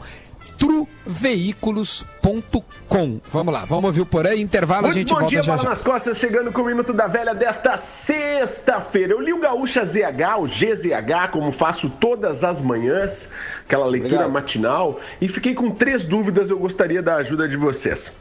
Truveículos.com. 0.58 3.20
Vamos 3.30 3.52
lá, 3.52 3.64
vamos 3.64 3.84
ouvir 3.86 4.00
o 4.02 4.06
Porã. 4.06 4.34
Intervalo, 4.34 4.86
a 4.86 4.90
Muito 4.90 4.98
gente 4.98 5.08
bom 5.08 5.14
volta 5.16 5.30
dia, 5.30 5.42
já 5.42 5.52
Bola 5.52 5.62
já. 5.64 5.68
nas 5.70 5.80
costas, 5.80 6.18
chegando 6.18 6.52
com 6.52 6.62
o 6.62 6.66
Minuto 6.66 6.92
da 6.92 7.06
Velha 7.06 7.34
desta 7.34 7.76
sexta-feira. 7.76 9.12
Eu 9.12 9.20
li 9.20 9.32
o 9.32 9.40
Gaúcha 9.40 9.84
ZH, 9.84 10.38
o 10.38 10.46
GZH, 10.46 11.28
como 11.32 11.52
faço 11.52 11.88
todas 11.90 12.44
as 12.44 12.60
manhãs, 12.60 13.28
aquela 13.64 13.86
leitura 13.86 14.14
Obrigado. 14.14 14.32
matinal, 14.32 15.00
e 15.20 15.28
fiquei 15.28 15.54
com 15.54 15.70
três 15.70 16.04
dúvidas, 16.04 16.50
eu 16.50 16.58
gostaria 16.58 17.02
da 17.02 17.16
ajuda 17.16 17.48
de 17.48 17.56
vocês. 17.56 18.12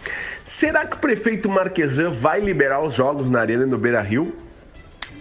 Será 0.43 0.85
que 0.85 0.95
o 0.95 0.99
prefeito 0.99 1.49
Marquesan 1.49 2.11
vai 2.11 2.39
liberar 2.39 2.81
os 2.81 2.93
jogos 2.93 3.29
na 3.29 3.39
Arena 3.39 3.63
e 3.63 3.67
no 3.67 3.77
Beira-Rio? 3.77 4.33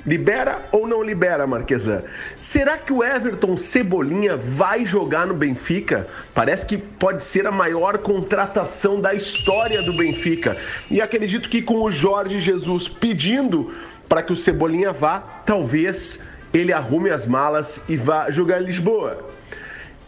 Libera 0.06 0.62
ou 0.72 0.86
não 0.86 1.02
libera, 1.02 1.46
Marquesan? 1.46 2.02
Será 2.38 2.78
que 2.78 2.92
o 2.92 3.04
Everton 3.04 3.56
Cebolinha 3.56 4.36
vai 4.36 4.86
jogar 4.86 5.26
no 5.26 5.34
Benfica? 5.34 6.06
Parece 6.34 6.64
que 6.64 6.78
pode 6.78 7.22
ser 7.22 7.46
a 7.46 7.50
maior 7.50 7.98
contratação 7.98 9.00
da 9.00 9.14
história 9.14 9.82
do 9.82 9.92
Benfica. 9.92 10.56
E 10.90 11.00
acredito 11.00 11.50
que 11.50 11.60
com 11.60 11.82
o 11.82 11.90
Jorge 11.90 12.40
Jesus 12.40 12.88
pedindo 12.88 13.74
para 14.08 14.22
que 14.22 14.32
o 14.32 14.36
Cebolinha 14.36 14.92
vá, 14.92 15.20
talvez 15.44 16.18
ele 16.52 16.72
arrume 16.72 17.10
as 17.10 17.26
malas 17.26 17.80
e 17.88 17.96
vá 17.96 18.30
jogar 18.30 18.60
em 18.60 18.64
Lisboa. 18.64 19.28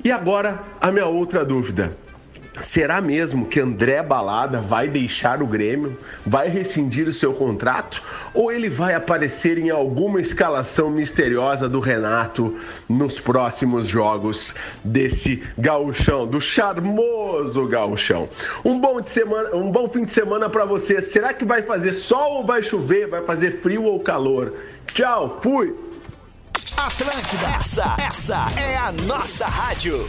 E 0.03 0.11
agora 0.11 0.61
a 0.81 0.91
minha 0.91 1.07
outra 1.07 1.45
dúvida. 1.45 1.97
Será 2.63 3.01
mesmo 3.01 3.47
que 3.47 3.59
André 3.59 4.03
Balada 4.03 4.61
vai 4.61 4.89
deixar 4.89 5.43
o 5.43 5.47
Grêmio? 5.47 5.99
Vai 6.25 6.49
rescindir 6.49 7.09
o 7.09 7.13
seu 7.13 7.35
contrato? 7.35 8.03
Ou 8.33 8.53
ele 8.53 8.71
vai 8.71 8.95
aparecer 8.95 9.59
em 9.59 9.69
alguma 9.69 10.21
escalação 10.21 10.89
misteriosa 10.89 11.69
do 11.69 11.81
Renato 11.81 12.57
nos 12.89 13.19
próximos 13.19 13.89
jogos 13.89 14.55
desse 14.85 15.43
gauchão, 15.59 16.27
do 16.27 16.41
charmoso 16.41 17.67
gauchão? 17.67 18.29
Um 18.65 18.81
bom, 18.81 19.01
de 19.01 19.11
semana, 19.11 19.55
um 19.57 19.71
bom 19.71 19.89
fim 19.89 20.05
de 20.05 20.13
semana 20.13 20.49
para 20.49 20.65
você. 20.65 21.03
Será 21.03 21.35
que 21.35 21.45
vai 21.45 21.63
fazer 21.63 21.95
sol 21.95 22.39
ou 22.39 22.47
vai 22.47 22.63
chover? 22.63 23.09
Vai 23.09 23.23
fazer 23.23 23.61
frio 23.61 23.83
ou 23.85 23.99
calor? 23.99 24.55
Tchau, 24.95 25.39
fui! 25.43 25.75
Atlântida, 26.77 27.47
essa, 27.59 27.97
essa 27.99 28.49
é 28.57 28.77
a 28.77 28.93
nossa 28.93 29.47
rádio. 29.47 30.09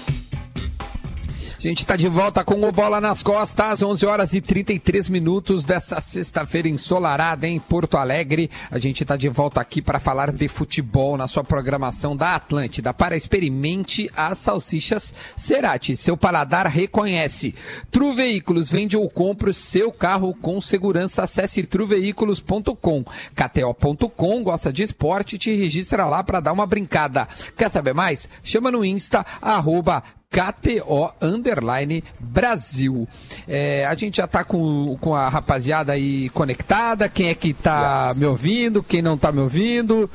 A 1.61 1.67
gente 1.67 1.81
está 1.83 1.95
de 1.95 2.07
volta 2.07 2.43
com 2.43 2.59
o 2.63 2.71
Bola 2.71 2.99
nas 2.99 3.21
Costas, 3.21 3.83
11 3.83 4.03
horas 4.07 4.33
e 4.33 4.41
33 4.41 5.07
minutos 5.09 5.63
dessa 5.63 6.01
sexta-feira 6.01 6.67
ensolarada 6.67 7.47
em 7.47 7.59
Porto 7.59 7.97
Alegre. 7.97 8.49
A 8.71 8.79
gente 8.79 9.03
está 9.03 9.15
de 9.15 9.29
volta 9.29 9.61
aqui 9.61 9.79
para 9.79 9.99
falar 9.99 10.31
de 10.31 10.47
futebol 10.47 11.15
na 11.15 11.27
sua 11.27 11.43
programação 11.43 12.15
da 12.15 12.33
Atlântida. 12.33 12.95
Para 12.95 13.15
experimente 13.15 14.09
as 14.17 14.39
salsichas 14.39 15.13
Cerati. 15.37 15.95
Seu 15.95 16.17
paladar 16.17 16.65
reconhece. 16.65 17.53
Tru 17.91 18.11
Veículos 18.15 18.71
vende 18.71 18.97
ou 18.97 19.07
compra 19.07 19.51
o 19.51 19.53
seu 19.53 19.91
carro 19.91 20.33
com 20.33 20.59
segurança. 20.59 21.25
Acesse 21.25 21.61
truveículos.com. 21.61 23.03
KTO.com 23.35 24.43
gosta 24.43 24.73
de 24.73 24.81
esporte, 24.81 25.37
te 25.37 25.53
registra 25.55 26.07
lá 26.07 26.23
para 26.23 26.39
dar 26.39 26.53
uma 26.53 26.65
brincada. 26.65 27.27
Quer 27.55 27.69
saber 27.69 27.93
mais? 27.93 28.27
Chama 28.41 28.71
no 28.71 28.83
Insta, 28.83 29.23
arroba 29.39 30.01
KTO 30.31 31.11
Underline 31.21 32.03
Brasil. 32.19 33.07
É, 33.47 33.85
a 33.85 33.93
gente 33.95 34.17
já 34.17 34.25
tá 34.27 34.43
com, 34.45 34.97
com 35.01 35.13
a 35.13 35.27
rapaziada 35.27 35.91
aí 35.91 36.29
conectada. 36.29 37.09
Quem 37.09 37.27
é 37.29 37.35
que 37.35 37.53
tá 37.53 38.13
me 38.15 38.25
ouvindo? 38.25 38.81
Quem 38.81 39.01
não 39.01 39.17
tá 39.17 39.31
me 39.31 39.41
ouvindo? 39.41 40.09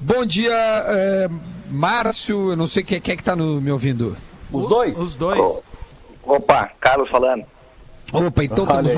Bom 0.00 0.24
dia, 0.24 0.52
é, 0.54 1.28
Márcio. 1.68 2.50
Eu 2.52 2.56
não 2.56 2.66
sei 2.66 2.82
quem, 2.82 3.00
quem 3.00 3.12
é 3.12 3.16
que 3.16 3.22
tá 3.22 3.36
no- 3.36 3.60
me 3.60 3.70
ouvindo. 3.70 4.16
Os 4.50 4.66
dois? 4.66 4.98
Os 4.98 5.14
dois. 5.14 5.62
Opa, 6.24 6.70
Carlos 6.80 7.10
falando. 7.10 7.44
Opa, 8.12 8.42
então 8.44 8.64
estamos 8.64 8.90
aí. 8.90 8.96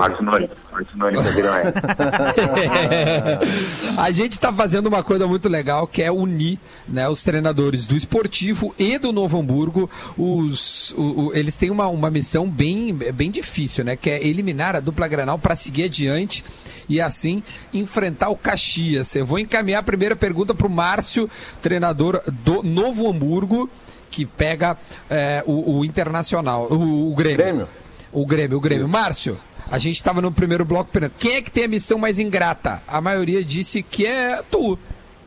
a 3.96 4.10
gente 4.10 4.32
está 4.32 4.52
fazendo 4.52 4.86
uma 4.86 5.02
coisa 5.02 5.26
muito 5.26 5.48
legal 5.48 5.86
que 5.86 6.02
é 6.02 6.10
unir 6.10 6.58
né, 6.88 7.08
os 7.08 7.22
treinadores 7.24 7.86
do 7.86 7.96
esportivo 7.96 8.74
e 8.78 8.98
do 8.98 9.12
Novo 9.12 9.38
Hamburgo. 9.38 9.90
Os, 10.16 10.92
o- 10.92 11.26
o- 11.28 11.34
eles 11.34 11.56
têm 11.56 11.70
uma, 11.70 11.86
uma 11.88 12.10
missão 12.10 12.48
bem, 12.48 12.94
bem 12.94 13.30
difícil, 13.30 13.84
né? 13.84 13.96
Que 13.96 14.10
é 14.10 14.26
eliminar 14.26 14.76
a 14.76 14.80
dupla 14.80 15.08
Granal 15.08 15.38
para 15.38 15.56
seguir 15.56 15.84
adiante 15.84 16.44
e 16.88 17.00
assim 17.00 17.42
enfrentar 17.72 18.28
o 18.28 18.36
Caxias. 18.36 19.14
Eu 19.16 19.26
vou 19.26 19.38
encaminhar 19.38 19.80
a 19.80 19.84
primeira 19.84 20.14
pergunta 20.16 20.54
para 20.54 20.66
o 20.66 20.70
Márcio, 20.70 21.28
treinador 21.60 22.20
do 22.44 22.62
Novo 22.62 23.08
Hamburgo, 23.08 23.68
que 24.10 24.24
pega 24.26 24.76
é, 25.08 25.42
o, 25.46 25.78
o 25.78 25.84
Internacional, 25.84 26.66
o, 26.70 27.12
o 27.12 27.14
Grêmio. 27.14 27.36
Grêmio. 27.38 27.68
O 28.12 28.26
Grêmio, 28.26 28.58
o 28.58 28.60
Grêmio. 28.60 28.88
Márcio, 28.88 29.38
a 29.70 29.78
gente 29.78 29.96
estava 29.96 30.20
no 30.20 30.32
primeiro 30.32 30.64
bloco 30.64 30.90
perguntando, 30.90 31.18
quem 31.18 31.36
é 31.36 31.42
que 31.42 31.50
tem 31.50 31.64
a 31.64 31.68
missão 31.68 31.98
mais 31.98 32.18
ingrata? 32.18 32.82
A 32.86 33.00
maioria 33.00 33.44
disse 33.44 33.82
que 33.82 34.06
é 34.06 34.42
tu. 34.42 34.78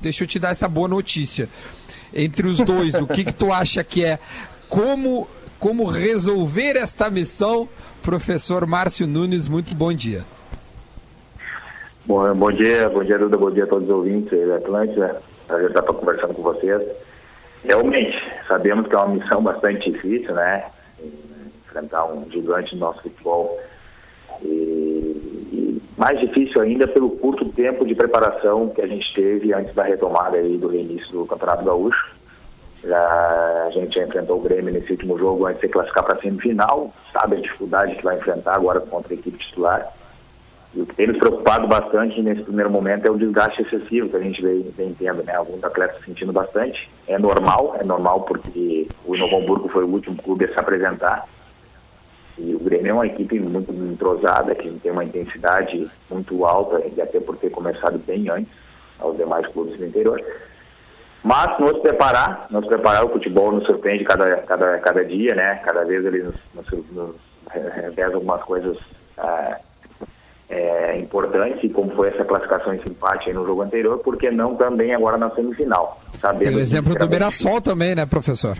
Deixa 0.01 0.25
eu 0.25 0.27
te 0.27 0.37
dar 0.37 0.51
essa 0.51 0.67
boa 0.67 0.87
notícia. 0.87 1.47
Entre 2.13 2.45
os 2.45 2.57
dois, 2.59 2.93
o 2.95 3.07
que, 3.07 3.23
que 3.23 3.33
tu 3.33 3.53
acha 3.53 3.83
que 3.83 4.03
é? 4.03 4.19
Como, 4.67 5.27
como 5.59 5.85
resolver 5.85 6.75
esta 6.75 7.09
missão? 7.09 7.69
Professor 8.01 8.67
Márcio 8.67 9.07
Nunes, 9.07 9.47
muito 9.47 9.73
bom 9.75 9.93
dia. 9.93 10.25
Bom, 12.05 12.35
bom 12.35 12.51
dia, 12.51 12.89
bom 12.89 13.01
dia, 13.01 13.17
Duda, 13.17 13.37
bom 13.37 13.49
dia 13.49 13.63
a 13.63 13.67
todos 13.67 13.87
os 13.87 13.95
ouvintes 13.95 14.33
aí 14.33 14.45
da 14.45 14.57
Atlântida. 14.57 15.21
Prazer 15.47 15.69
estar 15.69 15.83
conversando 15.83 16.33
com 16.33 16.43
vocês. 16.43 16.81
Realmente, 17.63 18.17
sabemos 18.45 18.87
que 18.87 18.93
é 18.93 18.97
uma 18.97 19.15
missão 19.15 19.41
bastante 19.41 19.89
difícil, 19.89 20.35
né? 20.35 20.65
Enfrentar 21.73 22.05
um 22.05 22.29
gigante 22.29 22.75
no 22.75 22.81
nosso 22.81 23.01
futebol. 23.01 23.59
E, 24.43 24.47
e 24.47 25.81
mais 25.97 26.19
difícil 26.19 26.61
ainda 26.61 26.87
pelo 26.87 27.09
curto 27.17 27.49
tempo 27.49 27.83
de 27.83 27.95
preparação 27.95 28.69
que 28.69 28.81
a 28.81 28.87
gente 28.87 29.11
teve 29.13 29.51
antes 29.53 29.73
da 29.73 29.83
retomada 29.83 30.37
aí 30.37 30.55
do 30.57 30.67
reinício 30.67 31.11
do 31.11 31.25
Campeonato 31.25 31.65
Gaúcho. 31.65 32.13
Já 32.83 33.65
a 33.67 33.71
gente 33.71 33.95
já 33.95 34.03
enfrentou 34.03 34.37
o 34.37 34.41
Grêmio 34.41 34.71
nesse 34.71 34.91
último 34.91 35.17
jogo 35.17 35.47
antes 35.47 35.61
de 35.61 35.69
classificar 35.69 36.03
para 36.03 36.17
a 36.17 36.21
semifinal, 36.21 36.93
sabe 37.11 37.37
a 37.37 37.41
dificuldade 37.41 37.95
que 37.95 38.03
vai 38.03 38.17
enfrentar 38.17 38.55
agora 38.55 38.79
contra 38.81 39.13
a 39.13 39.17
equipe 39.17 39.37
titular. 39.37 39.91
E 40.75 40.81
o 40.81 40.85
que 40.85 40.95
tem 40.95 41.07
nos 41.07 41.17
preocupado 41.17 41.67
bastante 41.67 42.21
nesse 42.21 42.43
primeiro 42.43 42.69
momento 42.69 43.07
é 43.07 43.11
o 43.11 43.17
desgaste 43.17 43.61
excessivo 43.61 44.09
que 44.09 44.15
a 44.15 44.19
gente 44.19 44.41
vem, 44.41 44.63
vem 44.75 44.93
tendo, 44.95 45.23
né? 45.23 45.35
Alguns 45.35 45.63
atletas 45.63 46.03
sentindo 46.03 46.33
bastante. 46.33 46.89
É 47.07 47.17
normal, 47.17 47.75
é 47.79 47.83
normal 47.83 48.21
porque 48.21 48.87
o 49.05 49.15
Novo 49.15 49.37
Hamburgo 49.37 49.69
foi 49.69 49.83
o 49.83 49.89
último 49.89 50.17
clube 50.21 50.45
a 50.45 50.47
se 50.47 50.59
apresentar. 50.59 51.27
E 52.37 52.55
o 52.55 52.59
Grêmio 52.59 52.89
é 52.89 52.93
uma 52.93 53.07
equipe 53.07 53.39
muito 53.39 53.71
entrosada, 53.71 54.55
que 54.55 54.69
tem 54.79 54.91
uma 54.91 55.03
intensidade 55.03 55.89
muito 56.09 56.45
alta, 56.45 56.81
e 56.95 57.01
até 57.01 57.19
por 57.19 57.37
ter 57.37 57.51
começado 57.51 57.99
bem 57.99 58.29
antes 58.29 58.51
aos 58.99 59.15
demais 59.17 59.45
clubes 59.47 59.77
do 59.77 59.85
interior. 59.85 60.21
Mas 61.23 61.57
nos 61.59 61.79
preparar, 61.79 62.47
nos 62.49 62.65
preparar, 62.65 63.05
o 63.05 63.09
futebol 63.09 63.51
nos 63.51 63.65
surpreende 63.65 64.03
cada, 64.03 64.37
cada, 64.37 64.79
cada 64.79 65.05
dia, 65.05 65.33
né? 65.35 65.55
Cada 65.63 65.85
vez 65.85 66.03
ele 66.05 66.23
nos, 66.23 66.35
nos, 66.53 66.91
nos 66.91 67.15
algumas 68.13 68.41
coisas 68.43 68.77
ah, 69.17 69.57
é, 70.49 70.99
importantes, 70.99 71.71
como 71.71 71.95
foi 71.95 72.09
essa 72.09 72.25
classificação 72.25 72.73
esse 72.73 72.89
empate 72.89 73.29
aí 73.29 73.35
no 73.35 73.45
jogo 73.45 73.61
anterior, 73.61 73.99
porque 73.99 74.29
não 74.31 74.55
também 74.55 74.93
agora 74.93 75.17
na 75.17 75.29
semifinal. 75.31 76.01
Sabendo 76.19 76.49
Tem 76.49 76.55
o 76.55 76.59
exemplo 76.59 76.89
do 76.89 76.93
sinceramente, 76.93 77.19
Mirassol 77.19 77.61
também, 77.61 77.95
né, 77.95 78.05
professor? 78.05 78.57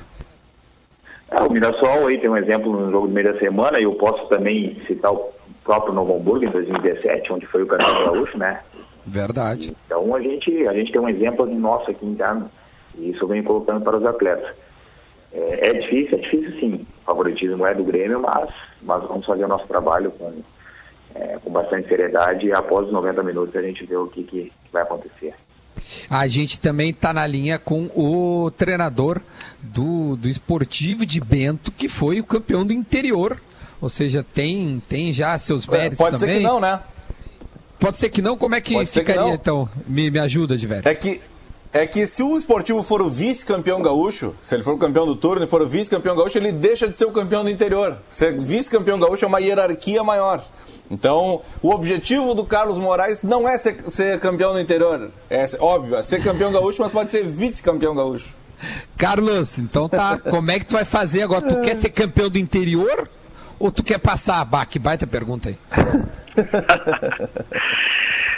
É, 1.33 1.43
o 1.43 1.51
Mirassol 1.51 2.07
aí 2.07 2.19
tem 2.19 2.29
um 2.29 2.37
exemplo 2.37 2.71
no 2.71 2.91
jogo 2.91 3.07
do 3.07 3.13
meio 3.13 3.33
da 3.33 3.39
semana, 3.39 3.79
e 3.79 3.83
eu 3.83 3.93
posso 3.95 4.27
também 4.27 4.79
citar 4.87 5.11
o 5.11 5.31
próprio 5.63 5.93
Novo 5.93 6.15
Hamburgo 6.15 6.45
em 6.45 6.51
2017, 6.51 7.33
onde 7.33 7.45
foi 7.47 7.63
o 7.63 7.67
campeão 7.67 8.05
gaúcho, 8.05 8.37
né? 8.37 8.61
Verdade. 9.05 9.75
Então 9.85 10.15
a 10.15 10.21
gente, 10.21 10.67
a 10.67 10.73
gente 10.73 10.91
tem 10.91 11.01
um 11.01 11.09
exemplo 11.09 11.45
nosso 11.45 11.89
aqui 11.89 12.05
interno, 12.05 12.49
e 12.95 13.11
isso 13.11 13.23
eu 13.23 13.27
venho 13.27 13.43
colocando 13.43 13.81
para 13.81 13.97
os 13.97 14.05
atletas. 14.05 14.55
É, 15.33 15.69
é 15.69 15.73
difícil, 15.73 16.17
é 16.17 16.21
difícil 16.21 16.59
sim. 16.59 16.87
O 17.01 17.05
favoritismo 17.05 17.65
é 17.65 17.73
do 17.73 17.83
Grêmio, 17.83 18.21
mas, 18.21 18.49
mas 18.81 19.03
vamos 19.03 19.25
fazer 19.25 19.45
o 19.45 19.47
nosso 19.47 19.67
trabalho 19.67 20.11
com, 20.11 20.31
é, 21.15 21.37
com 21.43 21.49
bastante 21.49 21.87
seriedade 21.87 22.45
e 22.45 22.53
após 22.53 22.85
os 22.85 22.93
90 22.93 23.23
minutos 23.23 23.55
a 23.55 23.61
gente 23.61 23.85
vê 23.85 23.95
o 23.95 24.07
que, 24.07 24.23
que 24.23 24.51
vai 24.71 24.83
acontecer. 24.83 25.33
A 26.09 26.27
gente 26.27 26.59
também 26.59 26.89
está 26.89 27.13
na 27.13 27.25
linha 27.25 27.57
com 27.57 27.89
o 27.95 28.51
treinador 28.51 29.21
do, 29.61 30.15
do 30.15 30.27
Esportivo 30.27 31.05
de 31.05 31.19
Bento, 31.19 31.71
que 31.71 31.87
foi 31.87 32.19
o 32.19 32.23
campeão 32.23 32.65
do 32.65 32.73
interior. 32.73 33.41
Ou 33.81 33.89
seja, 33.89 34.23
tem, 34.23 34.81
tem 34.87 35.11
já 35.11 35.37
seus 35.37 35.67
méritos 35.67 35.97
Pode 35.97 36.19
também. 36.19 36.35
ser 36.35 36.41
que 36.41 36.47
não, 36.47 36.59
né? 36.59 36.79
Pode 37.79 37.97
ser 37.97 38.09
que 38.09 38.21
não? 38.21 38.37
Como 38.37 38.55
é 38.55 38.61
que 38.61 38.73
Pode 38.73 38.89
que 38.89 38.99
ficaria 38.99 39.21
não. 39.21 39.33
então? 39.33 39.69
Me, 39.85 40.09
me 40.09 40.19
ajuda, 40.19 40.55
de 40.55 40.65
velho. 40.65 40.87
É 40.87 40.95
que, 40.95 41.19
é 41.73 41.85
que 41.85 42.07
se 42.07 42.23
o 42.23 42.37
esportivo 42.37 42.81
for 42.81 43.01
o 43.01 43.09
vice-campeão 43.09 43.81
gaúcho, 43.81 44.33
se 44.41 44.55
ele 44.55 44.63
for 44.63 44.73
o 44.73 44.77
campeão 44.77 45.05
do 45.05 45.17
turno 45.17 45.43
e 45.43 45.47
for 45.47 45.61
o 45.61 45.67
vice-campeão 45.67 46.15
gaúcho, 46.15 46.37
ele 46.37 46.53
deixa 46.53 46.87
de 46.87 46.97
ser 46.97 47.03
o 47.03 47.11
campeão 47.11 47.43
do 47.43 47.49
interior. 47.49 47.97
Ser 48.09 48.39
vice-campeão 48.39 48.97
gaúcho 48.97 49.25
é 49.25 49.27
uma 49.27 49.39
hierarquia 49.39 50.01
maior. 50.01 50.45
Então, 50.91 51.41
o 51.61 51.71
objetivo 51.71 52.33
do 52.33 52.45
Carlos 52.45 52.77
Moraes 52.77 53.23
não 53.23 53.47
é 53.47 53.57
ser, 53.57 53.81
ser 53.89 54.19
campeão 54.19 54.53
do 54.53 54.59
interior. 54.59 55.11
É 55.29 55.45
óbvio, 55.59 55.95
é 55.95 56.01
ser 56.01 56.23
campeão 56.23 56.51
gaúcho, 56.51 56.81
mas 56.81 56.91
pode 56.91 57.09
ser 57.09 57.25
vice-campeão 57.25 57.95
gaúcho. 57.95 58.35
Carlos, 58.97 59.57
então 59.57 59.89
tá. 59.89 60.17
Como 60.29 60.51
é 60.51 60.59
que 60.59 60.65
tu 60.65 60.73
vai 60.73 60.85
fazer 60.85 61.23
agora? 61.23 61.41
Tu 61.41 61.61
quer 61.61 61.77
ser 61.77 61.89
campeão 61.89 62.29
do 62.29 62.37
interior? 62.37 63.09
Ou 63.59 63.71
tu 63.71 63.83
quer 63.83 63.99
passar? 63.99 64.43
Bah, 64.45 64.65
que 64.65 64.79
baita 64.79 65.07
pergunta 65.07 65.49
aí. 65.49 65.57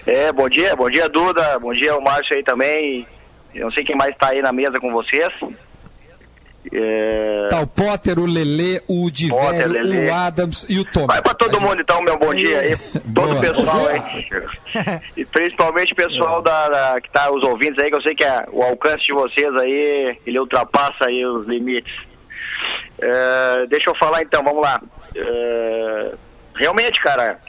É, 0.05 0.31
bom 0.31 0.47
dia, 0.47 0.75
bom 0.75 0.89
dia 0.89 1.09
Duda, 1.09 1.59
bom 1.59 1.73
dia 1.73 1.97
o 1.97 2.01
Márcio 2.01 2.35
aí 2.35 2.43
também. 2.43 3.05
Eu 3.53 3.65
não 3.65 3.71
sei 3.71 3.83
quem 3.83 3.95
mais 3.95 4.11
está 4.11 4.29
aí 4.29 4.41
na 4.41 4.53
mesa 4.53 4.79
com 4.79 4.91
vocês. 4.91 5.29
É... 6.73 7.47
Tá 7.49 7.59
o 7.61 7.67
Potter, 7.67 8.19
o 8.19 8.25
Lelê, 8.25 8.81
o 8.87 9.09
Lelê. 9.69 10.09
o 10.09 10.13
Adams 10.13 10.65
e 10.67 10.79
o 10.79 10.85
Tom. 10.85 11.05
Vai 11.07 11.21
para 11.21 11.33
todo 11.33 11.59
mundo 11.61 11.79
então, 11.81 12.01
meu 12.01 12.17
bom 12.17 12.33
dia 12.33 12.59
aí, 12.59 12.75
todo 13.13 13.35
o 13.35 13.39
pessoal 13.39 13.87
aí. 13.87 14.27
E 15.15 15.25
principalmente 15.25 15.93
o 15.93 15.95
pessoal 15.95 16.41
da, 16.41 16.67
da- 16.69 17.01
que 17.01 17.09
tá 17.11 17.31
os 17.31 17.43
ouvintes 17.43 17.77
aí, 17.81 17.89
que 17.89 17.95
eu 17.95 18.01
sei 18.01 18.15
que 18.15 18.23
é, 18.23 18.45
o 18.51 18.63
alcance 18.63 19.05
de 19.05 19.13
vocês 19.13 19.53
aí, 19.57 20.17
ele 20.25 20.39
ultrapassa 20.39 21.05
aí 21.07 21.25
os 21.25 21.47
limites. 21.47 21.93
É, 22.99 23.65
deixa 23.69 23.89
eu 23.89 23.95
falar 23.97 24.21
então, 24.21 24.43
vamos 24.43 24.61
lá. 24.63 24.81
É, 25.15 26.11
realmente, 26.55 27.01
cara, 27.01 27.39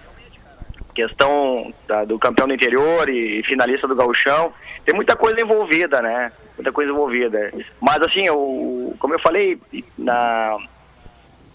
questão 0.96 1.72
da- 1.86 2.04
do 2.04 2.18
campeão 2.18 2.48
do 2.48 2.54
interior 2.54 3.08
e, 3.08 3.42
finalista 3.44 3.86
do 3.86 3.94
gauchão, 3.94 4.52
tem 4.84 4.94
muita 4.94 5.14
coisa 5.14 5.38
envolvida, 5.40 6.00
né? 6.00 6.32
Muita 6.56 6.72
coisa 6.72 6.90
envolvida. 6.90 7.52
Mas 7.80 7.98
assim, 8.00 8.26
eu, 8.26 8.94
como 8.98 9.14
eu 9.14 9.20
falei, 9.20 9.60
na 9.98 10.56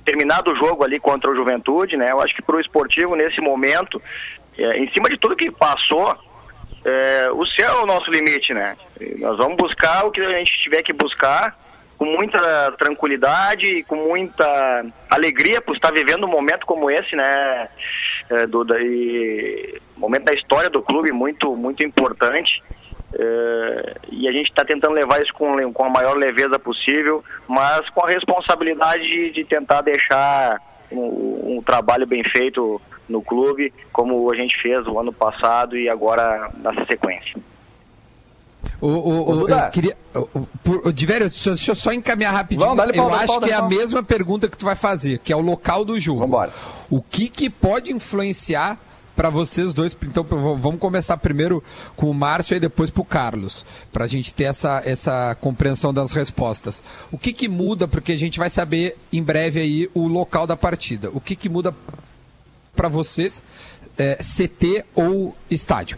terminado 0.05 0.51
o 0.51 0.55
jogo 0.55 0.83
ali 0.83 0.99
contra 0.99 1.29
o 1.31 1.35
Juventude, 1.35 1.97
né? 1.97 2.07
Eu 2.09 2.21
acho 2.21 2.35
que 2.35 2.41
para 2.41 2.55
o 2.55 2.59
esportivo 2.59 3.15
nesse 3.15 3.39
momento, 3.41 4.01
é, 4.57 4.77
em 4.77 4.89
cima 4.91 5.09
de 5.09 5.17
tudo 5.17 5.35
que 5.35 5.51
passou, 5.51 6.15
é, 6.83 7.29
o 7.31 7.45
céu 7.45 7.79
é 7.79 7.83
o 7.83 7.85
nosso 7.85 8.09
limite, 8.11 8.53
né? 8.53 8.75
E 8.99 9.19
Nós 9.19 9.37
vamos 9.37 9.57
buscar 9.57 10.05
o 10.05 10.11
que 10.11 10.21
a 10.21 10.37
gente 10.39 10.51
tiver 10.63 10.81
que 10.81 10.93
buscar 10.93 11.55
com 12.01 12.07
muita 12.07 12.71
tranquilidade 12.79 13.67
e 13.67 13.83
com 13.83 13.95
muita 13.95 14.83
alegria 15.07 15.61
por 15.61 15.75
estar 15.75 15.91
vivendo 15.91 16.25
um 16.25 16.31
momento 16.31 16.65
como 16.65 16.89
esse, 16.89 17.15
né, 17.15 17.67
é? 18.31 18.47
E 18.81 19.79
momento 19.95 20.23
da 20.23 20.33
história 20.33 20.67
do 20.67 20.81
clube 20.81 21.11
muito, 21.11 21.55
muito 21.55 21.85
importante. 21.85 22.63
É, 23.13 23.97
e 24.09 24.27
a 24.27 24.31
gente 24.31 24.49
está 24.49 24.65
tentando 24.65 24.95
levar 24.95 25.21
isso 25.21 25.31
com, 25.35 25.71
com 25.71 25.85
a 25.85 25.89
maior 25.91 26.17
leveza 26.17 26.57
possível, 26.57 27.23
mas 27.47 27.87
com 27.91 28.03
a 28.03 28.09
responsabilidade 28.09 29.03
de, 29.03 29.29
de 29.29 29.43
tentar 29.43 29.81
deixar 29.81 30.59
um, 30.91 31.57
um 31.57 31.61
trabalho 31.63 32.07
bem 32.07 32.23
feito 32.35 32.81
no 33.07 33.21
clube, 33.21 33.71
como 33.93 34.31
a 34.31 34.35
gente 34.35 34.59
fez 34.59 34.87
o 34.87 34.99
ano 34.99 35.13
passado 35.13 35.77
e 35.77 35.87
agora 35.87 36.49
nessa 36.63 36.83
sequência. 36.85 37.39
O, 38.79 38.87
o, 38.87 39.35
o- 39.43 39.49
eu 39.49 39.69
queria. 39.71 39.97
por- 40.63 40.91
Divério, 40.93 41.29
deixa, 41.29 41.71
eu 41.71 41.75
só 41.75 41.91
encaminhar 41.93 42.33
rapidinho. 42.33 42.75
Vamos, 42.75 42.95
eu 42.95 43.13
acho 43.13 43.39
que 43.39 43.51
é 43.51 43.53
a 43.53 43.61
mesma 43.67 44.03
pergunta 44.03 44.47
que 44.47 44.57
tu 44.57 44.65
vai 44.65 44.75
fazer, 44.75 45.19
que 45.19 45.31
é 45.31 45.35
o 45.35 45.41
local 45.41 45.83
do 45.85 45.99
jogo. 45.99 46.21
Vambora. 46.21 46.51
O 46.89 47.01
que, 47.01 47.27
que 47.29 47.49
pode 47.49 47.91
influenciar 47.91 48.79
para 49.15 49.29
vocês 49.29 49.73
dois? 49.73 49.95
Então, 50.03 50.23
vamos 50.23 50.79
começar 50.79 51.17
primeiro 51.17 51.63
com 51.95 52.09
o 52.09 52.13
Márcio 52.13 52.55
e 52.55 52.59
depois 52.59 52.89
para 52.89 53.01
o 53.01 53.05
Carlos, 53.05 53.65
para 53.91 54.05
a 54.05 54.07
gente 54.07 54.33
ter 54.33 54.45
essa, 54.45 54.81
essa 54.85 55.35
compreensão 55.39 55.93
das 55.93 56.11
respostas. 56.11 56.83
O 57.11 57.17
que, 57.17 57.31
que 57.33 57.47
muda? 57.47 57.87
Porque 57.87 58.11
a 58.13 58.17
gente 58.17 58.39
vai 58.39 58.49
saber 58.49 58.97
em 59.13 59.21
breve 59.21 59.59
aí 59.59 59.89
o 59.93 60.07
local 60.07 60.47
da 60.47 60.57
partida. 60.57 61.09
O 61.13 61.19
que, 61.21 61.35
que 61.35 61.49
muda 61.49 61.73
para 62.75 62.87
vocês, 62.87 63.43
é, 63.97 64.15
CT 64.15 64.85
ou 64.95 65.35
estádio? 65.49 65.97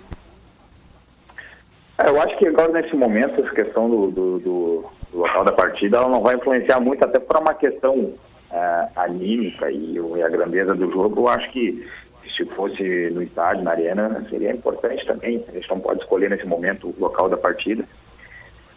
É, 1.98 2.10
eu 2.10 2.22
acho 2.22 2.38
que 2.38 2.48
agora 2.48 2.72
nesse 2.72 2.96
momento 2.96 3.40
essa 3.42 3.54
questão 3.54 3.90
do, 3.90 4.08
do- 4.12 4.40
do- 4.40 4.86
local 5.14 5.44
da 5.46 5.52
partida 5.52 5.98
ela 5.98 6.10
não 6.10 6.22
vai 6.22 6.36
influenciar 6.36 6.80
muito, 6.80 7.04
até 7.06 7.20
por 7.20 7.38
uma 7.38 7.54
questão 7.54 8.14
é, 8.52 8.88
anímica 8.96 9.70
e, 9.72 9.96
e 10.16 10.24
a 10.24 10.30
grandeza 10.30 10.74
do 10.74 10.92
jogo. 10.92 11.22
Eu 11.22 11.28
acho 11.30 11.52
que 11.52 11.88
se 12.36 12.46
fosse 12.46 12.82
no 13.12 13.22
estádio, 13.22 13.64
na 13.64 13.72
arena, 13.72 14.26
seria 14.30 14.52
importante 14.52 15.06
também. 15.06 15.44
A 15.48 15.52
gente 15.52 15.70
não 15.70 15.80
pode 15.80 16.02
escolher 16.02 16.32
nesse 16.32 16.48
momento 16.48 16.88
o 16.88 16.96
local 17.00 17.30
da 17.30 17.38
partida. 17.38 17.84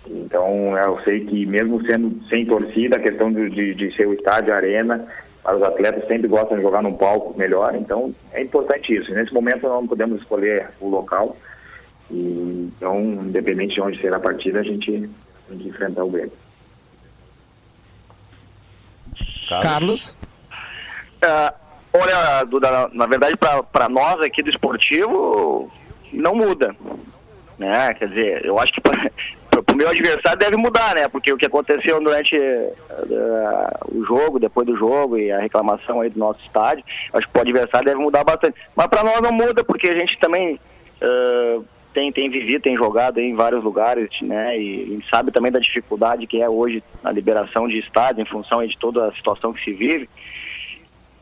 Então 0.07 0.76
eu 0.76 1.00
sei 1.00 1.24
que 1.24 1.46
mesmo 1.46 1.85
sendo 1.87 2.22
sem 2.29 2.44
torcida, 2.44 2.96
a 2.96 3.00
questão 3.00 3.33
de, 3.33 3.48
de, 3.50 3.74
de 3.74 3.96
ser 3.96 4.07
o 4.07 4.12
estádio, 4.12 4.52
a 4.52 4.57
arena, 4.57 5.07
para 5.42 5.57
os 5.57 5.62
atletas 5.62 6.07
sempre 6.07 6.29
gostam 6.29 6.57
de 6.59 6.62
jogar 6.62 6.83
num 6.83 6.94
palco 6.94 7.37
melhor. 7.38 7.74
Então 7.74 8.14
é 8.33 8.42
importante 8.42 8.94
isso. 8.94 9.11
Nesse 9.14 9.33
momento 9.33 9.66
não 9.66 9.87
podemos 9.87 10.20
escolher 10.20 10.68
o 10.81 10.88
local. 10.90 11.35
E, 12.10 12.70
então, 12.76 13.00
independente 13.00 13.74
de 13.74 13.80
onde 13.80 14.00
será 14.00 14.16
a 14.16 14.20
partida, 14.20 14.60
a 14.60 14.62
gente 14.62 15.08
tem 15.48 15.58
que 15.58 15.68
enfrentar 15.68 16.04
o 16.04 16.10
Grêmio. 16.10 16.32
Carlos? 19.48 20.16
Ah, 21.22 21.54
olha, 21.92 22.44
Duda, 22.44 22.90
na, 22.92 23.06
verdade, 23.06 23.34
para 23.36 23.88
nós 23.88 24.20
aqui 24.20 24.42
do 24.42 24.50
esportivo, 24.50 25.70
não 26.12 26.34
muda. 26.34 26.74
Né? 27.58 27.94
Quer 27.94 28.08
dizer, 28.08 28.44
eu 28.44 28.58
acho 28.58 28.72
que 28.72 28.80
para 28.80 28.92
o 29.72 29.76
meu 29.76 29.88
adversário 29.88 30.38
deve 30.38 30.56
mudar, 30.56 30.94
né? 30.94 31.08
Porque 31.08 31.32
o 31.32 31.36
que 31.36 31.46
aconteceu 31.46 32.00
durante 32.00 32.36
ah, 32.90 33.80
o 33.90 34.04
jogo, 34.04 34.38
depois 34.38 34.66
do 34.66 34.76
jogo 34.76 35.16
e 35.16 35.32
a 35.32 35.40
reclamação 35.40 36.00
aí 36.00 36.11
do 36.11 36.18
nosso 36.18 36.40
estádio, 36.44 36.84
acho 37.14 37.26
que 37.26 37.32
para 37.32 37.40
o 37.40 37.42
adversário 37.42 37.86
deve 37.86 38.00
mudar 38.00 38.24
bastante. 38.24 38.59
Mas 38.74 38.86
para 38.88 39.02
nós 39.02 39.20
não 39.22 39.32
muda, 39.32 39.64
porque 39.64 39.88
a 39.88 39.98
gente 39.98 40.18
também 40.18 40.61
ah, 41.00 41.61
tem, 41.97 42.12
tem 42.12 42.28
vivido, 42.28 42.61
tem 42.61 42.76
jogado 42.76 43.18
em 43.18 43.34
vários 43.34 43.64
lugares, 43.64 44.11
né? 44.20 44.55
E, 44.59 44.99
e 44.99 45.05
sabe 45.11 45.32
também 45.32 45.51
da 45.51 45.59
dificuldade 45.59 46.26
que 46.26 46.42
é 46.42 46.47
hoje 46.49 46.84
a 47.03 47.11
liberação 47.11 47.66
de 47.66 47.78
estádio 47.78 48.20
em 48.20 48.26
função 48.26 48.64
de 48.66 48.76
toda 48.76 49.07
a 49.09 49.12
situação 49.12 49.51
que 49.55 49.64
se 49.64 49.72
vive. 49.72 50.07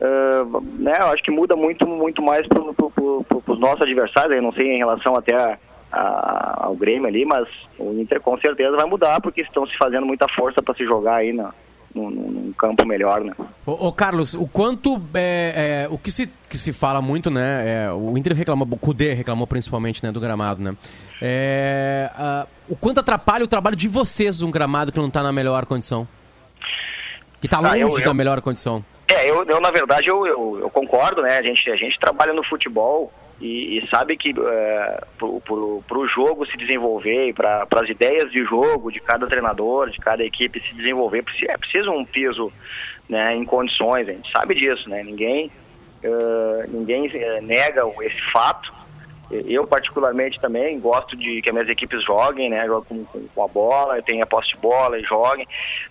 Ah, 0.01 0.43
né, 0.77 0.93
eu 0.99 1.07
acho 1.07 1.23
que 1.23 1.31
muda 1.31 1.55
muito, 1.55 1.87
muito 1.87 2.21
mais 2.21 2.45
para 2.45 2.59
pro, 2.73 2.91
pro, 2.91 3.23
pro, 3.23 3.41
os 3.53 3.57
nossos 3.59 3.81
adversários, 3.83 4.43
não 4.43 4.51
sei 4.51 4.73
em 4.73 4.77
relação 4.79 5.15
até 5.15 5.33
a, 5.33 5.57
a- 5.93 6.65
ao 6.65 6.75
Grêmio 6.75 7.07
ali, 7.07 7.23
mas 7.23 7.47
o 7.79 7.93
Inter 7.93 8.19
com 8.19 8.37
certeza 8.37 8.75
vai 8.75 8.85
mudar, 8.85 9.21
porque 9.21 9.39
estão 9.41 9.65
se 9.65 9.77
fazendo 9.77 10.05
muita 10.05 10.27
força 10.27 10.61
para 10.61 10.75
se 10.75 10.83
jogar 10.83 11.15
aí 11.15 11.31
na, 11.31 11.53
num, 11.95 12.09
num 12.09 12.53
campo 12.53 12.85
melhor, 12.85 13.21
né? 13.21 13.33
Ô, 13.65 13.87
ô, 13.87 13.91
Carlos, 13.93 14.33
o 14.33 14.45
quanto 14.45 15.01
é, 15.13 15.85
é, 15.85 15.87
o 15.89 15.97
que 15.97 16.11
se, 16.11 16.27
que 16.49 16.57
se 16.57 16.73
fala 16.73 17.01
muito, 17.01 17.31
né? 17.31 17.85
é, 17.85 17.91
o 17.91 18.17
Inter 18.17 18.33
reclamou, 18.35 18.67
o 18.69 18.77
Cudê 18.77 19.13
reclamou 19.13 19.47
principalmente, 19.47 20.03
né, 20.03 20.11
do 20.11 20.19
gramado, 20.19 20.61
né? 20.61 20.75
É, 21.21 22.11
ah, 22.15 22.45
o 22.67 22.75
quanto 22.75 22.99
atrapalha 22.99 23.45
o 23.45 23.47
trabalho 23.47 23.75
de 23.75 23.87
vocês 23.87 24.41
um 24.41 24.51
gramado 24.51 24.91
que 24.91 24.99
não 24.99 25.09
tá 25.09 25.23
na 25.23 25.31
melhor 25.31 25.65
condição? 25.65 26.07
Que 27.39 27.47
tá 27.47 27.57
Ah, 27.57 27.61
longe 27.61 27.79
eu- 27.79 27.97
eu- 27.97 28.03
da 28.03 28.13
melhor 28.13 28.41
condição. 28.41 28.83
É, 29.07 29.29
eu, 29.29 29.43
eu 29.45 29.61
na 29.61 29.69
verdade 29.71 30.07
eu, 30.09 30.25
eu, 30.25 30.59
eu 30.61 30.69
concordo, 30.69 31.21
né? 31.21 31.37
A 31.37 31.43
gente, 31.43 31.69
a 31.69 31.75
gente 31.75 31.97
trabalha 31.99 32.33
no 32.33 32.43
futebol 32.43 33.11
e, 33.41 33.77
e 33.79 33.87
sabe 33.89 34.15
que 34.17 34.33
é, 34.37 35.03
pro, 35.17 35.41
pro, 35.41 35.83
pro 35.87 36.07
jogo 36.07 36.45
se 36.45 36.55
desenvolver, 36.57 37.33
para 37.33 37.67
as 37.81 37.89
ideias 37.89 38.31
de 38.31 38.43
jogo 38.45 38.91
de 38.91 38.99
cada 38.99 39.27
treinador, 39.27 39.89
de 39.89 39.97
cada 39.97 40.23
equipe 40.23 40.61
se 40.61 40.73
desenvolver, 40.75 41.23
é 41.47 41.57
preciso 41.57 41.91
um 41.91 42.05
piso 42.05 42.51
né, 43.09 43.35
em 43.35 43.43
condições, 43.45 44.07
a 44.07 44.11
gente 44.13 44.31
sabe 44.31 44.55
disso, 44.55 44.89
né? 44.89 45.03
Ninguém, 45.03 45.51
eh, 46.01 46.65
ninguém 46.69 47.09
eh, 47.13 47.41
nega 47.41 47.85
o- 47.85 48.01
esse 48.01 48.19
fato. 48.31 48.73
Eu, 49.31 49.65
particularmente, 49.65 50.39
também 50.39 50.79
gosto 50.79 51.15
de 51.17 51.41
que 51.41 51.49
as 51.49 51.53
minhas 51.53 51.69
equipes 51.69 52.03
joguem, 52.03 52.49
né? 52.49 52.67
Com, 52.87 53.03
com- 53.05 53.43
a 53.43 53.47
bola, 53.47 54.01
tenha 54.03 54.25
posse 54.25 54.49
de 54.49 54.57
bola 54.57 54.99
e 54.99 55.03
joguem. 55.03 55.47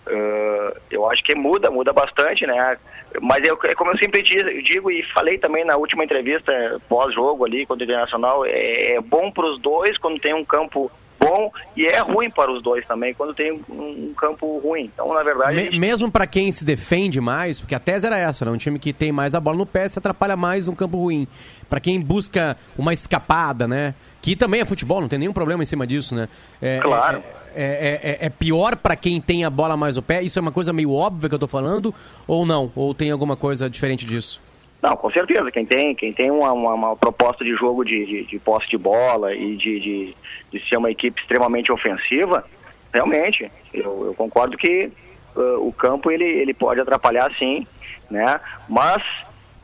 Eh, 0.07 0.77
eu 0.91 1.09
acho 1.09 1.21
que 1.23 1.35
muda, 1.35 1.69
muda 1.69 1.91
bastante, 1.91 2.45
né? 2.47 2.77
Mas 3.21 3.47
eu, 3.47 3.57
é 3.63 3.73
como 3.73 3.91
eu 3.91 3.97
sempre 3.97 4.21
di- 4.21 4.61
digo 4.63 4.89
e 4.89 5.03
falei 5.13 5.37
também 5.37 5.65
na 5.65 5.75
última 5.77 6.03
entrevista 6.03 6.81
pós-jogo 6.89 7.45
ali 7.45 7.65
contra 7.65 7.83
o 7.83 7.89
Internacional, 7.89 8.45
é, 8.45 8.93
é 8.95 9.01
bom 9.01 9.29
para 9.31 9.45
os 9.45 9.59
dois 9.61 9.97
quando 9.97 10.19
tem 10.19 10.33
um 10.33 10.45
campo 10.45 10.89
bom 11.27 11.51
e 11.75 11.85
é 11.85 11.99
ruim 11.99 12.29
para 12.29 12.51
os 12.51 12.61
dois 12.61 12.85
também 12.85 13.13
quando 13.13 13.33
tem 13.33 13.51
um, 13.51 13.63
um 14.09 14.13
campo 14.17 14.59
ruim. 14.59 14.89
Então, 14.93 15.07
na 15.13 15.23
verdade, 15.23 15.55
Me- 15.71 15.79
mesmo 15.79 16.11
pra 16.11 16.25
quem 16.27 16.51
se 16.51 16.63
defende 16.65 17.19
mais, 17.21 17.59
porque 17.59 17.75
a 17.75 17.79
tese 17.79 18.05
era 18.07 18.17
essa, 18.17 18.45
né? 18.45 18.51
Um 18.51 18.57
time 18.57 18.79
que 18.79 18.93
tem 18.93 19.11
mais 19.11 19.33
a 19.33 19.39
bola 19.39 19.57
no 19.57 19.65
pé 19.65 19.87
se 19.87 19.97
atrapalha 19.99 20.35
mais 20.35 20.67
num 20.67 20.75
campo 20.75 20.97
ruim. 20.97 21.27
Pra 21.69 21.79
quem 21.79 21.99
busca 21.99 22.55
uma 22.77 22.93
escapada, 22.93 23.67
né? 23.67 23.93
Que 24.21 24.35
também 24.35 24.61
é 24.61 24.65
futebol, 24.65 25.01
não 25.01 25.07
tem 25.07 25.19
nenhum 25.19 25.33
problema 25.33 25.61
em 25.63 25.65
cima 25.65 25.85
disso, 25.85 26.15
né? 26.15 26.27
É, 26.61 26.79
Claro. 26.79 27.23
É, 27.57 27.99
é- 28.03 28.09
é- 28.11 28.25
é 28.25 28.29
pior 28.29 28.75
pra 28.75 28.97
quem 28.97 29.21
tem 29.21 29.45
a 29.45 29.49
bola 29.49 29.77
mais 29.77 29.95
no 29.95 30.01
pé? 30.01 30.21
Isso 30.21 30.37
é 30.37 30.41
uma 30.41 30.51
coisa 30.51 30.73
meio 30.73 30.91
óbvia 30.91 31.29
que 31.29 31.35
eu 31.35 31.39
tô 31.39 31.47
falando? 31.47 31.95
Ou 32.27 32.45
não? 32.45 32.69
Ou 32.75 32.93
tem 32.93 33.11
alguma 33.11 33.37
coisa 33.37 33.69
diferente 33.69 34.05
disso? 34.05 34.41
Não, 34.85 34.95
com 34.95 35.09
certeza. 35.09 35.51
Quem 35.51 35.65
tem, 35.65 35.95
quem 35.95 36.13
tem 36.13 36.29
uma, 36.29 36.53
uma, 36.53 36.73
uma 36.75 36.95
proposta 36.95 37.43
de 37.43 37.55
jogo 37.55 37.83
de, 37.83 38.05
de, 38.05 38.23
de 38.25 38.37
posse 38.37 38.69
de 38.69 38.77
bola 38.77 39.33
e 39.33 39.55
de, 39.55 39.79
de, 39.79 40.15
de 40.51 40.69
ser 40.69 40.77
uma 40.77 40.91
equipe 40.91 41.19
extremamente 41.19 41.71
ofensiva, 41.71 42.45
realmente, 42.93 43.51
eu, 43.73 44.05
eu 44.05 44.13
concordo 44.13 44.55
que 44.55 44.91
uh, 45.35 45.67
o 45.67 45.73
campo 45.73 46.11
ele, 46.11 46.23
ele 46.23 46.53
pode 46.53 46.79
atrapalhar 46.79 47.33
sim, 47.39 47.65
né? 48.11 48.39
Mas 48.69 49.01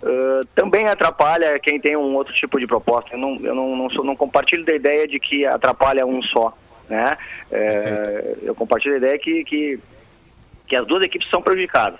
uh, 0.01 0.43
também 0.55 0.87
atrapalha 0.87 1.59
quem 1.59 1.79
tem 1.79 1.95
um 1.95 2.15
outro 2.15 2.33
tipo 2.33 2.59
de 2.59 2.65
proposta. 2.65 3.13
Eu 3.13 3.19
não, 3.19 3.39
eu 3.43 3.53
não, 3.53 3.75
não, 3.75 3.89
sou, 3.91 4.03
não 4.03 4.15
compartilho 4.15 4.65
da 4.65 4.73
ideia 4.73 5.07
de 5.07 5.19
que 5.19 5.45
atrapalha 5.45 6.03
um 6.03 6.19
só, 6.23 6.51
né? 6.89 7.15
É, 7.51 8.37
eu 8.41 8.55
compartilho 8.55 8.95
a 8.95 8.97
ideia 8.97 9.19
que, 9.19 9.43
que 9.43 9.79
que 10.71 10.75
as 10.77 10.87
duas 10.87 11.03
equipes 11.03 11.29
são 11.29 11.41
prejudicadas. 11.41 11.99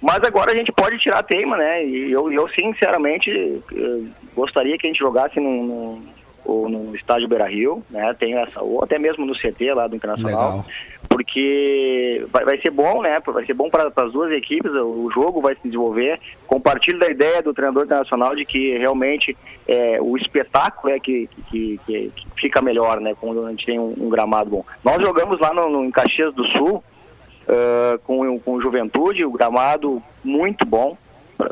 Mas 0.00 0.20
agora 0.22 0.52
a 0.52 0.56
gente 0.56 0.70
pode 0.70 0.96
tirar 0.98 1.18
a 1.18 1.22
teima, 1.24 1.56
né? 1.56 1.84
E 1.84 2.12
eu, 2.12 2.30
eu 2.32 2.48
sinceramente 2.50 3.28
eh, 3.74 4.00
gostaria 4.32 4.78
que 4.78 4.86
a 4.86 4.90
gente 4.90 5.00
jogasse 5.00 5.40
num, 5.40 5.64
num, 5.64 6.02
ou 6.44 6.68
no 6.68 6.94
estádio 6.94 7.26
Beira 7.26 7.48
Rio, 7.48 7.82
né? 7.90 8.14
Tem 8.16 8.34
essa, 8.38 8.62
ou 8.62 8.82
até 8.84 8.96
mesmo 8.96 9.26
no 9.26 9.34
CT 9.34 9.74
lá 9.74 9.88
do 9.88 9.96
Internacional. 9.96 10.48
Legal. 10.50 10.64
Porque 11.08 12.24
vai, 12.32 12.44
vai 12.44 12.60
ser 12.60 12.70
bom, 12.70 13.02
né? 13.02 13.18
Vai 13.26 13.44
ser 13.44 13.54
bom 13.54 13.68
para 13.68 13.92
as 14.04 14.12
duas 14.12 14.30
equipes, 14.32 14.70
o, 14.72 15.06
o 15.06 15.10
jogo 15.12 15.40
vai 15.40 15.54
se 15.56 15.62
desenvolver. 15.64 16.20
Compartilho 16.46 16.98
da 17.00 17.08
ideia 17.08 17.42
do 17.42 17.52
treinador 17.52 17.84
internacional 17.84 18.34
de 18.36 18.44
que 18.44 18.78
realmente 18.78 19.36
é, 19.66 19.98
o 20.00 20.16
espetáculo 20.16 20.92
é 20.94 21.00
que, 21.00 21.28
que, 21.50 21.80
que- 21.86 22.12
que 22.14 22.26
fica 22.40 22.62
melhor, 22.62 23.00
né? 23.00 23.14
Quando 23.20 23.44
a 23.46 23.50
gente 23.50 23.66
tem 23.66 23.78
um, 23.80 23.94
um 23.98 24.08
gramado 24.08 24.50
bom. 24.50 24.64
Nós 24.84 24.98
jogamos 25.04 25.40
lá 25.40 25.52
no, 25.52 25.68
no, 25.68 25.84
em 25.84 25.90
Caxias 25.90 26.32
do 26.34 26.46
Sul, 26.48 26.82
ah, 27.48 27.98
com, 28.04 28.38
com 28.40 28.60
Juventude, 28.60 29.24
o 29.24 29.32
gramado 29.32 30.02
muito 30.22 30.64
bom, 30.64 30.96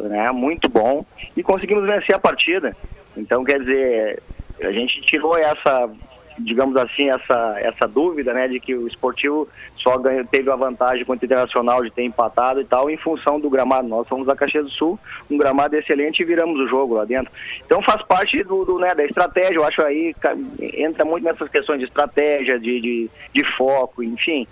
né, 0.03 0.31
muito 0.31 0.69
bom, 0.69 1.05
e 1.37 1.43
conseguimos 1.43 1.85
vencer 1.87 2.15
a 2.15 2.19
partida. 2.19 2.77
Então, 3.17 3.45
quer 3.45 3.59
dizer, 3.61 4.23
a 4.63 4.71
gente 4.71 5.01
tirou 5.03 5.37
essa, 5.37 5.91
digamos 6.39 6.77
assim, 6.77 7.11
essa, 7.11 7.57
essa 7.59 7.89
dúvida, 7.89 8.33
né, 8.33 8.47
de 8.47 8.61
que 8.61 8.75
o 8.75 8.87
esportivo 8.87 9.49
só 9.77 9.99
ganhou, 9.99 10.25
teve 10.27 10.51
a 10.51 10.57
vantagem 10.57 11.05
contra 11.05 11.25
o 11.25 11.27
Internacional 11.27 11.83
de 11.83 11.91
ter 11.91 12.05
empatado 12.05 12.61
e 12.61 12.65
tal, 12.65 12.89
em 12.89 12.97
função 12.99 13.41
do 13.41 13.51
gramado. 13.51 13.89
Nós 13.89 14.07
fomos 14.07 14.29
a 14.29 14.37
Caxias 14.37 14.65
do 14.65 14.71
Sul, 14.71 14.99
um 15.29 15.37
gramado 15.37 15.75
excelente 15.77 16.23
e 16.23 16.25
viramos 16.25 16.59
o 16.61 16.69
jogo 16.69 16.95
lá 16.95 17.05
dentro. 17.05 17.33
Então 17.67 17.83
faz 17.83 18.03
parte 18.05 18.43
do, 18.45 18.65
do, 18.65 18.79
né, 18.79 18.95
da 18.95 19.05
estratégia, 19.05 19.57
eu 19.57 19.65
acho 19.65 19.83
aí, 19.83 20.15
entra 20.61 21.05
muito 21.05 21.25
nessas 21.25 21.49
questões 21.49 21.81
de 21.81 21.87
estratégia, 21.87 22.61
de, 22.61 22.81
de, 22.81 23.11
de 23.35 23.57
foco, 23.57 24.03
enfim. 24.03 24.47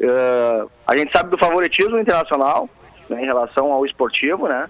Eh, 0.00 0.66
a 0.86 0.96
gente 0.96 1.12
sabe 1.12 1.30
do 1.30 1.38
favoritismo 1.38 1.98
internacional 1.98 2.68
né, 3.08 3.22
em 3.22 3.24
relação 3.24 3.72
ao 3.72 3.86
esportivo, 3.86 4.48
né? 4.48 4.68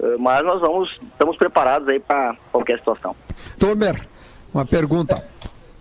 Eh, 0.00 0.16
mas 0.18 0.42
nós 0.42 0.60
vamos, 0.60 0.90
estamos 1.12 1.36
preparados 1.36 1.88
aí 1.88 2.00
para 2.00 2.36
qualquer 2.50 2.78
situação. 2.78 3.14
Tomer, 3.58 4.06
uma 4.52 4.64
pergunta. 4.64 5.28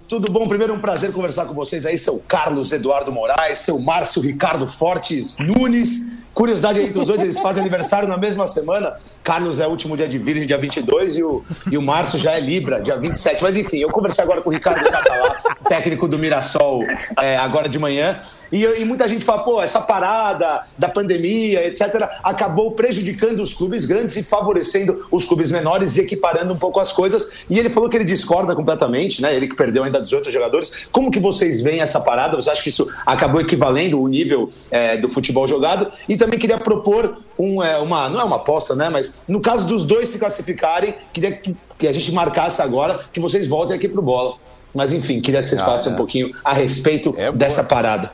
Tudo 0.08 0.30
bom? 0.30 0.46
Primeiro, 0.48 0.74
um 0.74 0.80
prazer 0.80 1.14
conversar 1.14 1.46
com 1.46 1.54
vocês 1.54 1.86
aí, 1.86 1.98
seu 1.98 2.20
Carlos 2.20 2.74
Eduardo 2.74 3.12
Moraes, 3.14 3.60
seu 3.60 3.80
Márcio 3.80 4.22
Ricardo 4.22 4.68
Fortes 4.68 5.38
Nunes. 5.38 6.12
Curiosidade 6.34 6.80
aí 6.80 6.89
dos 6.89 7.08
dois, 7.08 7.22
eles 7.22 7.39
fazem 7.39 7.62
aniversário 7.62 8.10
na 8.10 8.18
mesma 8.18 8.48
semana. 8.48 9.00
Carlos 9.24 9.59
é 9.59 9.67
o 9.67 9.69
último 9.69 9.95
dia 9.95 10.07
de 10.07 10.17
Virgem, 10.17 10.47
dia 10.47 10.57
22, 10.57 11.17
e 11.17 11.24
o, 11.24 11.43
e 11.72 11.78
o 11.78 11.82
Márcio 11.82 12.17
já 12.17 12.34
é 12.34 12.39
Libra, 12.39 12.82
dia 12.82 12.97
27. 12.97 13.41
Mas 13.43 13.55
enfim, 13.55 13.78
eu 13.78 13.89
conversei 13.89 14.24
agora 14.24 14.41
com 14.41 14.49
o 14.49 14.53
Ricardo 14.53 14.84
Catalá, 14.89 15.38
técnico 15.67 16.07
do 16.07 16.17
Mirassol, 16.17 16.84
é, 17.22 17.38
agora 17.38 17.69
de 17.69 17.78
manhã. 17.78 18.19
E, 18.51 18.63
e 18.63 18.84
muita 18.84 19.07
gente 19.07 19.24
fala, 19.24 19.43
pô, 19.43 19.61
essa 19.61 19.80
parada 19.80 20.63
da 20.78 20.89
pandemia, 20.89 21.67
etc., 21.67 22.09
acabou 22.24 22.72
prejudicando 22.72 23.41
os 23.41 23.53
clubes 23.53 23.86
grandes 23.86 24.15
e 24.17 24.24
favorecendo 24.24 25.05
os 25.11 25.26
clubes 25.26 25.51
menores 25.51 25.97
e 25.97 26.01
equiparando 26.01 26.53
um 26.53 26.57
pouco 26.57 26.80
as 26.80 26.91
coisas. 26.91 27.43
E 27.49 27.59
ele 27.59 27.69
falou 27.69 27.89
que 27.89 27.97
ele 27.97 28.03
discorda 28.03 28.55
completamente, 28.55 29.22
né? 29.22 29.36
Ele 29.36 29.47
que 29.47 29.55
perdeu 29.55 29.84
ainda 29.84 30.01
18 30.01 30.32
jogadores. 30.32 30.88
Como 30.91 31.11
que 31.11 31.19
vocês 31.19 31.61
veem 31.61 31.82
essa 31.82 31.99
parada? 31.99 32.36
Você 32.36 32.49
acha 32.49 32.63
que 32.63 32.69
isso 32.69 32.89
acabou 33.05 33.39
equivalendo 33.39 34.01
o 34.01 34.07
nível 34.07 34.49
é, 34.69 34.97
do 34.97 35.09
futebol 35.09 35.47
jogado? 35.47 35.91
E 36.09 36.17
também 36.17 36.39
queria 36.39 36.57
propor 36.57 37.17
um, 37.42 37.64
é, 37.64 37.78
uma, 37.78 38.10
não 38.10 38.22
é 38.22 38.24
uma 38.24 38.36
aposta, 38.38 38.76
né? 38.76 38.89
Mas 38.89 39.24
no 39.28 39.42
caso 39.42 39.66
dos 39.68 39.86
dois 39.86 40.08
se 40.10 40.20
classificarem, 40.20 40.94
queria 41.14 41.32
que, 41.32 41.56
que 41.78 41.88
a 41.88 41.92
gente 41.92 42.12
marcasse 42.14 42.62
agora 42.62 43.02
que 43.12 43.20
vocês 43.20 43.48
voltem 43.48 43.76
aqui 43.76 43.88
pro 43.88 44.02
bola. 44.02 44.36
Mas 44.74 44.94
enfim, 44.94 45.20
queria 45.22 45.42
que 45.42 45.50
vocês 45.50 45.60
Ah, 45.62 45.66
falassem 45.66 45.92
é. 45.92 45.96
um 45.96 45.98
pouquinho 45.98 46.32
a 46.44 46.54
respeito 46.54 47.12
dessa 47.34 47.64
parada. 47.64 48.12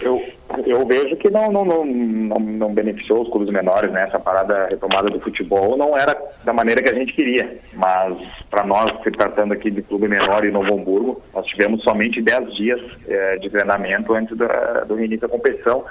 Eu, 0.00 0.20
eu 0.66 0.86
vejo 0.86 1.16
que 1.16 1.28
não, 1.30 1.50
não, 1.50 1.64
não, 1.64 1.84
não, 1.84 2.36
não 2.38 2.74
beneficiou 2.74 3.22
os 3.22 3.28
clubes 3.30 3.50
menores, 3.50 3.90
né? 3.92 4.04
Essa 4.06 4.18
parada 4.18 4.66
retomada 4.66 5.10
do 5.10 5.20
futebol 5.20 5.76
não 5.76 5.96
era 5.96 6.16
da 6.44 6.52
maneira 6.52 6.82
que 6.82 6.88
a 6.88 6.94
gente 6.94 7.12
queria. 7.12 7.58
Mas 7.74 8.16
para 8.50 8.64
nós, 8.64 8.86
se 9.02 9.10
tratando 9.10 9.52
aqui 9.54 9.70
de 9.70 9.82
clube 9.82 10.08
menor 10.08 10.44
e 10.44 10.50
Novo 10.50 10.72
Hamburgo, 10.74 11.20
nós 11.34 11.46
tivemos 11.46 11.82
somente 11.82 12.22
10 12.22 12.54
dias 12.56 12.80
eh, 13.08 13.38
de 13.38 13.50
treinamento 13.50 14.12
antes 14.14 14.36
da- 14.36 14.84
do 14.86 14.96
início 14.98 15.20
da 15.20 15.28
competição. 15.28 15.84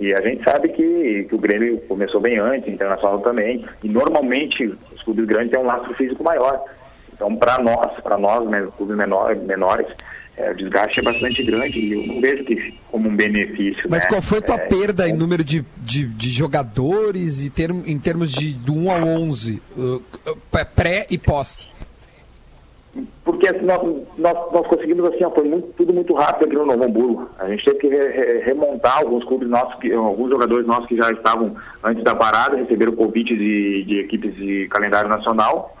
E 0.00 0.12
a 0.14 0.20
gente 0.20 0.44
sabe 0.44 0.68
que, 0.68 1.26
que 1.28 1.34
o 1.34 1.38
Grêmio 1.38 1.78
começou 1.88 2.20
bem 2.20 2.38
antes, 2.38 2.68
o 2.68 2.72
Internacional 2.72 3.20
também. 3.20 3.64
E 3.82 3.88
normalmente 3.88 4.64
os 4.94 5.02
clubes 5.02 5.26
grandes 5.26 5.50
têm 5.50 5.60
um 5.60 5.66
lastro 5.66 5.94
físico 5.94 6.22
maior. 6.22 6.62
Então, 7.12 7.34
para 7.34 7.58
nós, 7.58 8.00
para 8.00 8.16
nós, 8.16 8.48
né, 8.48 8.66
clubes 8.76 8.96
menores, 8.96 9.42
menores 9.42 9.88
é, 10.38 10.52
o 10.52 10.54
desgaste 10.54 11.00
é 11.00 11.02
bastante 11.02 11.42
grande 11.42 11.80
e 11.80 11.92
eu 11.92 12.06
não 12.06 12.20
vejo 12.20 12.44
que 12.44 12.78
como 12.92 13.08
um 13.08 13.16
benefício. 13.16 13.88
Mas 13.90 14.04
né? 14.04 14.08
qual 14.08 14.22
foi 14.22 14.38
a 14.38 14.42
tua 14.42 14.54
É, 14.54 14.66
perda 14.68 15.08
em 15.08 15.12
número 15.12 15.42
de, 15.42 15.64
de, 15.78 16.06
de 16.06 16.30
jogadores 16.30 17.44
e 17.44 17.50
term, 17.50 17.82
em 17.84 17.98
termos 17.98 18.30
de 18.30 18.54
do 18.54 18.72
1 18.72 18.90
ao 18.90 19.02
11, 19.02 19.60
uh, 19.76 20.02
pré 20.76 21.06
e 21.10 21.18
pós? 21.18 21.68
Assim, 23.48 23.64
nós, 23.64 23.82
nós, 24.18 24.52
nós 24.52 24.66
conseguimos 24.66 25.08
assim, 25.10 25.24
ó, 25.24 25.30
foi 25.30 25.44
muito- 25.48 25.68
tudo 25.76 25.92
muito 25.92 26.12
rápido 26.14 26.46
aqui 26.46 26.56
no 26.56 26.66
Novo 26.66 26.84
Hamburgo. 26.84 27.28
A 27.38 27.48
gente 27.48 27.64
teve 27.64 27.78
que 27.78 27.88
re- 27.88 28.08
re- 28.10 28.38
remontar 28.40 28.98
alguns 28.98 29.24
clubes 29.24 29.48
nossos, 29.48 29.74
que, 29.80 29.92
alguns 29.92 30.30
jogadores 30.30 30.66
nossos 30.66 30.86
que 30.86 30.96
já 30.96 31.10
estavam 31.10 31.56
antes 31.82 32.02
da 32.04 32.14
parada, 32.14 32.56
receberam 32.56 32.92
convite 32.92 33.36
de, 33.36 33.84
de 33.84 34.00
equipes 34.00 34.34
de 34.36 34.68
calendário 34.68 35.08
nacional. 35.08 35.74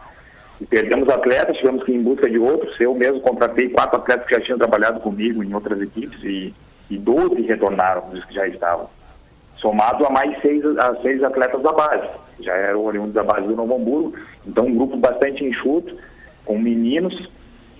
E 0.60 0.66
perdemos 0.66 1.08
atletas, 1.08 1.56
tivemos 1.56 1.84
que 1.84 1.92
ir 1.92 1.96
em 1.96 2.02
busca 2.02 2.28
de 2.28 2.38
outros. 2.38 2.78
Eu 2.80 2.94
mesmo 2.94 3.20
contratei 3.20 3.68
quatro 3.68 4.00
atletas 4.00 4.26
que 4.26 4.34
já 4.34 4.40
tinham 4.40 4.58
trabalhado 4.58 4.98
comigo 5.00 5.42
em 5.44 5.54
outras 5.54 5.80
equipes 5.80 6.18
e, 6.24 6.52
e 6.90 6.98
12 6.98 7.42
retornaram 7.42 8.08
dos 8.10 8.24
que 8.24 8.34
já 8.34 8.46
estavam. 8.48 8.88
Somado 9.58 10.04
a 10.06 10.10
mais 10.10 10.40
seis, 10.40 10.64
a 10.78 10.96
seis 11.02 11.22
atletas 11.22 11.60
da 11.62 11.72
base, 11.72 12.08
já 12.40 12.52
eram 12.54 12.84
oriundos 12.84 13.12
da 13.14 13.22
base 13.24 13.46
do 13.46 13.56
Novo 13.56 13.74
Hamburgo. 13.74 14.14
Então, 14.46 14.66
um 14.66 14.74
grupo 14.74 14.96
bastante 14.96 15.44
enxuto, 15.44 15.96
com 16.44 16.58
meninos 16.58 17.28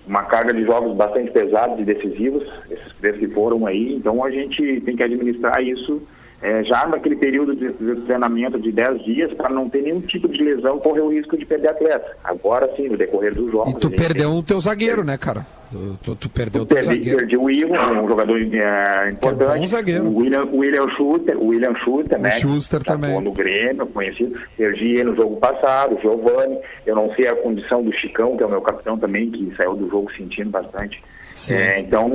uma 0.08 0.24
carga 0.24 0.54
de 0.54 0.64
jogos 0.64 0.96
bastante 0.96 1.30
pesados 1.30 1.78
e 1.78 1.84
decisivos, 1.84 2.42
esses 2.70 2.92
três 3.00 3.18
que 3.18 3.28
foram 3.28 3.66
aí, 3.66 3.94
então 3.94 4.24
a 4.24 4.30
gente 4.30 4.80
tem 4.80 4.96
que 4.96 5.02
administrar 5.02 5.62
isso 5.62 6.02
é, 6.40 6.62
já 6.64 6.86
naquele 6.86 7.16
período 7.16 7.54
de, 7.56 7.72
de 7.72 8.00
treinamento 8.02 8.58
de 8.60 8.70
10 8.70 9.04
dias 9.04 9.32
para 9.34 9.48
não 9.48 9.68
ter 9.68 9.82
nenhum 9.82 10.00
tipo 10.00 10.28
de 10.28 10.42
lesão, 10.42 10.78
correr 10.78 11.00
o 11.00 11.08
risco 11.10 11.36
de 11.36 11.44
perder 11.44 11.70
atleta. 11.70 12.16
Agora 12.22 12.70
sim, 12.76 12.88
no 12.88 12.96
decorrer 12.96 13.34
dos 13.34 13.50
jogos. 13.50 13.72
E 13.72 13.76
tu 13.78 13.90
perdeu 13.90 14.30
tem- 14.30 14.38
o 14.38 14.42
teu 14.42 14.60
zagueiro, 14.60 15.02
né, 15.04 15.16
cara? 15.18 15.44
Tu, 15.70 15.98
tu- 16.02 16.14
tu 16.16 16.30
perdeu 16.30 16.62
o 16.62 16.66
teu 16.66 16.76
Perdi, 16.76 16.94
zagueiro. 16.94 17.18
perdi 17.18 17.36
o 17.36 17.50
Ivo, 17.50 17.74
um 17.74 18.08
jogador 18.08 18.38
é, 18.40 19.10
importante. 19.10 19.58
bom 19.58 19.66
zagueiro. 19.66 20.04
O 20.06 20.16
William, 20.16 20.44
o 20.46 20.56
William 20.58 20.88
Schuster, 20.96 21.36
o 21.36 21.48
William 21.48 21.74
Schuster, 21.84 22.18
O 22.18 22.22
né? 22.22 22.30
Schuster 22.30 22.82
tá 22.82 22.94
também. 22.96 23.20
no 23.20 23.32
Grêmio, 23.32 23.86
conhecido. 23.88 24.38
Perdi 24.56 24.92
ele 24.92 25.04
no 25.10 25.16
jogo 25.16 25.36
passado, 25.36 25.96
o 25.96 26.00
Giovanni. 26.00 26.56
Eu 26.86 26.96
não 26.96 27.12
sei 27.14 27.28
a 27.28 27.36
condição 27.36 27.82
do 27.82 27.92
Chicão, 27.92 28.34
que 28.36 28.42
é 28.42 28.46
o 28.46 28.50
meu 28.50 28.62
capitão 28.62 28.96
também, 28.98 29.30
que 29.30 29.52
saiu 29.56 29.74
do 29.74 29.90
jogo 29.90 30.10
sentindo 30.16 30.48
bastante. 30.48 31.02
É, 31.50 31.80
então, 31.80 32.10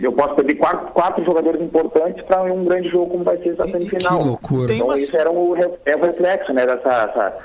eu 0.00 0.12
posso 0.12 0.34
perder 0.34 0.54
quatro, 0.54 0.92
quatro 0.92 1.24
jogadores 1.24 1.60
importantes 1.60 2.24
para 2.24 2.42
um 2.42 2.64
grande 2.64 2.88
jogo 2.88 3.10
como 3.10 3.24
vai 3.24 3.36
ser 3.38 3.50
essa 3.50 3.68
semifinal. 3.68 4.18
que 4.18 4.24
loucura. 4.24 4.74
Então, 4.74 4.94
isso 4.94 5.16
era 5.16 5.30
é 5.30 5.96
o 5.96 6.00
reflexo, 6.00 6.52
né, 6.52 6.66
dessa 6.66 6.88
essa, 6.88 7.36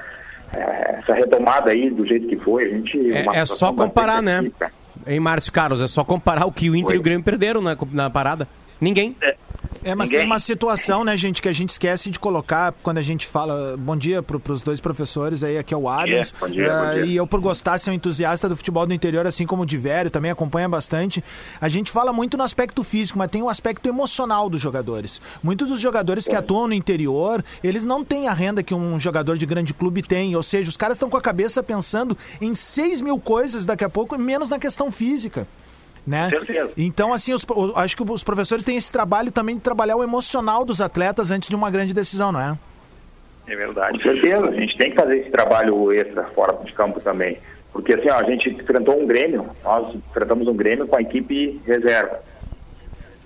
é, 0.58 1.00
essa 1.00 1.14
retomada 1.14 1.72
aí 1.72 1.90
do 1.90 2.06
jeito 2.06 2.28
que 2.28 2.38
foi. 2.38 2.66
A 2.66 2.70
gente, 2.70 2.98
uma 2.98 3.36
É, 3.36 3.40
é 3.40 3.46
só 3.46 3.74
comparar, 3.74 4.22
né? 4.22 4.52
Hein, 5.08 5.20
Márcio 5.20 5.52
Carlos? 5.52 5.82
É 5.82 5.88
só 5.88 6.04
comparar 6.04 6.46
o 6.46 6.52
que 6.52 6.70
o 6.70 6.76
Inter 6.76 6.96
e 6.96 7.00
o 7.00 7.02
Grêmio 7.02 7.24
perderam 7.24 7.62
na, 7.62 7.76
na 7.92 8.10
parada. 8.10 8.48
Ninguém. 8.80 9.16
É, 9.22 9.36
mas 9.96 10.10
tem 10.10 10.26
uma 10.26 10.40
situação, 10.40 11.04
né, 11.04 11.18
gente, 11.18 11.42
que 11.42 11.50
a 11.50 11.54
gente 11.54 11.70
esquece 11.70 12.10
de 12.12 12.20
colocar 12.20 12.74
quando 12.84 13.00
a 13.00 13.02
gente 13.02 13.26
fala. 13.26 13.76
Bom 13.78 13.98
dia 13.98 14.22
para 14.22 14.38
os 14.52 14.62
dois 14.62 14.80
professores 14.80 15.44
aí, 15.44 15.58
aqui 15.58 15.74
é 15.74 15.78
o 15.78 15.90
Adams. 15.90 16.34
Bom 16.40 16.48
dia, 16.48 16.68
Eh, 16.68 16.86
bom 16.86 16.94
dia. 16.94 17.06
E 17.06 17.16
eu, 17.16 17.26
por 17.26 17.40
gostar, 17.40 17.78
ser 17.80 17.90
um 17.90 17.94
entusiasta 17.94 18.48
do 18.48 18.56
futebol 18.56 18.86
do 18.86 18.94
interior, 18.94 19.26
assim 19.26 19.46
como 19.46 19.64
o 19.64 19.66
de 19.66 19.78
Vério, 19.78 20.12
também 20.12 20.30
acompanha 20.30 20.70
bastante. 20.70 21.24
A 21.60 21.68
gente 21.68 21.92
fala 21.92 22.14
muito 22.14 22.38
no 22.38 22.44
aspecto 22.44 22.84
físico, 22.84 23.18
mas 23.18 23.30
tem 23.30 23.42
o 23.42 23.50
aspecto 23.50 23.88
emocional 23.90 24.50
dos 24.50 24.62
jogadores. 24.62 25.20
Muitos 25.44 25.70
dos 25.70 25.80
jogadores 25.80 26.28
que 26.28 26.36
atuam 26.36 26.68
no 26.68 26.74
interior, 26.74 27.44
eles 27.64 27.84
não 27.84 28.04
têm 28.04 28.28
a 28.28 28.34
renda 28.34 28.62
que 28.62 28.74
um 28.74 29.00
jogador 29.00 29.38
de 29.38 29.46
grande 29.46 29.74
clube 29.74 30.02
tem. 30.02 30.36
Ou 30.36 30.44
seja, 30.44 30.70
os 30.70 30.78
caras 30.78 30.98
estão 30.98 31.10
com 31.10 31.18
a 31.18 31.22
cabeça 31.22 31.64
pensando 31.64 32.18
em 32.40 32.54
6 32.54 33.02
mil 33.02 33.20
coisas 33.20 33.66
daqui 33.66 33.84
a 33.84 33.90
pouco, 33.90 34.18
menos 34.18 34.50
na 34.50 34.60
questão 34.60 34.92
física. 34.92 35.48
Né? 36.06 36.30
certeza. 36.32 36.72
Então, 36.76 37.14
assim, 37.14 37.34
os- 37.34 37.44
o- 37.50 37.74
acho 37.76 37.96
que 37.96 38.04
os 38.04 38.24
professores 38.24 38.64
têm 38.64 38.76
esse 38.76 38.92
trabalho 38.92 39.32
também 39.32 39.56
de 39.56 39.62
trabalhar 39.62 39.96
o 39.96 40.04
emocional 40.04 40.66
dos 40.66 40.82
atletas 40.82 41.30
antes 41.32 41.48
de 41.48 41.56
uma 41.56 41.70
grande 41.70 41.94
decisão, 41.94 42.32
não 42.32 42.40
é? 42.42 42.58
É 43.48 43.56
verdade. 43.56 43.98
Com 44.02 44.10
certeza, 44.10 44.46
a 44.48 44.52
gente 44.52 44.78
tem 44.78 44.90
que 44.92 44.96
fazer 44.96 45.18
esse 45.20 45.30
trabalho 45.30 45.92
extra 45.92 46.24
fora 46.36 46.58
de 46.64 46.72
campo 46.74 47.00
também. 47.02 47.38
Porque 47.72 47.94
assim, 47.94 48.10
ó, 48.10 48.16
a 48.20 48.24
gente 48.24 48.50
enfrentou 48.50 49.00
um 49.02 49.06
Grêmio, 49.06 49.46
nós 49.64 49.96
enfrentamos 49.96 50.48
um 50.48 50.56
Grêmio 50.56 50.88
com 50.88 50.96
a 50.98 51.02
equipe 51.02 51.62
reserva. 51.66 52.20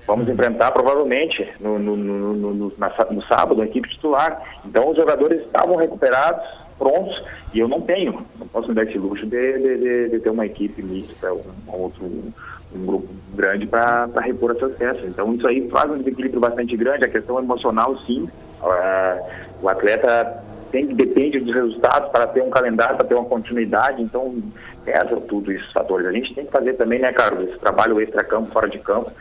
Vamos 0.07 0.29
enfrentar 0.29 0.71
provavelmente 0.71 1.47
no, 1.59 1.79
no, 1.79 1.95
no, 1.97 2.33
no- 2.53 2.73
na 2.77 2.91
sábado 3.27 3.61
a 3.61 3.65
equipe 3.65 3.89
titular. 3.89 4.39
Então 4.63 4.89
os 4.91 4.95
jogadores 4.97 5.41
estavam 5.41 5.75
recuperados, 5.77 6.45
prontos, 6.77 7.23
e 7.53 7.59
eu 7.59 7.67
não 7.67 7.81
tenho. 7.81 8.23
Não 8.37 8.47
posso 8.47 8.67
me 8.69 8.75
dar 8.75 8.83
esse 8.83 8.97
luxo 8.99 9.25
de, 9.25 9.53
de- 9.57 9.77
de- 9.77 10.09
de 10.09 10.19
ter 10.19 10.29
uma 10.29 10.45
equipe 10.45 10.81
mista, 10.83 11.33
um, 11.33 11.41
um 11.67 11.71
outro 11.81 12.03
um, 12.05 12.31
um 12.75 12.85
grupo 12.85 13.07
grande 13.33 13.65
para 13.67 14.07
repor 14.21 14.51
essas 14.55 14.75
peças. 14.77 15.03
Então 15.05 15.33
isso 15.33 15.47
aí 15.47 15.67
faz 15.69 15.89
um 15.91 15.97
desequilíbrio 15.97 16.39
bastante 16.39 16.75
grande. 16.77 17.05
A 17.05 17.09
questão 17.09 17.39
emocional, 17.39 17.97
sim. 18.05 18.29
Ah, 18.63 19.19
o 19.61 19.69
atleta 19.69 20.43
tem, 20.71 20.87
depende 20.87 21.39
dos 21.39 21.53
resultados 21.53 22.09
para 22.11 22.27
ter 22.27 22.41
um 22.43 22.49
calendário, 22.49 22.97
para 22.97 23.07
ter 23.07 23.15
uma 23.15 23.25
continuidade. 23.25 24.01
Então, 24.01 24.41
pesa 24.83 25.15
tudo 25.27 25.51
esses 25.51 25.71
fatores. 25.71 26.05
A 26.07 26.11
gente 26.11 26.33
tem 26.33 26.45
que 26.45 26.51
fazer 26.51 26.73
também, 26.73 26.99
né, 26.99 27.11
Carlos, 27.13 27.49
esse 27.49 27.59
trabalho 27.59 27.99
extra-campo, 28.01 28.51
fora 28.51 28.69
de 28.69 28.79
campo. 28.79 29.11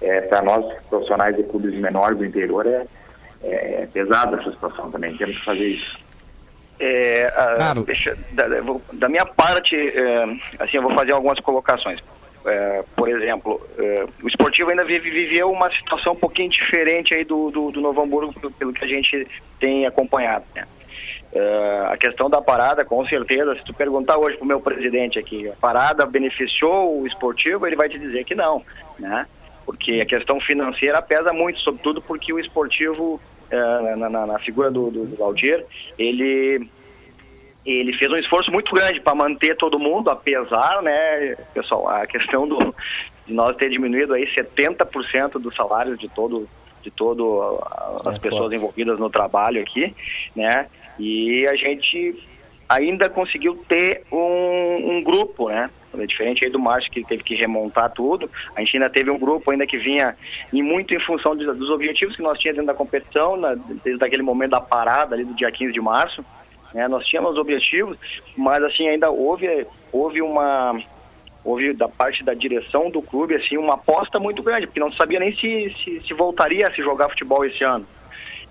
É, 0.00 0.22
para 0.22 0.42
nós, 0.42 0.64
profissionais 0.88 1.36
de 1.36 1.44
clubes 1.44 1.74
menores 1.74 2.18
do 2.18 2.24
interior, 2.24 2.66
é, 2.66 2.86
é 3.42 3.88
pesada 3.92 4.40
essa 4.40 4.50
situação 4.50 4.90
também. 4.90 5.16
Temos 5.16 5.36
que 5.36 5.44
fazer 5.44 5.66
isso. 5.66 5.98
É, 6.80 7.32
ah, 7.36 7.74
deixa- 7.86 8.16
da, 8.32 8.46
da 8.94 9.08
minha 9.08 9.24
parte, 9.24 9.76
é, 9.76 10.24
assim, 10.58 10.78
eu 10.78 10.82
vou 10.82 10.92
fazer 10.94 11.12
algumas 11.12 11.38
colocações. 11.40 12.00
É, 12.44 12.84
por 12.96 13.08
exemplo, 13.08 13.60
é, 13.78 14.04
o 14.22 14.28
esportivo 14.28 14.70
ainda 14.70 14.84
vive, 14.84 15.10
viveu 15.10 15.50
uma 15.50 15.70
situação 15.72 16.12
um 16.14 16.16
pouquinho 16.16 16.48
diferente 16.50 17.14
aí 17.14 17.24
do, 17.24 17.50
do, 17.50 17.70
do 17.70 17.80
Novo 17.80 18.02
Hamburgo, 18.02 18.32
pelo, 18.58 18.72
que 18.72 18.84
a 18.84 18.88
gente 18.88 19.26
tem 19.60 19.86
acompanhado. 19.86 20.44
né? 20.54 20.66
É, 21.34 21.86
a 21.88 21.96
questão 21.96 22.28
da 22.28 22.42
parada, 22.42 22.84
com 22.84 23.06
certeza, 23.06 23.54
se 23.54 23.64
tu 23.64 23.72
perguntar 23.72 24.18
hoje 24.18 24.36
pro 24.36 24.46
meu 24.46 24.60
presidente 24.60 25.18
aqui, 25.18 25.48
a 25.48 25.54
parada 25.54 26.04
beneficiou 26.04 27.00
o 27.00 27.06
esportivo, 27.06 27.66
ele 27.66 27.76
vai 27.76 27.88
te 27.88 27.98
dizer 27.98 28.24
que 28.24 28.34
não, 28.34 28.62
né? 28.98 29.26
Porque 29.64 30.00
a 30.02 30.06
questão 30.06 30.40
financeira 30.40 31.00
pesa 31.00 31.32
muito, 31.32 31.60
sobretudo 31.60 32.02
porque 32.02 32.32
o 32.32 32.40
esportivo, 32.40 33.20
é, 33.50 33.96
na, 33.96 34.10
na- 34.10 34.26
na 34.26 34.38
figura 34.40 34.70
do, 34.70 34.90
do, 34.90 35.06
do 35.06 35.16
Valdir, 35.16 35.64
ele 35.98 36.68
ele 37.64 37.92
fez 37.96 38.10
um 38.10 38.16
esforço 38.16 38.50
muito 38.50 38.74
grande 38.74 39.00
para 39.00 39.14
manter 39.14 39.56
todo 39.56 39.78
mundo, 39.78 40.10
apesar, 40.10 40.82
né, 40.82 41.36
pessoal, 41.54 41.88
a 41.88 42.06
questão 42.06 42.46
do 42.48 42.74
de 43.26 43.32
nós 43.32 43.54
ter 43.56 43.70
diminuído 43.70 44.14
aí 44.14 44.26
70% 44.34 45.38
dos 45.38 45.54
salários 45.54 45.98
de 45.98 46.08
todo 46.08 46.48
de 46.82 46.90
todo 46.90 47.60
a- 47.62 47.96
as 48.10 48.16
É 48.16 48.18
pessoas 48.18 48.40
forte. 48.42 48.56
envolvidas 48.56 48.98
no 48.98 49.08
trabalho 49.08 49.62
aqui, 49.62 49.94
né? 50.34 50.66
E 50.98 51.46
a 51.46 51.54
gente 51.54 52.16
ainda 52.68 53.08
conseguiu 53.08 53.54
ter 53.68 54.02
um, 54.10 54.96
um 54.96 55.02
grupo, 55.04 55.48
né? 55.48 55.70
É 55.96 56.06
diferente 56.06 56.44
aí 56.44 56.50
do 56.50 56.58
Márcio 56.58 56.90
que 56.90 57.04
teve 57.04 57.22
que 57.22 57.34
remontar 57.36 57.92
tudo, 57.92 58.28
a 58.56 58.60
gente 58.60 58.76
ainda 58.76 58.90
teve 58.90 59.10
um 59.12 59.18
grupo 59.18 59.50
ainda 59.52 59.64
que 59.66 59.76
vinha 59.78 60.16
em 60.52 60.60
muito 60.62 60.92
em 60.92 60.98
função 61.00 61.36
de- 61.36 61.44
dos 61.52 61.70
objetivos 61.70 62.16
que 62.16 62.22
nós 62.22 62.36
tínhamos 62.40 62.56
dentro 62.60 62.72
da 62.72 62.76
competição, 62.76 63.36
na, 63.36 63.54
desde 63.84 64.02
aquele 64.04 64.22
momento 64.22 64.50
da 64.52 64.60
parada 64.60 65.14
ali 65.14 65.22
do 65.24 65.34
dia 65.34 65.52
15 65.52 65.72
de 65.72 65.80
março, 65.80 66.24
né? 66.74 66.88
Nós 66.88 67.04
tínhamos 67.06 67.36
objetivos, 67.36 67.98
mas 68.36 68.62
assim 68.62 68.88
ainda 68.88 69.10
houve 69.10 69.66
houve 69.92 70.22
uma 70.22 70.80
houve 71.44 71.72
da 71.72 71.88
parte 71.88 72.22
da 72.24 72.34
direção 72.34 72.90
do 72.90 73.02
clube 73.02 73.34
assim 73.34 73.56
uma 73.56 73.74
aposta 73.74 74.18
muito 74.18 74.42
grande, 74.42 74.66
porque 74.66 74.80
não 74.80 74.92
sabia 74.92 75.18
nem 75.18 75.34
se, 75.36 75.74
se, 75.82 76.00
se 76.06 76.14
voltaria 76.14 76.66
a 76.66 76.74
se 76.74 76.82
jogar 76.82 77.08
futebol 77.08 77.44
esse 77.44 77.62
ano. 77.64 77.86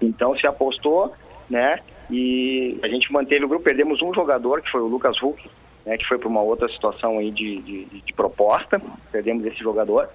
Então 0.01 0.35
se 0.37 0.45
apostou, 0.47 1.13
né? 1.49 1.79
E 2.09 2.77
a 2.83 2.87
gente 2.87 3.11
manteve 3.11 3.45
o 3.45 3.47
grupo, 3.47 3.63
perdemos 3.63 4.01
um 4.01 4.13
jogador, 4.13 4.61
que 4.61 4.69
foi 4.69 4.81
o 4.81 4.87
Lucas 4.87 5.17
Hulk, 5.19 5.49
né, 5.85 5.97
que 5.97 6.05
foi 6.05 6.17
para 6.17 6.27
uma 6.27 6.41
outra 6.41 6.67
situação 6.69 7.19
aí 7.19 7.31
de, 7.31 7.61
de, 7.61 7.85
de 7.85 8.13
proposta, 8.13 8.81
perdemos 9.11 9.45
esse 9.45 9.59
jogador. 9.59 10.09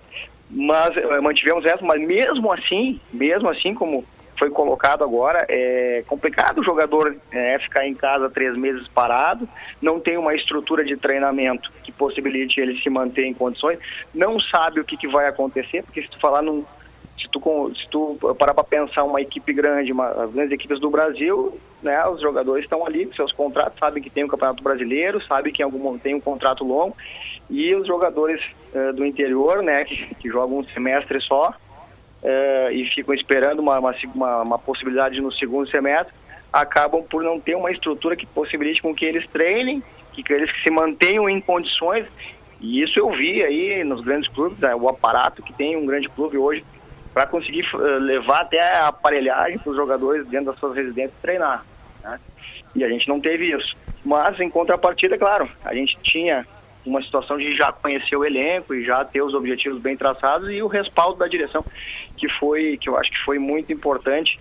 Mas 0.51 0.97
eh, 0.97 1.21
mantivemos 1.21 1.65
essa, 1.65 1.85
mas 1.85 2.01
mesmo 2.01 2.53
assim, 2.53 3.01
mesmo 3.13 3.49
assim 3.49 3.75
como 3.75 4.05
foi 4.39 4.51
colocado 4.51 5.03
agora, 5.03 5.45
é 5.49 6.05
complicado 6.07 6.59
o 6.59 6.64
jogador 6.64 7.16
eh, 7.32 7.59
ficar 7.61 7.87
em 7.87 7.95
casa 7.95 8.30
três 8.30 8.57
meses 8.57 8.87
parado, 8.89 9.49
não 9.80 9.99
tem 10.01 10.16
uma 10.16 10.34
estrutura 10.34 10.84
de 10.84 10.97
treinamento 10.97 11.72
que 11.82 11.93
possibilite 11.93 12.61
ele 12.61 12.80
se 12.80 12.91
manter 12.91 13.24
em 13.24 13.34
condições, 13.34 13.78
não 14.14 14.39
sabe 14.41 14.80
o 14.80 14.84
que, 14.84 14.97
que 14.97 15.09
vai 15.09 15.26
acontecer, 15.26 15.82
porque 15.82 16.03
se 16.03 16.09
tu 16.09 16.20
falar 16.20 16.43
num, 16.43 16.64
se 17.16 17.28
tu, 17.30 17.72
se 17.74 17.89
tu 17.89 18.18
parar 18.39 18.55
para 18.55 18.64
pensar 18.64 19.05
uma 19.05 19.20
equipe 19.20 19.53
grande, 19.53 19.93
uma, 19.93 20.09
as 20.09 20.30
grandes 20.32 20.53
equipes 20.53 20.78
do 20.78 20.91
Brasil, 20.91 21.59
né, 21.82 22.07
os 22.07 22.20
jogadores 22.20 22.64
estão 22.64 22.87
ali 22.87 23.07
com 23.07 23.14
seus 23.14 23.32
contratos, 23.32 23.78
sabem 23.78 24.03
que 24.03 24.11
tem 24.11 24.24
o 24.24 24.28
Campeonato 24.28 24.62
Brasileiro, 24.62 25.22
sabem 25.26 25.53
que 25.53 25.62
em 25.62 25.64
algum 25.64 25.99
tem 25.99 26.14
um 26.14 26.20
contrato 26.20 26.64
longo, 26.64 26.97
e 27.49 27.74
os 27.74 27.87
jogadores 27.87 28.41
eh, 28.74 28.93
do 28.93 29.05
interior, 29.05 29.62
né, 29.62 29.84
que, 29.84 30.14
que 30.16 30.28
jogam 30.28 30.59
um 30.59 30.64
semestre 30.64 31.20
só, 31.20 31.55
eh, 32.23 32.71
e 32.73 32.91
ficam 32.91 33.14
esperando 33.14 33.61
uma, 33.61 33.79
uma, 33.79 34.43
uma, 34.43 34.59
possibilidade 34.59 35.21
no 35.21 35.33
segundo 35.33 35.69
semestre, 35.69 36.12
acabam 36.53 37.03
por 37.03 37.23
não 37.23 37.39
ter 37.39 37.55
uma 37.55 37.71
estrutura 37.71 38.17
que 38.17 38.27
possibilite 38.27 38.83
com 38.83 38.95
que 38.95 39.05
eles 39.05 39.27
treinem, 39.29 39.83
que, 40.12 40.23
que 40.23 40.33
eles 40.33 40.51
se 40.62 40.71
mantenham 40.71 41.29
em 41.29 41.41
condições. 41.41 42.07
E 42.61 42.83
isso 42.83 42.99
eu 42.99 43.11
vi 43.11 43.43
aí 43.43 43.85
nos 43.85 44.03
grandes 44.03 44.29
clubes, 44.33 44.59
né, 44.59 44.75
o 44.75 44.89
aparato 44.89 45.43
que 45.43 45.53
tem 45.53 45.77
um 45.77 45.85
grande 45.85 46.09
clube 46.09 46.39
hoje 46.39 46.64
para 47.12 47.27
conseguir 47.27 47.64
eh, 47.75 47.99
levar 48.01 48.43
até 48.43 48.61
a 48.61 48.89
aparelhagem 48.89 49.59
para 49.59 49.71
os 49.71 49.77
jogadores 49.77 50.27
dentro 50.27 50.47
das 50.53 50.59
suas 50.59 50.75
residências 50.77 51.19
treinar. 51.23 51.64
né? 52.03 52.21
E 52.75 52.85
a 52.85 52.89
gente 52.89 53.09
não 53.09 53.21
teve 53.21 53.51
isso. 53.51 53.75
Mas, 54.05 54.39
em 54.39 54.51
contrapartida, 54.51 55.17
claro, 55.17 55.49
a 55.64 55.75
gente 55.75 55.99
tinha 56.03 56.47
uma 56.87 57.03
situação 57.03 57.37
de 57.37 57.57
já 57.57 57.72
conhecer 57.72 58.16
o 58.16 58.24
elenco 58.24 58.74
e 58.74 58.84
já 58.84 59.05
ter 59.05 59.22
os 59.22 59.34
objetivos 59.34 59.80
bem 59.80 59.97
traçados 59.97 60.49
e 60.51 60.62
o 60.62 60.66
respaldo 60.66 61.18
da 61.18 61.26
direção, 61.26 61.64
que 62.16 62.28
foi, 62.39 62.78
que 62.80 62.89
eu 62.89 62.97
acho 62.97 63.11
que 63.11 63.18
foi 63.24 63.39
muito 63.39 63.72
importante 63.72 64.39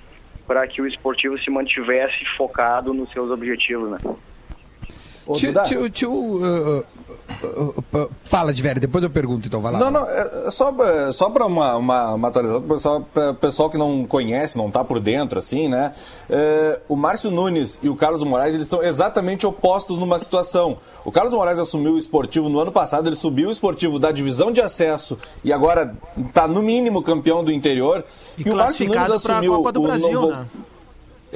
para 0.47 0.67
que 0.67 0.81
o 0.81 0.87
esportivo 0.87 1.37
se 1.39 1.49
mantivesse 1.49 2.23
focado 2.37 2.93
nos 2.93 3.11
seus 3.11 3.31
objetivos, 3.31 3.89
né? 3.89 3.97
Tio, 5.33 5.63
tio, 5.63 5.89
tio, 5.89 6.11
uh, 6.11 6.79
uh, 6.79 6.85
fala, 8.25 8.53
de 8.53 8.61
velho, 8.61 8.79
depois 8.79 9.03
eu 9.03 9.09
pergunto, 9.09 9.47
então 9.47 9.61
vai 9.61 9.71
lá. 9.71 9.79
Não, 9.79 9.91
não, 9.91 10.05
é 10.07 10.51
só, 10.51 10.73
é 10.83 11.11
só 11.11 11.29
para 11.29 11.45
uma, 11.45 11.75
uma, 11.75 12.13
uma 12.13 12.27
atualização, 12.27 12.61
pessoal, 12.63 13.07
pra 13.13 13.33
pessoal 13.33 13.69
que 13.69 13.77
não 13.77 14.05
conhece, 14.05 14.57
não 14.57 14.69
tá 14.71 14.83
por 14.83 14.99
dentro, 14.99 15.39
assim, 15.39 15.67
né? 15.67 15.93
É, 16.29 16.79
o 16.87 16.95
Márcio 16.95 17.31
Nunes 17.31 17.79
e 17.81 17.89
o 17.89 17.95
Carlos 17.95 18.23
Moraes, 18.23 18.55
eles 18.55 18.67
são 18.67 18.83
exatamente 18.83 19.45
opostos 19.45 19.97
numa 19.97 20.19
situação. 20.19 20.77
O 21.03 21.11
Carlos 21.11 21.33
Moraes 21.33 21.59
assumiu 21.59 21.93
o 21.93 21.97
esportivo 21.97 22.49
no 22.49 22.59
ano 22.59 22.71
passado, 22.71 23.07
ele 23.07 23.15
subiu 23.15 23.49
o 23.49 23.51
esportivo 23.51 23.99
da 23.99 24.11
divisão 24.11 24.51
de 24.51 24.61
acesso 24.61 25.17
e 25.43 25.51
agora 25.51 25.95
tá 26.33 26.47
no 26.47 26.61
mínimo 26.61 27.01
campeão 27.01 27.43
do 27.43 27.51
interior. 27.51 28.03
E, 28.37 28.47
E, 28.47 28.51
o 28.51 28.55
Márcio 28.55 28.87
Nunes 28.87 29.11
assumiu 29.11 29.55
Copa 29.57 29.71
do 29.71 29.79
o 29.81 29.83
Brasil, 29.83 30.11
Novo... 30.13 30.31
né? 30.31 30.45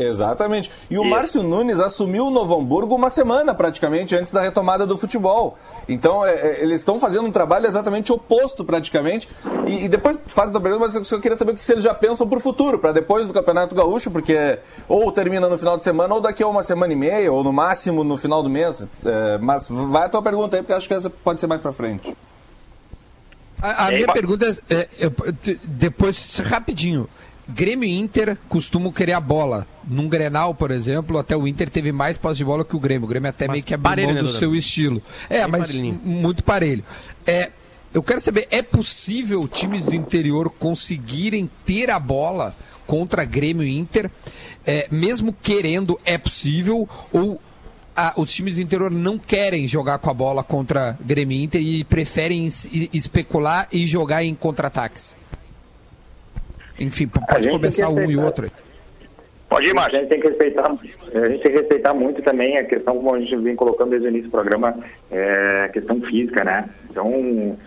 Exatamente. 0.08 0.72
E 0.90 0.98
o 0.98 1.02
Isso. 1.02 1.10
Márcio 1.10 1.44
Nunes 1.44 1.80
assumiu 1.80 2.28
o 2.28 2.32
Novo 2.32 2.60
Hamburgo 2.60 2.96
uma 2.96 3.10
semana 3.10 3.54
praticamente 3.54 4.16
antes 4.16 4.32
da 4.32 4.42
retomada 4.42 4.86
do 4.86 4.98
futebol. 4.98 5.58
Então 5.88 6.26
é, 6.26 6.34
é, 6.34 6.64
eles 6.64 6.82
estão 6.82 7.00
fazendo 7.00 7.26
um 7.26 7.32
trabalho 7.32 7.68
exatamente 7.68 8.12
oposto 8.12 8.64
praticamente. 8.64 9.28
E, 9.68 9.86
e 9.86 9.90
depois 9.90 10.22
faz 10.28 10.54
a 10.54 10.60
pergunta, 10.60 10.86
mas 10.86 10.96
eu 10.96 11.04
só 11.04 11.20
queria 11.20 11.38
saber 11.38 11.54
o 11.54 11.56
que 11.56 11.72
eles 11.72 11.84
já 11.84 11.94
pensam 11.94 12.28
para 12.28 12.38
o 12.38 12.42
futuro, 12.42 12.80
para 12.80 12.92
depois 12.92 13.28
do 13.28 13.34
Campeonato 13.34 13.76
Gaúcho, 13.76 14.12
porque 14.12 14.60
ou 14.88 15.12
termina 15.12 15.48
no 15.48 15.58
final 15.58 15.78
de 15.78 15.84
semana 15.84 16.14
ou 16.14 16.22
daqui 16.22 16.44
a 16.44 16.48
uma 16.48 16.64
semana 16.64 16.94
e 16.94 16.96
meia, 16.96 17.32
ou 17.32 17.44
no 17.44 17.52
máximo 17.52 18.04
no 18.04 18.18
final 18.18 18.42
do 18.42 18.50
mês. 18.50 18.88
É, 19.06 19.38
mas 19.40 19.68
vai 19.70 20.06
a 20.06 20.10
tua 20.10 20.22
pergunta 20.22 20.56
aí, 20.56 20.62
porque 20.62 20.74
acho 20.74 20.88
que 20.88 20.94
essa 20.94 21.10
pode 21.10 21.40
ser 21.40 21.48
mais 21.48 21.62
para 21.62 21.72
frente. 21.72 22.16
A, 23.62 23.72
a 23.72 23.86
aí, 23.88 23.96
minha 23.96 24.08
pergunta 24.08 24.46
é, 24.70 24.88
é, 25.00 25.12
depois, 25.66 26.38
rapidinho. 26.38 27.10
Grêmio 27.54 27.88
e 27.88 27.98
Inter 27.98 28.38
costumam 28.48 28.92
querer 28.92 29.14
a 29.14 29.20
bola. 29.20 29.66
Num 29.88 30.08
Grenal, 30.08 30.54
por 30.54 30.72
exemplo, 30.72 31.18
até 31.18 31.36
o 31.36 31.48
Inter 31.48 31.70
teve 31.70 31.92
mais 31.92 32.18
posse 32.18 32.38
de 32.38 32.46
bola 32.46 32.64
que 32.64 32.76
o 32.76 32.80
Grêmio. 32.80 33.06
O 33.06 33.10
Grêmio 33.10 33.30
até 33.30 33.48
Mas 33.48 33.54
meio 33.56 33.64
que 33.66 33.74
abriu 33.74 33.90
parelho, 33.90 34.08
mão 34.08 34.16
né, 34.16 34.22
do 34.22 34.28
Duda? 34.28 34.40
seu 34.40 34.56
estilo. 34.56 35.02
É, 35.30 35.46
mas 35.48 35.68
parelhinho. 35.68 36.00
muito 36.04 36.44
parelho. 36.44 36.84
É, 37.26 37.50
eu 37.94 38.04
quero 38.04 38.22
saber, 38.22 38.48
é 38.52 38.62
possível 38.62 39.48
times 39.48 39.86
do 39.86 39.96
interior 39.96 40.50
conseguirem 40.52 41.50
ter 41.66 41.90
a 41.90 42.00
bola 42.00 42.56
contra 42.86 43.26
Grêmio 43.26 43.64
e 43.64 43.78
Inter? 43.78 44.10
É, 44.66 44.88
mesmo 44.92 45.34
querendo, 45.42 46.00
é 46.06 46.18
possível? 46.18 46.88
Ou 47.12 47.42
ah, 47.96 48.14
os 48.16 48.32
times 48.32 48.56
do 48.56 48.62
interior 48.62 48.92
não 48.92 49.18
querem 49.18 49.68
jogar 49.68 49.98
com 49.98 50.10
a 50.10 50.14
bola 50.14 50.44
contra 50.44 50.98
Grêmio 51.02 51.36
e 51.38 51.44
Inter 51.44 51.62
e 51.62 51.84
preferem 51.84 52.46
es- 52.46 52.70
especular 52.94 53.68
e 53.72 53.86
jogar 53.88 54.24
em 54.24 54.36
contra-ataques? 54.36 55.16
Enfim, 56.80 57.10
A 57.16 57.34
pode 57.34 57.50
começar 57.50 57.90
um 57.90 58.10
e 58.10 58.18
outro. 58.18 58.50
Pode 59.50 59.68
ir, 59.68 59.72
A 59.72 59.76
Márcio. 59.76 60.00
gente 60.00 60.10
tem 60.10 60.20
que 60.20 60.28
respeitar, 60.28 60.72
a 60.72 61.26
gente 61.26 61.42
tem 61.42 61.52
que 61.52 61.58
respeitar 61.60 61.94
muito 61.94 62.22
também 62.22 62.58
a 62.58 62.64
questão, 62.64 62.96
como 62.96 63.16
a 63.16 63.20
gente 63.20 63.36
vem 63.38 63.56
colocando 63.56 63.90
desde 63.90 64.08
o 64.08 64.10
início 64.10 64.28
do 64.28 64.32
programa, 64.32 64.78
é, 65.10 65.64
a 65.66 65.70
questão 65.70 66.00
física, 66.02 66.44
né? 66.44 66.70
Então, 66.90 67.58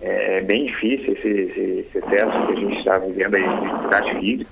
é 0.00 0.40
bem 0.42 0.66
difícil 0.66 1.12
esse, 1.12 1.28
esse, 1.28 1.60
esse 1.86 1.98
excesso 1.98 2.46
que 2.46 2.52
a 2.52 2.56
gente 2.56 2.78
está 2.78 2.98
vivendo 2.98 3.34
aí 3.36 3.42
de 3.42 3.80
desgaste 3.80 4.20
físico. 4.20 4.50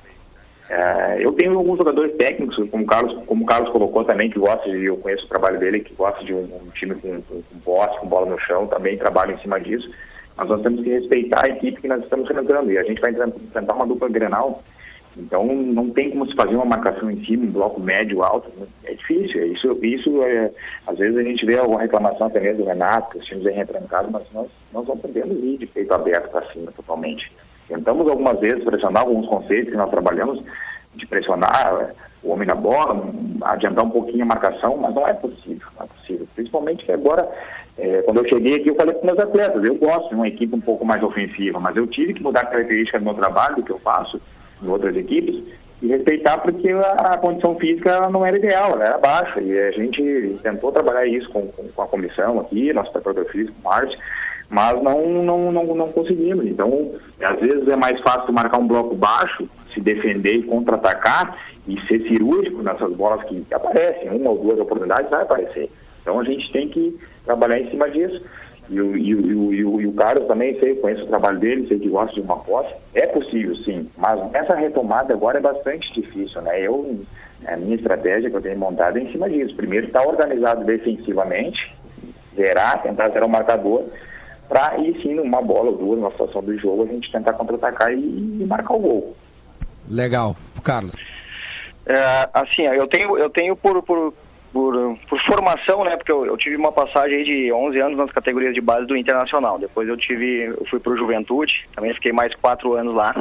É, 0.69 1.17
eu 1.21 1.33
tenho 1.33 1.57
alguns 1.57 1.79
jogadores 1.79 2.17
técnicos, 2.17 2.57
como 2.71 2.85
o 2.85 2.87
Carlos, 2.87 3.25
como 3.27 3.45
o 3.45 3.47
Carlos 3.47 3.71
colocou 3.71 4.05
também, 4.05 4.31
que 4.31 4.39
gosta 4.39 4.69
de, 4.71 4.85
eu 4.85 4.97
conheço 4.97 5.25
o 5.25 5.29
trabalho 5.29 5.59
dele, 5.59 5.81
que 5.81 5.95
gosta 5.95 6.25
de 6.25 6.33
um, 6.35 6.43
um 6.45 6.71
time 6.75 6.95
com, 6.97 7.21
com, 7.23 7.43
com 7.43 7.59
posse, 7.65 7.99
com 8.01 8.07
bola 8.09 8.27
no 8.27 8.39
chão, 8.41 8.67
também 8.67 8.97
trabalha 8.97 9.33
em 9.33 9.39
cima 9.39 9.61
disso. 9.61 9.89
Mas 10.37 10.49
nós 10.49 10.63
temos 10.63 10.83
que 10.83 10.91
respeitar 10.91 11.45
a 11.45 11.49
equipe 11.49 11.81
que 11.81 11.89
nós 11.89 12.03
estamos 12.03 12.31
enfrentando. 12.31 12.71
E 12.71 12.79
a 12.79 12.85
gente 12.85 13.01
vai 13.01 13.13
enfrentar 13.13 13.75
uma 13.75 13.87
dupla 13.87 14.09
Grenal 14.09 14.63
então 15.17 15.47
não 15.47 15.91
tem 15.91 16.11
como 16.11 16.27
se 16.27 16.37
fazer 16.37 16.55
uma 16.55 16.67
marcação 16.67 17.11
em 17.11 17.25
cima, 17.25 17.47
um 17.47 17.51
bloco 17.51 17.81
médio, 17.81 18.23
alto. 18.23 18.51
É 18.85 18.93
difícil. 18.93 19.53
Isso, 19.53 19.73
isso 19.83 20.23
é, 20.23 20.51
às 20.87 20.99
vezes 20.99 21.17
a 21.17 21.23
gente 21.23 21.47
vê 21.47 21.59
alguma 21.59 21.81
reclamação 21.81 22.27
até 22.27 22.39
mesmo 22.39 22.65
do 22.65 22.69
Renato, 22.69 23.11
que 23.11 23.19
os 23.19 23.25
times 23.25 23.47
aí 23.47 23.55
retrancados, 23.55 24.11
mas 24.11 24.25
nós, 24.33 24.49
nós 24.73 24.87
não 24.87 24.97
podemos 24.97 25.37
ir 25.43 25.59
de 25.59 25.67
peito 25.67 25.95
aberto 25.95 26.31
para 26.31 26.47
cima 26.53 26.71
totalmente. 26.73 27.33
Tentamos 27.67 28.09
algumas 28.09 28.39
vezes 28.41 28.63
pressionar 28.63 29.03
alguns 29.03 29.27
conceitos 29.27 29.71
que 29.71 29.77
nós 29.77 29.91
trabalhamos, 29.91 30.43
de 30.95 31.07
pressionar 31.07 31.75
é, 31.81 31.95
o 32.23 32.33
homem 32.33 32.47
na 32.47 32.55
bola, 32.55 33.11
adiantar 33.43 33.87
um 33.87 33.91
pouquinho 33.91 34.23
a 34.25 34.27
marcação, 34.27 34.77
mas 34.77 34.95
não 34.95 35.09
é 35.09 35.15
possível, 35.15 35.67
não 35.79 35.87
é 35.87 35.89
possível. 35.89 36.29
Principalmente 36.35 36.85
que 36.85 36.93
agora, 36.93 37.27
é, 37.79 38.03
quando 38.03 38.19
eu 38.19 38.29
cheguei 38.29 38.57
aqui, 38.57 38.71
eu 38.71 38.75
falei 38.75 38.95
com 38.95 39.07
meus 39.07 39.19
atletas, 39.19 39.63
eu 39.63 39.75
gosto 39.75 40.09
de 40.09 40.15
uma 40.15 40.29
equipe 40.29 40.55
um 40.55 40.61
pouco 40.61 40.85
mais 40.85 41.03
ofensiva, 41.03 41.61
mas 41.61 41.77
eu 41.77 41.87
tive 41.87 42.15
que 42.15 42.23
mudar 42.23 42.41
a 42.41 42.47
característica 42.47 42.99
do 42.99 43.05
meu 43.05 43.15
trabalho, 43.15 43.57
do 43.57 43.63
que 43.63 43.73
eu 43.73 43.79
faço, 43.81 44.21
em 44.63 44.69
outras 44.69 44.97
equipes, 44.97 45.43
e 45.83 45.89
respeitar 45.89 46.39
porque 46.39 46.71
a, 46.71 46.93
a 47.13 47.19
condição 47.19 47.55
física 47.57 48.09
não 48.09 48.25
era 48.25 48.39
ideal, 48.39 48.73
ela 48.73 48.85
era 48.85 48.99
baixa, 48.99 49.41
e 49.43 49.59
a 49.59 49.71
gente 49.73 50.39
tentou 50.43 50.73
trabalhar 50.73 51.07
isso 51.07 51.29
com, 51.31 51.49
com, 51.49 51.69
com 51.69 51.83
a 51.83 51.87
comissão 51.87 52.41
aqui, 52.41 52.73
nosso 52.73 52.93
preparador 52.93 53.27
físico, 53.27 53.55
Marte, 53.63 53.99
mas 54.49 54.83
não, 54.83 55.07
não, 55.23 55.53
não, 55.53 55.75
não 55.75 55.93
conseguimos. 55.93 56.47
Então, 56.47 56.93
às 57.21 57.39
vezes 57.41 57.69
é 57.69 57.77
mais 57.77 58.01
fácil 58.01 58.33
marcar 58.33 58.59
um 58.59 58.67
bloco 58.67 58.95
baixo, 58.95 59.49
se 59.75 59.81
defender 59.81 60.37
e 60.37 60.43
contra-atacar 60.45 61.37
e 61.69 61.79
ser 61.87 62.01
cirúrgico 62.09 62.63
nessas 62.63 62.93
bolas 62.95 63.23
que 63.25 63.45
aparecem, 63.53 64.09
uma 64.09 64.31
ou 64.31 64.39
duas 64.39 64.59
oportunidades 64.59 65.11
vai 65.11 65.23
aparecer. 65.23 65.69
Então 66.07 66.21
a 66.21 66.25
gente 66.25 66.53
tem 66.53 66.69
que 66.69 66.97
trabalhar 67.25 67.59
em 67.59 67.69
cima 67.69 67.91
disso. 67.91 68.23
E 68.71 68.81
o, 68.81 68.97
e 68.97 69.15
o, 69.15 69.21
e 69.21 69.35
o, 69.35 69.53
e 69.53 69.65
o, 69.65 69.81
e 69.81 69.87
o 69.89 69.93
Carlos 69.93 70.29
também, 70.29 70.59
sei, 70.61 70.77
conheço 70.77 71.03
o 71.03 71.09
trabalho 71.09 71.41
dele, 71.41 71.67
sei 71.67 71.81
que 71.81 71.89
gosta 71.89 72.15
de 72.15 72.21
uma 72.21 72.39
posse. 72.39 72.73
É 72.95 73.07
possível, 73.09 73.57
sim, 73.57 73.91
mas 73.97 74.21
essa 74.33 74.55
retomada 74.55 75.13
agora 75.13 75.39
é 75.39 75.41
bastante 75.41 75.93
difícil, 75.93 76.41
né? 76.43 76.61
Eu, 76.61 77.01
a 77.47 77.57
minha 77.57 77.75
estratégia 77.75 78.31
que 78.31 78.37
eu 78.37 78.41
tenho 78.41 78.59
montada 78.59 78.99
é 78.99 79.03
em 79.03 79.11
cima 79.11 79.29
disso. 79.29 79.55
Primeiro, 79.57 79.87
estar 79.87 80.07
organizado 80.07 80.65
defensivamente, 80.65 81.75
zerar, 82.37 82.83
tentar 82.83 83.09
zerar 83.11 83.27
o 83.27 83.31
marcador, 83.31 83.85
para 84.49 84.73
aí 84.73 84.97
sim, 85.03 85.15
numa 85.15 85.43
bola 85.43 85.71
ou 85.71 85.77
duas, 85.77 85.99
numa 85.99 86.11
situação 86.13 86.43
do 86.43 86.57
jogo, 86.57 86.85
a 86.85 86.87
gente 86.87 87.11
tentar 87.11 87.33
contra-atacar 87.33 87.93
e, 87.93 87.99
e 87.99 88.47
marcar 88.47 88.75
o 88.75 88.81
gol. 88.81 89.17
Legal. 89.89 90.37
Carlos. 90.63 90.95
É, 91.87 92.29
assim, 92.35 92.63
eu 92.63 92.89
tenho, 92.89 93.17
eu 93.17 93.31
tenho 93.31 93.55
por, 93.55 93.81
por, 93.85 94.13
por, 94.57 94.99
por 95.07 95.21
formação, 95.27 95.85
né? 95.85 95.99
Porque 95.99 96.11
eu, 96.11 96.25
eu 96.25 96.35
tive 96.39 96.57
uma 96.57 96.73
passagem 96.73 97.23
de 97.25 97.53
11 97.53 97.79
anos 97.79 97.99
nas 97.99 98.11
categorias 98.11 98.55
de 98.55 98.61
base 98.63 98.87
do 98.87 98.97
Internacional. 98.97 99.59
Depois 99.59 99.87
eu 99.87 99.99
tive, 99.99 100.47
eu 100.47 100.65
fui 100.71 100.81
pro 100.81 100.97
Juventude, 100.97 101.69
também 101.75 101.93
fiquei 101.93 102.11
mais 102.11 102.35
quatro 102.37 102.73
anos 102.73 102.95
lá. 102.95 103.15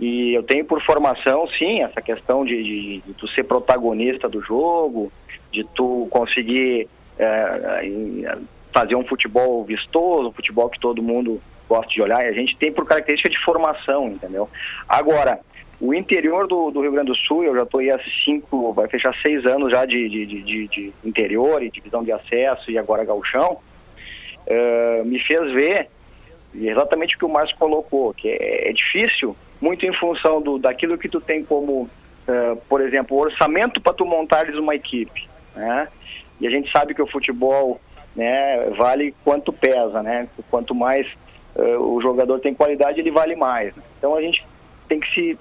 E 0.00 0.34
eu 0.34 0.42
tenho 0.42 0.64
por 0.64 0.82
formação, 0.82 1.46
sim, 1.56 1.84
essa 1.84 2.02
questão 2.02 2.44
de, 2.44 2.60
de, 2.60 3.00
de 3.06 3.14
tu 3.14 3.28
ser 3.28 3.44
protagonista 3.44 4.28
do 4.28 4.40
jogo, 4.42 5.12
de 5.52 5.62
tu 5.76 6.08
conseguir 6.10 6.88
é, 7.16 8.36
fazer 8.74 8.96
um 8.96 9.04
futebol 9.04 9.64
vistoso, 9.64 10.30
um 10.30 10.32
futebol 10.32 10.68
que 10.68 10.80
todo 10.80 11.00
mundo 11.00 11.40
gosta 11.68 11.88
de 11.88 12.02
olhar. 12.02 12.20
E 12.24 12.28
a 12.28 12.32
gente 12.32 12.56
tem 12.56 12.72
por 12.72 12.84
característica 12.84 13.30
de 13.30 13.38
formação, 13.44 14.08
entendeu? 14.08 14.48
Agora, 14.88 15.38
o 15.84 15.92
interior 15.92 16.46
do, 16.46 16.70
do 16.70 16.80
Rio 16.80 16.92
Grande 16.92 17.10
do 17.10 17.16
Sul, 17.16 17.42
eu 17.42 17.56
já 17.56 17.64
estou 17.64 17.80
aí 17.80 17.90
há 17.90 17.98
cinco, 18.24 18.72
vai 18.72 18.86
fechar 18.86 19.12
seis 19.20 19.44
anos 19.44 19.72
já 19.72 19.84
de, 19.84 20.08
de, 20.08 20.26
de, 20.26 20.68
de- 20.68 20.92
interior 21.04 21.60
e 21.60 21.68
divisão 21.72 22.04
de 22.04 22.12
acesso 22.12 22.70
e 22.70 22.78
agora 22.78 23.04
gauchão, 23.04 23.58
eh, 24.46 25.02
me 25.04 25.18
fez 25.18 25.40
ver 25.52 25.88
exatamente 26.54 27.16
o 27.16 27.18
que 27.18 27.24
o 27.24 27.28
Márcio 27.28 27.56
colocou, 27.58 28.14
que 28.14 28.28
é, 28.28 28.68
é 28.68 28.72
difícil, 28.72 29.36
muito 29.60 29.84
em 29.84 29.92
função 29.94 30.40
do, 30.40 30.56
daquilo 30.56 30.96
que 30.96 31.08
tu 31.08 31.20
tem 31.20 31.44
como, 31.44 31.90
eh, 32.28 32.56
por 32.68 32.80
exemplo, 32.80 33.18
orçamento 33.18 33.80
para 33.80 33.92
tu 33.92 34.04
montares 34.06 34.56
uma 34.56 34.76
equipe, 34.76 35.28
né? 35.56 35.88
E 36.40 36.46
a 36.46 36.50
gente 36.50 36.70
sabe 36.70 36.94
que 36.94 37.02
o 37.02 37.06
futebol, 37.08 37.80
né, 38.14 38.70
vale 38.78 39.12
quanto 39.24 39.52
pesa, 39.52 40.00
né? 40.00 40.28
Quanto 40.48 40.76
mais 40.76 41.08
eh, 41.56 41.76
o 41.76 42.00
jogador 42.00 42.38
tem 42.38 42.54
qualidade, 42.54 43.00
ele 43.00 43.10
vale 43.10 43.34
mais. 43.34 43.74
né? 43.74 43.82
Então 43.98 44.14
a 44.14 44.22
gente 44.22 44.44
tem 44.88 45.00
que 45.00 45.12
se, 45.12 45.38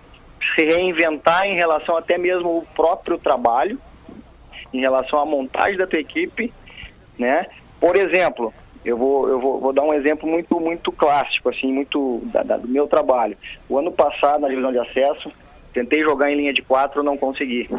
se 0.56 0.66
reinventar 0.66 1.46
em 1.46 1.56
relação 1.56 1.96
até 1.98 2.18
mesmo 2.18 2.50
ao 2.50 2.62
próprio 2.76 3.18
trabalho, 3.18 3.80
em 4.74 4.80
relação 4.80 5.20
à 5.20 5.26
montagem 5.26 5.78
da 5.78 5.88
tua 5.88 6.00
equipe, 6.00 6.52
né? 7.18 7.46
Por 7.80 7.96
exemplo, 7.96 8.54
eu 8.86 8.98
vou, 8.98 9.28
eu 9.28 9.40
vou, 9.40 9.60
vou 9.60 9.74
dar 9.74 9.84
um 9.84 9.94
exemplo 9.94 10.28
muito, 10.30 10.60
muito 10.60 10.92
clássico, 10.92 11.50
assim, 11.50 11.72
muito 11.72 12.22
da- 12.26 12.44
da- 12.44 12.58
do 12.58 12.68
meu 12.68 12.88
trabalho. 12.88 13.38
O 13.70 13.78
ano 13.78 13.92
passado, 13.92 14.42
na 14.42 14.50
divisão 14.50 14.72
de 14.72 14.80
acesso, 14.80 15.32
tentei 15.74 16.02
jogar 16.04 16.32
em 16.32 16.36
linha 16.36 16.54
de 16.54 16.62
quatro, 16.62 17.04
não 17.04 17.18
consegui. 17.18 17.70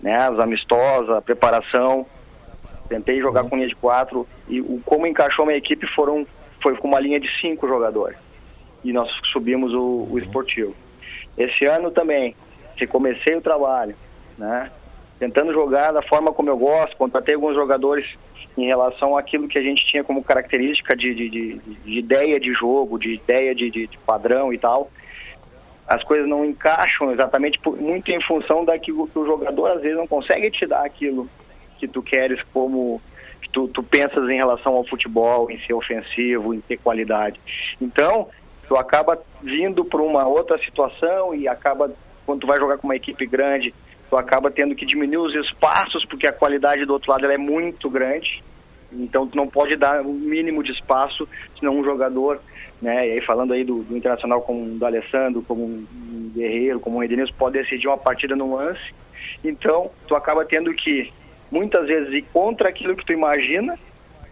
Né? 0.00 0.30
Os 0.30 0.38
amistosos, 0.38 1.10
a 1.10 1.22
preparação, 1.22 2.06
tentei 2.88 3.20
jogar 3.20 3.44
com 3.44 3.56
linha 3.56 3.68
de 3.68 3.76
quatro 3.76 4.26
e 4.48 4.60
o, 4.60 4.80
como 4.84 5.06
encaixou 5.06 5.46
minha 5.46 5.58
equipe 5.58 5.86
foram, 5.94 6.26
foi 6.62 6.76
com 6.76 6.88
uma 6.88 7.00
linha 7.00 7.18
de 7.18 7.28
cinco 7.40 7.66
jogadores. 7.66 8.18
E 8.84 8.92
nós 8.92 9.10
subimos 9.32 9.72
o, 9.72 10.06
o 10.10 10.18
esportivo. 10.18 10.74
Esse 11.36 11.64
ano 11.66 11.90
também, 11.90 12.34
recomecei 12.76 13.34
o 13.36 13.40
trabalho, 13.40 13.94
né? 14.38 14.70
Tentando 15.18 15.52
jogar 15.52 15.92
da 15.92 16.02
forma 16.02 16.32
como 16.32 16.50
eu 16.50 16.56
gosto, 16.58 16.96
contratei 16.96 17.34
alguns 17.34 17.54
jogadores 17.54 18.04
em 18.58 18.66
relação 18.66 19.16
àquilo 19.16 19.48
que 19.48 19.58
a 19.58 19.62
gente 19.62 19.84
tinha 19.86 20.04
como 20.04 20.22
característica 20.22 20.96
de, 20.96 21.14
de, 21.14 21.28
de- 21.30 21.58
de 21.58 21.98
ideia 21.98 22.38
de 22.38 22.52
jogo, 22.52 22.98
de 22.98 23.14
ideia 23.14 23.54
de, 23.54 23.70
de- 23.70 23.86
de 23.86 23.98
padrão 23.98 24.52
e 24.52 24.58
tal. 24.58 24.90
As 25.86 26.02
coisas 26.02 26.26
não 26.28 26.44
encaixam 26.44 27.12
exatamente 27.12 27.58
por- 27.60 27.76
muito 27.76 28.10
em 28.10 28.20
função 28.22 28.64
daquilo 28.64 29.06
que 29.08 29.18
o 29.18 29.26
jogador 29.26 29.72
às 29.72 29.82
vezes 29.82 29.96
não 29.96 30.06
consegue 30.06 30.50
te 30.50 30.66
dar 30.66 30.84
aquilo 30.84 31.28
que 31.78 31.86
tu 31.88 32.02
queres 32.02 32.40
como 32.52 33.00
tu, 33.52 33.68
tu 33.68 33.82
pensas 33.82 34.28
em 34.28 34.36
relação 34.36 34.74
ao 34.74 34.84
futebol, 34.84 35.50
em 35.50 35.58
ser 35.60 35.74
ofensivo, 35.74 36.54
em 36.54 36.60
ter 36.60 36.76
qualidade. 36.78 37.38
Então, 37.80 38.28
tu 38.68 38.76
acaba 38.76 39.18
vindo 39.42 39.84
para 39.84 40.02
uma 40.02 40.26
outra 40.26 40.58
situação 40.58 41.34
e 41.34 41.46
acaba, 41.46 41.90
quando 42.26 42.40
tu 42.40 42.46
vai 42.46 42.58
jogar 42.58 42.78
com 42.78 42.86
uma 42.86 42.96
equipe 42.96 43.26
grande, 43.26 43.74
tu 44.08 44.16
acaba 44.16 44.50
tendo 44.50 44.74
que 44.74 44.86
diminuir 44.86 45.18
os 45.18 45.46
espaços, 45.46 46.04
porque 46.04 46.26
a 46.26 46.32
qualidade 46.32 46.84
do 46.84 46.92
outro 46.92 47.10
lado 47.10 47.30
é 47.30 47.38
muito 47.38 47.90
grande. 47.90 48.42
Então 48.92 49.26
tu 49.26 49.36
não 49.36 49.48
pode 49.48 49.76
dar 49.76 50.02
o 50.02 50.12
mínimo 50.12 50.62
de 50.62 50.72
espaço, 50.72 51.28
senão 51.58 51.78
um 51.78 51.84
jogador, 51.84 52.40
né? 52.80 53.08
E 53.08 53.12
aí 53.12 53.20
falando 53.20 53.52
aí 53.52 53.64
do, 53.64 53.82
do 53.82 53.96
Internacional 53.96 54.42
como 54.42 54.78
do 54.78 54.86
Alessandro, 54.86 55.42
como 55.42 55.64
um 55.64 56.30
Guerreiro, 56.34 56.80
como 56.80 56.98
um 56.98 57.02
Edenilson, 57.02 57.34
pode 57.36 57.58
decidir 57.58 57.88
uma 57.88 57.98
partida 57.98 58.36
no 58.36 58.56
lance. 58.56 58.94
Então 59.42 59.90
tu 60.06 60.14
acaba 60.14 60.44
tendo 60.44 60.72
que 60.74 61.12
muitas 61.50 61.86
vezes 61.86 62.12
ir 62.12 62.22
contra 62.32 62.68
aquilo 62.68 62.96
que 62.96 63.04
tu 63.04 63.12
imagina, 63.12 63.78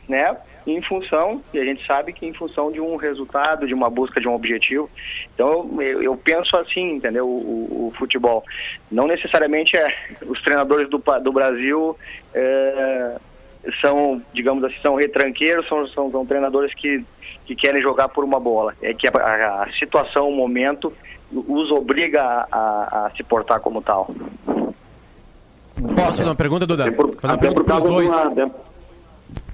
né? 0.09 0.37
Em 0.67 0.81
função, 0.83 1.43
e 1.53 1.59
a 1.59 1.65
gente 1.65 1.85
sabe 1.87 2.13
que 2.13 2.25
em 2.25 2.33
função 2.33 2.71
de 2.71 2.81
um 2.81 2.95
resultado, 2.97 3.67
de 3.67 3.75
uma 3.75 3.91
busca 3.91 4.21
de 4.21 4.29
um 4.29 4.35
objetivo. 4.35 4.89
Então 5.35 5.69
eu, 5.83 6.03
eu 6.03 6.17
penso 6.17 6.57
assim, 6.57 6.93
entendeu? 6.97 7.27
O, 7.27 7.31
o- 7.31 7.89
o 7.89 7.93
futebol. 7.99 8.45
Não 8.91 9.07
necessariamente 9.09 9.77
é 9.77 9.87
os 10.25 10.41
treinadores 10.43 10.89
do, 10.89 10.99
do 11.23 11.33
Brasil. 11.33 11.97
é, 12.33 13.17
são, 13.81 14.21
digamos 14.35 14.65
assim, 14.65 14.75
são 14.83 14.97
retranqueiros, 14.97 15.69
são, 15.69 15.87
são, 15.89 16.11
são 16.11 16.27
treinadores 16.27 16.75
que, 16.75 17.05
que 17.47 17.55
querem 17.55 17.81
jogar 17.81 18.09
por 18.09 18.25
uma 18.25 18.41
bola. 18.41 18.75
É 18.83 18.93
que 18.93 19.07
a, 19.07 19.11
a- 19.13 19.69
situação, 19.79 20.29
o 20.29 20.33
momento, 20.37 20.93
os 21.33 21.71
obriga 21.71 22.23
a, 22.23 22.47
a- 22.51 23.07
a 23.07 23.11
se 23.17 23.23
portar 23.23 23.61
como 23.61 23.81
tal. 23.81 24.11
Posso 25.95 26.07
fazer 26.19 26.25
uma 26.25 26.35
pergunta, 26.35 26.67
Duda? 26.67 26.85
Fazer 26.93 27.17
uma 27.25 27.39
pergunta 27.39 27.65
causa 27.65 27.89
de 27.89 27.95
dois. 27.95 28.09
uma. 28.13 28.72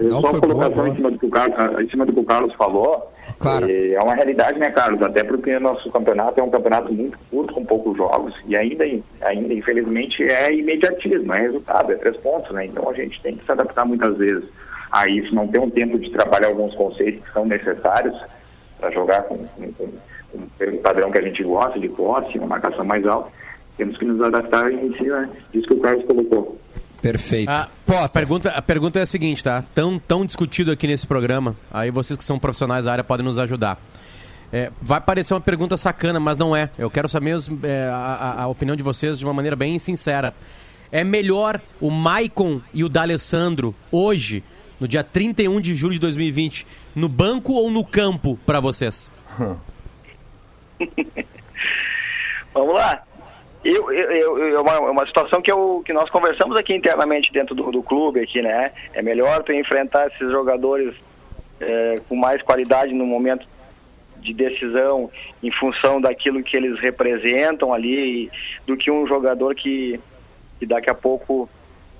Não, 0.00 0.20
Só 0.20 0.30
foi 0.30 0.40
colocação 0.40 0.74
boa, 0.74 0.88
em 0.88 0.94
cima 0.94 1.10
do 1.10 1.18
que 1.18 1.26
o 1.26 1.30
Carlos, 1.30 1.80
em 1.80 1.90
cima 1.90 2.06
do 2.06 2.12
que 2.12 2.20
o 2.20 2.24
Carlos 2.24 2.54
falou. 2.54 3.12
Claro. 3.38 3.66
É 3.70 3.98
uma 4.02 4.14
realidade, 4.14 4.58
né, 4.58 4.70
Carlos? 4.70 5.02
Até 5.02 5.24
porque 5.24 5.58
nosso 5.58 5.90
campeonato 5.90 6.40
é 6.40 6.42
um 6.42 6.50
campeonato 6.50 6.92
muito 6.92 7.18
curto, 7.30 7.54
com 7.54 7.64
poucos 7.64 7.96
jogos, 7.96 8.34
e 8.46 8.56
ainda, 8.56 8.84
ainda 9.22 9.54
infelizmente, 9.54 10.22
é 10.22 10.52
imediatismo, 10.52 11.32
é 11.32 11.40
resultado, 11.40 11.92
é 11.92 11.96
três 11.96 12.16
pontos, 12.18 12.50
né? 12.52 12.66
Então 12.66 12.88
a 12.88 12.94
gente 12.94 13.20
tem 13.22 13.36
que 13.36 13.44
se 13.44 13.52
adaptar 13.52 13.84
muitas 13.84 14.16
vezes 14.16 14.44
a 14.90 15.08
isso, 15.08 15.34
não 15.34 15.48
ter 15.48 15.58
um 15.58 15.70
tempo 15.70 15.98
de 15.98 16.10
trabalhar 16.10 16.48
alguns 16.48 16.74
conceitos 16.74 17.24
que 17.24 17.32
são 17.32 17.44
necessários 17.44 18.16
para 18.78 18.90
jogar 18.90 19.22
com, 19.22 19.36
com, 19.36 19.72
com, 19.72 19.88
com 20.32 20.48
pelo 20.58 20.78
padrão 20.78 21.10
que 21.10 21.18
a 21.18 21.22
gente 21.22 21.42
gosta, 21.42 21.78
de 21.78 21.88
posse, 21.88 22.38
uma 22.38 22.46
marcação 22.46 22.84
mais 22.84 23.04
alta. 23.06 23.30
Temos 23.76 23.96
que 23.96 24.04
nos 24.04 24.20
adaptar 24.22 24.72
em 24.72 24.92
cima 24.96 25.28
disso 25.52 25.68
que 25.68 25.74
o 25.74 25.80
Carlos 25.80 26.04
colocou. 26.04 26.58
Perfeito. 27.00 27.48
Ah, 27.48 27.68
a, 28.04 28.08
pergunta, 28.08 28.50
a 28.50 28.60
pergunta 28.60 28.98
é 28.98 29.02
a 29.02 29.06
seguinte, 29.06 29.42
tá? 29.44 29.62
Tão, 29.74 29.98
tão 29.98 30.26
discutido 30.26 30.70
aqui 30.72 30.86
nesse 30.86 31.06
programa, 31.06 31.56
aí 31.70 31.90
vocês 31.90 32.16
que 32.16 32.24
são 32.24 32.38
profissionais 32.38 32.84
da 32.86 32.92
área 32.92 33.04
podem 33.04 33.24
nos 33.24 33.38
ajudar. 33.38 33.78
É, 34.52 34.72
vai 34.82 35.00
parecer 35.00 35.34
uma 35.34 35.40
pergunta 35.40 35.76
sacana, 35.76 36.18
mas 36.18 36.36
não 36.36 36.56
é. 36.56 36.70
Eu 36.78 36.90
quero 36.90 37.08
saber 37.08 37.34
os- 37.34 37.48
é, 37.62 37.88
a, 37.92 37.96
a- 37.96 38.42
a 38.44 38.46
opinião 38.48 38.74
de 38.74 38.82
vocês 38.82 39.18
de 39.18 39.24
uma 39.24 39.32
maneira 39.34 39.54
bem 39.54 39.78
sincera. 39.78 40.34
É 40.90 41.04
melhor 41.04 41.60
o 41.80 41.90
Maicon 41.90 42.60
e 42.72 42.82
o 42.82 42.88
D'Alessandro 42.88 43.74
hoje, 43.92 44.42
no 44.80 44.88
dia 44.88 45.04
31 45.04 45.60
de 45.60 45.74
julho 45.74 45.92
de 45.92 45.98
2020, 46.00 46.66
no 46.96 47.08
banco 47.08 47.52
ou 47.52 47.70
no 47.70 47.84
campo 47.84 48.38
para 48.46 48.58
vocês? 48.58 49.10
Vamos 52.54 52.74
lá. 52.74 53.02
Eu, 53.64 53.92
eu, 53.92 54.38
eu, 54.38 54.56
é 54.56 54.60
uma, 54.60 54.72
é 54.72 54.90
uma 54.90 55.06
situação 55.06 55.42
que, 55.42 55.50
eu, 55.50 55.82
que 55.84 55.92
nós 55.92 56.08
conversamos 56.10 56.56
aqui 56.56 56.74
internamente 56.74 57.32
dentro 57.32 57.54
do, 57.54 57.70
do 57.70 57.82
clube 57.82 58.20
aqui, 58.20 58.40
né? 58.40 58.72
É 58.94 59.02
melhor 59.02 59.42
tu 59.42 59.52
enfrentar 59.52 60.06
esses 60.06 60.30
jogadores 60.30 60.94
é, 61.60 61.96
com 62.08 62.14
mais 62.14 62.40
qualidade 62.42 62.94
no 62.94 63.04
momento 63.04 63.46
de 64.20 64.32
decisão 64.32 65.10
em 65.42 65.50
função 65.52 66.00
daquilo 66.00 66.42
que 66.42 66.56
eles 66.56 66.78
representam 66.80 67.72
ali 67.72 68.30
do 68.66 68.76
que 68.76 68.90
um 68.90 69.06
jogador 69.06 69.54
que, 69.54 70.00
que 70.58 70.66
daqui 70.66 70.90
a 70.90 70.94
pouco 70.94 71.48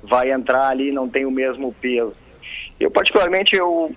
vai 0.03 0.31
entrar 0.31 0.69
ali 0.69 0.89
e 0.89 0.93
não 0.93 1.09
tem 1.09 1.25
o 1.25 1.31
mesmo 1.31 1.73
peso. 1.81 2.15
Eu 2.79 2.91
particularmente 2.91 3.57
eu, 3.57 3.91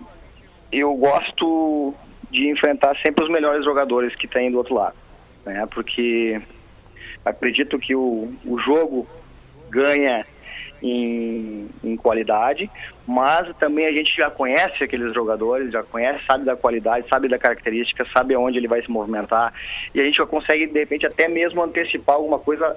eu 0.72 0.94
gosto 0.96 1.94
de 2.32 2.50
enfrentar 2.50 2.96
sempre 3.06 3.24
os 3.24 3.30
melhores 3.30 3.64
jogadores 3.64 4.16
que 4.16 4.28
tem 4.28 4.52
do 4.52 4.58
outro 4.58 4.74
lado, 4.74 4.96
né? 5.46 5.68
Porque 5.72 6.42
acredito 7.26 7.80
que 7.80 7.96
o, 7.96 8.34
o 8.46 8.60
jogo 8.60 9.08
ganha 9.70 10.26
em, 10.82 11.70
em 11.84 11.96
qualidade, 11.96 12.70
mas 13.08 13.56
também 13.58 13.86
a 13.86 13.92
gente 13.92 14.16
já 14.16 14.32
conhece 14.32 14.84
aqueles 14.84 15.14
jogadores, 15.14 15.72
já 15.72 15.84
conhece, 15.84 16.26
sabe 16.26 16.44
da 16.44 16.56
qualidade, 16.56 17.08
sabe 17.08 17.28
da 17.28 17.38
característica, 17.38 18.06
sabe 18.14 18.34
aonde 18.34 18.58
ele 18.58 18.68
vai 18.68 18.82
se 18.82 18.90
movimentar 18.90 19.54
e 19.94 20.02
a 20.02 20.04
gente 20.04 20.18
já 20.18 20.26
consegue 20.26 20.68
de 20.68 20.80
repente 20.80 21.06
até 21.06 21.28
mesmo 21.28 21.62
antecipar 21.62 22.16
alguma 22.16 22.40
coisa 22.40 22.76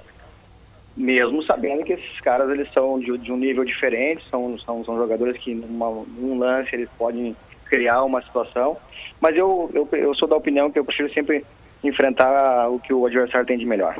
mesmo 0.95 1.43
sabendo 1.43 1.83
que 1.83 1.93
esses 1.93 2.21
caras 2.21 2.49
eles 2.49 2.71
são 2.71 2.99
de, 2.99 3.17
de 3.17 3.31
um 3.31 3.37
nível 3.37 3.65
diferente, 3.65 4.23
são, 4.29 4.57
são, 4.59 4.85
são 4.85 4.97
jogadores 4.97 5.37
que 5.37 5.53
numa, 5.53 6.05
num 6.17 6.37
lance 6.37 6.73
eles 6.73 6.89
podem 6.97 7.35
criar 7.65 8.03
uma 8.03 8.21
situação, 8.21 8.77
mas 9.19 9.35
eu, 9.35 9.69
eu, 9.73 9.87
eu 9.91 10.13
sou 10.15 10.27
da 10.27 10.35
opinião 10.35 10.71
que 10.71 10.79
eu 10.79 10.85
prefiro 10.85 11.11
sempre 11.11 11.43
enfrentar 11.87 12.69
o 12.69 12.79
que 12.79 12.93
o 12.93 13.05
adversário 13.05 13.47
tem 13.47 13.57
de 13.57 13.65
melhor. 13.65 13.95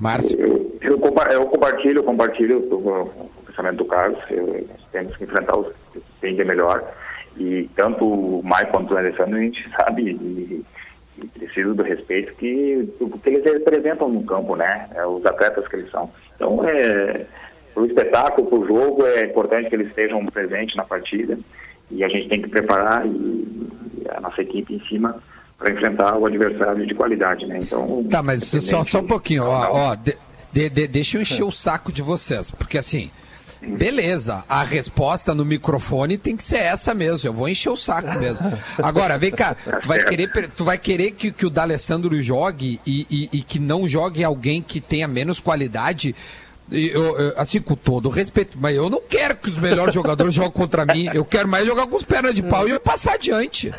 Márcio? 0.00 0.40
Eu, 0.40 0.78
eu, 0.80 0.98
compa- 0.98 1.30
eu 1.30 1.46
compartilho, 1.46 1.98
eu 1.98 2.04
compartilho 2.04 2.58
o, 2.70 3.02
o 3.02 3.42
pensamento 3.46 3.76
do 3.76 3.84
Carlos. 3.84 4.18
Eu, 4.30 4.66
temos 4.90 5.14
que 5.16 5.24
enfrentar 5.24 5.56
os 5.58 5.68
que 5.92 6.02
tem 6.20 6.34
de 6.34 6.44
melhor. 6.44 6.82
E 7.36 7.68
tanto 7.76 8.04
o 8.04 8.42
Maicon 8.42 8.72
quanto 8.72 8.94
o 8.94 8.98
Alessandro, 8.98 9.36
a 9.36 9.40
gente 9.42 9.62
sabe 9.76 10.10
e, 10.12 10.64
e 11.18 11.26
precisa 11.26 11.74
do 11.74 11.82
respeito 11.82 12.34
que, 12.36 12.88
que 13.22 13.28
eles 13.28 13.44
representam 13.44 14.08
no 14.08 14.24
campo, 14.24 14.56
né? 14.56 14.88
É, 14.94 15.06
os 15.06 15.24
atletas 15.26 15.68
que 15.68 15.76
eles 15.76 15.90
são. 15.90 16.10
Então, 16.34 16.66
é, 16.66 17.26
para 17.74 17.82
o 17.82 17.86
espetáculo, 17.86 18.46
para 18.48 18.58
o 18.58 18.66
jogo, 18.66 19.06
é 19.06 19.26
importante 19.26 19.68
que 19.68 19.74
eles 19.74 19.88
estejam 19.88 20.24
presentes 20.26 20.74
na 20.76 20.84
partida. 20.84 21.38
E 21.90 22.02
a 22.02 22.08
gente 22.08 22.28
tem 22.28 22.40
que 22.40 22.48
preparar 22.48 23.06
e, 23.06 23.10
e 23.10 24.06
a 24.10 24.20
nossa 24.20 24.40
equipe 24.40 24.74
em 24.74 24.80
cima 24.86 25.20
para 25.60 25.72
enfrentar 25.74 26.16
o 26.16 26.26
adversário 26.26 26.84
de 26.86 26.94
qualidade, 26.94 27.46
né? 27.46 27.58
Então, 27.62 28.02
Tá, 28.10 28.22
mas 28.22 28.42
só, 28.44 28.82
só 28.82 28.98
um 29.00 29.06
pouquinho, 29.06 29.44
ó, 29.44 29.90
ó 29.90 29.94
de- 29.94 30.16
de- 30.52 30.68
de- 30.70 30.88
deixa 30.88 31.16
eu 31.18 31.22
encher 31.22 31.44
o 31.44 31.52
saco 31.52 31.92
de 31.92 32.00
vocês, 32.02 32.50
porque 32.50 32.76
assim, 32.78 33.10
beleza, 33.62 34.42
a 34.48 34.62
resposta 34.64 35.34
no 35.34 35.44
microfone 35.44 36.16
tem 36.16 36.34
que 36.34 36.42
ser 36.42 36.56
essa 36.58 36.94
mesmo, 36.94 37.28
eu 37.28 37.32
vou 37.34 37.46
encher 37.48 37.68
o 37.70 37.76
saco 37.76 38.18
mesmo. 38.18 38.50
Agora, 38.78 39.18
vem 39.18 39.30
cá, 39.30 39.54
tu 39.82 39.86
vai 39.86 40.02
querer, 40.02 40.48
tu 40.48 40.64
vai 40.64 40.78
querer 40.78 41.10
que, 41.12 41.30
que 41.30 41.44
o 41.46 41.50
D'Alessandro 41.50 42.20
jogue 42.22 42.80
e, 42.86 43.06
e- 43.10 43.28
e 43.38 43.42
que 43.42 43.58
não 43.58 43.86
jogue 43.86 44.24
alguém 44.24 44.62
que 44.62 44.80
tenha 44.80 45.06
menos 45.06 45.40
qualidade? 45.40 46.14
Eu- 46.72 47.18
eu- 47.18 47.34
assim, 47.36 47.60
com 47.60 47.74
todo 47.74 48.08
respeito, 48.08 48.56
mas 48.58 48.76
eu 48.76 48.88
não 48.88 49.02
quero 49.06 49.36
que 49.36 49.50
os 49.50 49.58
melhores 49.58 49.92
jogadores 49.92 50.32
joguem 50.34 50.52
contra 50.52 50.86
mim, 50.86 51.08
eu 51.12 51.24
quero 51.24 51.46
mais 51.48 51.66
jogar 51.66 51.86
com 51.86 51.96
os 51.96 52.04
pernas 52.04 52.32
de 52.34 52.42
pau 52.44 52.66
e 52.66 52.70
eu 52.70 52.80
passar 52.80 53.14
adiante. 53.14 53.70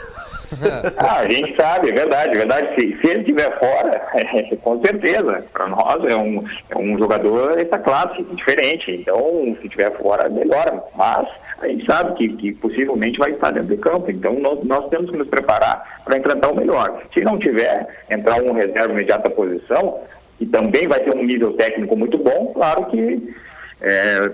Ah, 0.97 1.19
a 1.19 1.29
gente 1.29 1.55
sabe, 1.55 1.89
é 1.89 1.93
verdade, 1.93 2.35
é 2.35 2.37
verdade. 2.37 2.75
Se, 2.75 2.97
se 2.97 3.11
ele 3.11 3.19
estiver 3.21 3.57
fora, 3.59 4.01
com 4.61 4.81
certeza. 4.85 5.43
Para 5.51 5.67
nós 5.67 6.03
é 6.05 6.15
um, 6.15 6.39
é 6.69 6.77
um 6.77 6.97
jogador 6.97 7.55
dessa 7.55 7.79
classe, 7.79 8.21
diferente. 8.23 8.91
Então, 8.91 9.55
se 9.59 9.67
estiver 9.67 9.91
fora, 9.97 10.29
melhora. 10.29 10.83
Mas 10.95 11.27
a 11.59 11.67
gente 11.67 11.85
sabe 11.85 12.13
que, 12.15 12.35
que 12.37 12.53
possivelmente 12.53 13.17
vai 13.17 13.31
estar 13.31 13.51
dentro 13.51 13.75
do 13.75 13.77
campo. 13.77 14.11
Então, 14.11 14.39
nós, 14.39 14.63
nós 14.63 14.89
temos 14.89 15.09
que 15.09 15.17
nos 15.17 15.27
preparar 15.27 16.01
para 16.03 16.17
enfrentar 16.17 16.49
o 16.49 16.55
melhor. 16.55 17.01
Se 17.13 17.21
não 17.21 17.39
tiver, 17.39 17.87
entrar 18.09 18.41
um 18.41 18.53
reserva 18.53 18.91
imediata 18.91 19.29
posição, 19.29 19.99
e 20.41 20.45
também 20.47 20.87
vai 20.87 20.99
ter 20.99 21.15
um 21.15 21.23
nível 21.23 21.53
técnico 21.53 21.95
muito 21.95 22.17
bom, 22.17 22.51
claro 22.55 22.85
que 22.87 23.33
é, 23.79 24.31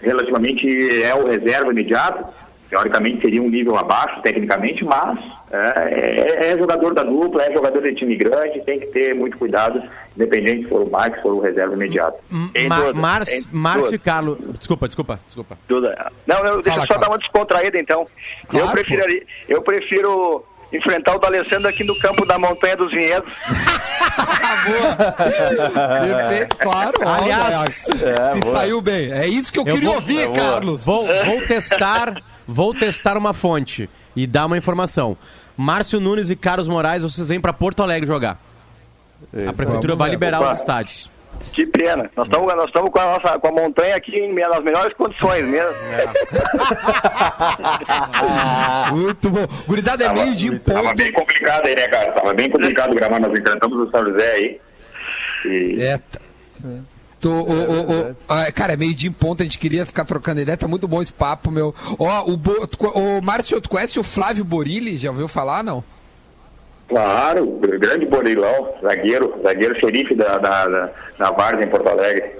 relativamente 0.00 1.02
é 1.02 1.14
o 1.14 1.26
reserva 1.26 1.70
imediato, 1.70 2.32
teoricamente 2.72 3.20
seria 3.20 3.42
um 3.42 3.50
nível 3.50 3.76
abaixo 3.76 4.22
tecnicamente, 4.22 4.82
mas 4.82 5.18
é, 5.52 6.46
é- 6.48 6.52
é 6.52 6.58
jogador 6.58 6.94
da 6.94 7.02
dupla, 7.02 7.42
é 7.44 7.52
jogador 7.52 7.82
de 7.82 7.94
time 7.94 8.16
grande, 8.16 8.62
tem 8.64 8.80
que 8.80 8.86
ter 8.86 9.14
muito 9.14 9.36
cuidado, 9.36 9.82
independente 10.16 10.62
se 10.62 10.68
for 10.70 10.80
o 10.80 10.90
Max, 10.90 11.16
se 11.16 11.22
for 11.22 11.34
o 11.34 11.40
reserva 11.40 11.74
imediato. 11.74 12.16
Márcio, 13.52 13.94
e 13.94 13.98
Carlos. 13.98 14.38
Desculpa, 14.58 14.86
desculpa, 14.86 15.20
desculpa. 15.26 15.58
Duda. 15.68 16.10
Não, 16.26 16.42
não, 16.42 16.54
deixa 16.62 16.70
Fala, 16.70 16.82
eu 16.84 16.86
só 16.86 16.94
dar 16.94 17.00
Carlos. 17.00 17.08
uma 17.08 17.18
descontraída 17.18 17.78
então. 17.78 18.06
Claro, 18.48 18.66
eu, 18.66 18.72
prefiro, 18.72 19.02
eu 19.50 19.60
prefiro 19.62 20.44
enfrentar 20.72 21.14
o 21.16 21.18
D'Alessandro 21.18 21.68
aqui 21.68 21.84
no 21.84 21.94
campo 21.98 22.24
da 22.24 22.38
Montanha 22.38 22.74
dos 22.78 22.90
Vinhedos. 22.90 23.30
Claro. 26.58 26.92
Aliás, 27.06 27.74
se 27.74 27.92
saiu 28.50 28.80
bem. 28.80 29.12
É 29.12 29.26
isso 29.26 29.52
que 29.52 29.58
eu, 29.58 29.64
queria 29.64 29.80
vou, 29.82 29.94
ouvir, 29.96 30.32
Carlos. 30.32 30.86
Vou, 30.86 31.06
vou 31.06 31.42
testar, 31.46 32.14
vou 32.46 32.74
testar 32.74 33.16
uma 33.16 33.32
fonte 33.32 33.88
e 34.14 34.26
dar 34.26 34.46
uma 34.46 34.58
informação. 34.58 35.16
Márcio 35.56 36.00
Nunes 36.00 36.30
e 36.30 36.36
Carlos 36.36 36.68
Moraes, 36.68 37.02
vocês 37.02 37.26
vêm 37.26 37.40
para 37.40 37.52
Porto 37.52 37.82
Alegre 37.82 38.06
jogar. 38.06 38.38
A 39.48 39.52
prefeitura 39.52 39.94
vai 39.94 40.10
liberar 40.10 40.40
Opa. 40.40 40.52
os 40.52 40.58
estádios. 40.58 41.10
Que 41.52 41.66
pena. 41.66 42.10
Nós 42.16 42.26
estamos 42.26 42.54
nós 42.54 42.66
estamos 42.66 42.90
com 42.90 42.98
a 42.98 43.04
nossa 43.18 43.38
com 43.38 43.48
a 43.48 43.52
montanha 43.52 43.96
aqui 43.96 44.14
em, 44.16 44.34
nas 44.34 44.62
melhores 44.62 44.94
condições 44.94 45.46
mesmo. 45.46 45.72
Muito 48.92 49.30
bom. 49.30 49.46
Gurizada, 49.66 50.04
é 50.04 50.12
meio 50.12 50.34
de 50.34 50.48
em 50.48 50.58
Tava 50.58 50.82
ponto. 50.82 50.96
bem 50.96 51.12
complicado 51.12 51.66
aí, 51.66 51.74
né, 51.74 51.88
cara? 51.88 52.12
Tava 52.12 52.34
bem 52.34 52.50
complicado 52.50 52.94
gravar. 52.94 53.18
Nós 53.18 53.32
enfrentamos 53.38 53.88
o 53.88 53.90
São 53.90 54.04
José 54.04 54.32
aí. 54.32 54.60
E... 55.46 55.82
É. 55.82 56.00
Tô, 57.22 57.30
o- 57.30 57.52
o- 57.52 58.10
o- 58.10 58.16
ah, 58.28 58.50
cara, 58.52 58.72
é 58.72 58.76
meio 58.76 58.92
de 58.94 59.06
em 59.06 59.12
ponto, 59.12 59.42
a 59.42 59.44
gente 59.44 59.56
queria 59.58 59.86
ficar 59.86 60.04
trocando 60.04 60.40
ideia, 60.40 60.56
tá 60.58 60.66
muito 60.66 60.88
bom 60.88 61.00
esse 61.00 61.12
papo, 61.12 61.50
meu. 61.52 61.72
Ó, 61.98 62.24
o, 62.30 62.36
Bo- 62.36 62.68
o 62.94 63.22
Márcio, 63.22 63.60
tu 63.60 63.68
conhece 63.68 63.96
o 63.98 64.02
Flávio 64.02 64.44
Borilli? 64.44 64.98
Já 64.98 65.10
ouviu 65.10 65.28
falar, 65.28 65.62
não? 65.62 65.84
Claro, 66.88 67.58
grande 67.78 68.06
Borilão, 68.06 68.74
zagueiro, 68.82 69.34
zagueiro 69.42 69.74
xerife 69.80 70.14
da, 70.14 70.36
da, 70.36 70.66
da, 70.66 70.90
da 71.18 71.30
em 71.64 71.68
Porto 71.68 71.88
Alegre. 71.88 72.32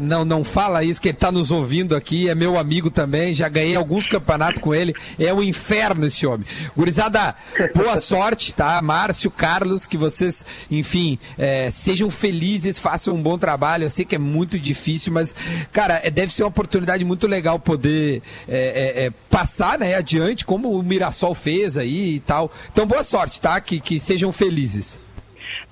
Não, 0.00 0.24
não 0.24 0.44
fala 0.44 0.84
isso, 0.84 1.00
que 1.00 1.08
ele 1.08 1.16
tá 1.16 1.30
nos 1.30 1.50
ouvindo 1.50 1.94
aqui, 1.96 2.28
é 2.28 2.34
meu 2.34 2.58
amigo 2.58 2.90
também, 2.90 3.34
já 3.34 3.48
ganhei 3.48 3.76
alguns 3.76 4.06
campeonatos 4.06 4.60
com 4.60 4.74
ele, 4.74 4.94
é 5.18 5.32
um 5.32 5.42
inferno 5.42 6.06
esse 6.06 6.26
homem. 6.26 6.46
Gurizada, 6.76 7.34
boa 7.74 7.98
sorte, 8.02 8.52
tá? 8.54 8.80
Márcio, 8.82 9.30
Carlos, 9.30 9.86
que 9.86 9.96
vocês, 9.96 10.44
enfim, 10.70 11.18
é, 11.38 11.70
sejam 11.70 12.10
felizes, 12.10 12.78
façam 12.78 13.14
um 13.14 13.22
bom 13.22 13.38
trabalho, 13.38 13.84
eu 13.84 13.90
sei 13.90 14.04
que 14.04 14.14
é 14.14 14.18
muito 14.18 14.58
difícil, 14.58 15.12
mas, 15.12 15.34
cara, 15.72 16.00
é, 16.02 16.10
deve 16.10 16.32
ser 16.32 16.42
uma 16.42 16.48
oportunidade 16.48 17.04
muito 17.04 17.26
legal 17.26 17.58
poder 17.58 18.22
é, 18.48 18.58
é, 18.58 19.04
é, 19.06 19.10
passar, 19.30 19.78
né, 19.78 19.94
adiante, 19.94 20.44
como 20.44 20.72
o 20.72 20.82
Mirassol 20.82 21.34
fez 21.34 21.76
aí 21.76 22.14
e 22.14 22.20
tal. 22.20 22.50
Então, 22.72 22.86
boa 22.86 23.04
sorte, 23.04 23.40
tá? 23.40 23.60
Que, 23.60 23.80
que 23.80 23.98
sejam 23.98 24.32
felizes. 24.32 25.00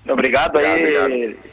Obrigado 0.08 0.58
aí. 0.58 0.98
Obrigado, 0.98 1.51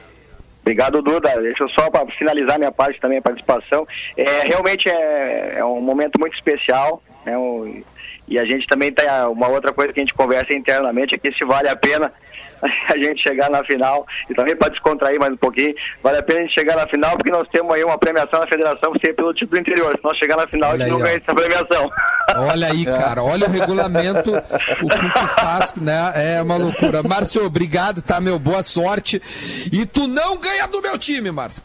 Duda. 1.01 1.41
Deixa 1.41 1.64
eu 1.64 1.70
só 1.70 1.89
para 1.89 2.05
finalizar 2.12 2.57
minha 2.57 2.72
parte 2.72 2.99
também, 2.99 3.18
a 3.18 3.22
participação. 3.22 3.88
É, 4.16 4.47
realmente 4.47 4.89
é, 4.89 5.55
é 5.57 5.66
um 5.66 5.82
momento 5.82 6.20
muito 6.20 6.36
especial. 6.36 7.01
Né, 7.26 7.34
e 8.28 8.38
a 8.38 8.45
gente 8.45 8.68
também 8.68 8.91
tem 8.91 9.07
uma 9.32 9.47
outra 9.47 9.74
coisa 9.74 9.91
que 9.91 9.99
a 9.99 10.03
gente 10.03 10.14
conversa 10.14 10.53
internamente, 10.53 11.16
é 11.16 11.18
que 11.18 11.32
se 11.32 11.43
vale 11.45 11.68
a 11.68 11.76
pena 11.76 12.14
a 12.93 12.97
gente 12.97 13.22
chegar 13.28 13.49
na 13.49 13.64
final, 13.64 14.05
e 14.30 14.34
também 14.34 14.55
para 14.55 14.70
descontrair 14.70 15.20
mais 15.20 15.34
um 15.34 15.38
pouquinho, 15.38 15.74
vale 16.03 16.18
a 16.18 16.24
pena 16.24 16.39
a 16.39 16.43
gente 16.43 16.53
chegar 16.53 16.76
na 16.76 16.88
final, 16.88 17.12
porque 17.18 17.32
nós 17.32 17.47
temos 17.51 17.74
aí 17.74 17.84
uma 17.84 17.97
premiação 17.97 18.39
na 18.39 18.47
federação 18.47 18.93
ser 19.03 19.14
pelo 19.14 19.34
título 19.34 19.51
do 19.51 19.60
interior. 19.60 19.91
Se 19.91 20.03
nós 20.03 20.18
chegar 20.18 20.38
na 20.38 20.47
final, 20.47 20.72
Olha 20.72 20.86
a 20.86 20.88
gente 20.88 20.97
não 20.97 20.97
aí, 20.97 21.03
ó. 21.03 21.05
ganha 21.05 21.22
essa 21.24 21.36
premiação. 21.36 21.89
Olha 22.51 22.68
aí, 22.68 22.86
cara, 22.86 23.24
olha 23.24 23.47
o 23.47 23.49
regulamento, 23.49 24.32
o 24.32 24.88
que 24.88 25.14
tu 25.14 25.28
faz, 25.30 25.74
né? 25.78 26.14
É 26.16 26.41
uma 26.43 26.57
loucura. 26.57 27.01
Márcio, 27.01 27.43
obrigado, 27.43 28.03
tá, 28.03 28.22
meu? 28.22 28.38
Boa 28.38 28.62
sorte. 28.62 29.20
E 29.74 29.84
tu 29.88 30.07
não 30.07 30.38
ganha 30.38 30.68
do 30.68 30.80
meu 30.80 30.95
time, 30.95 31.32
Márcio. 31.32 31.64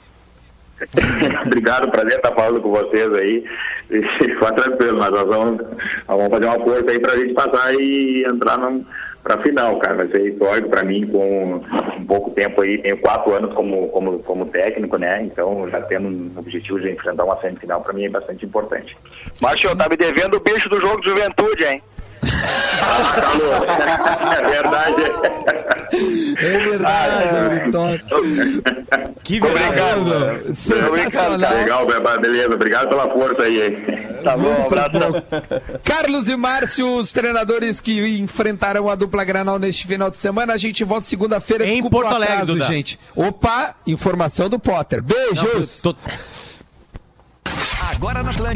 Obrigado, 1.47 1.90
prazer 1.90 2.16
estar 2.16 2.34
falando 2.34 2.61
com 2.61 2.70
vocês 2.70 3.12
aí. 3.14 3.45
Fica 4.18 4.53
tranquilo, 4.53 4.99
mas 4.99 5.11
nós 5.11 5.24
vamos, 5.24 5.61
nós 5.61 6.18
vamos 6.18 6.30
fazer 6.30 6.47
uma 6.47 6.64
força 6.64 6.90
aí 6.90 6.99
pra 6.99 7.16
gente 7.16 7.34
passar 7.34 7.74
e 7.74 8.24
entrar 8.26 8.59
num, 8.59 8.84
pra 9.24 9.42
final, 9.42 9.78
cara. 9.78 9.96
Vai 9.96 10.08
ser 10.08 10.32
histórico 10.32 10.68
pra 10.68 10.84
mim 10.84 11.06
com 11.08 11.54
um 11.98 12.06
pouco 12.06 12.30
tempo 12.30 12.60
aí. 12.60 12.78
Tenho 12.78 12.98
quatro 12.98 13.34
anos 13.34 13.52
como, 13.54 13.88
como, 13.88 14.18
como 14.20 14.46
técnico, 14.46 14.96
né? 14.98 15.24
Então, 15.24 15.68
já 15.70 15.80
tendo 15.82 16.08
um 16.08 16.30
objetivo 16.36 16.78
de 16.78 16.92
enfrentar 16.92 17.24
uma 17.24 17.40
semifinal, 17.40 17.80
pra 17.80 17.94
mim 17.94 18.04
é 18.04 18.10
bastante 18.10 18.44
importante. 18.44 18.94
Márcio, 19.42 19.74
tá 19.74 19.88
me 19.88 19.96
devendo 19.96 20.36
o 20.36 20.40
bicho 20.40 20.68
do 20.68 20.78
jogo 20.78 21.00
de 21.00 21.08
juventude, 21.08 21.64
hein? 21.64 21.82
É 24.32 24.48
verdade. 24.48 25.02
É 26.38 26.58
verdade, 26.58 27.64
Vitória. 27.64 28.04
Que 29.22 29.38
Obrigado. 29.38 30.54
Sensacional. 30.54 31.54
Legal, 31.54 31.86
beleza. 32.20 32.54
Obrigado 32.54 32.88
pela 32.88 33.08
força 33.10 33.42
aí. 33.42 33.62
hein? 33.62 33.76
Tá 34.22 34.36
bom, 34.36 34.48
um 34.48 34.66
abraço. 34.66 35.22
Carlos 35.84 36.28
e 36.28 36.36
Márcio, 36.36 36.96
os 36.96 37.12
treinadores 37.12 37.80
que 37.80 38.18
enfrentarão 38.18 38.88
a 38.88 38.94
dupla 38.94 39.24
Granal 39.24 39.58
neste 39.58 39.86
final 39.86 40.10
de 40.10 40.16
semana. 40.16 40.52
A 40.54 40.58
gente 40.58 40.82
volta 40.84 41.06
segunda-feira. 41.06 41.66
Em 41.66 41.82
Porto 41.88 42.08
Alegre, 42.14 42.34
atraso, 42.34 42.52
Duda. 42.54 42.64
gente. 42.66 42.98
Opa, 43.14 43.74
informação 43.86 44.48
do 44.48 44.58
Potter. 44.58 45.02
Beijos. 45.02 45.80
Tô- 45.82 45.94
Agora 47.92 48.22
na 48.22 48.30
Atlântida. 48.30 48.52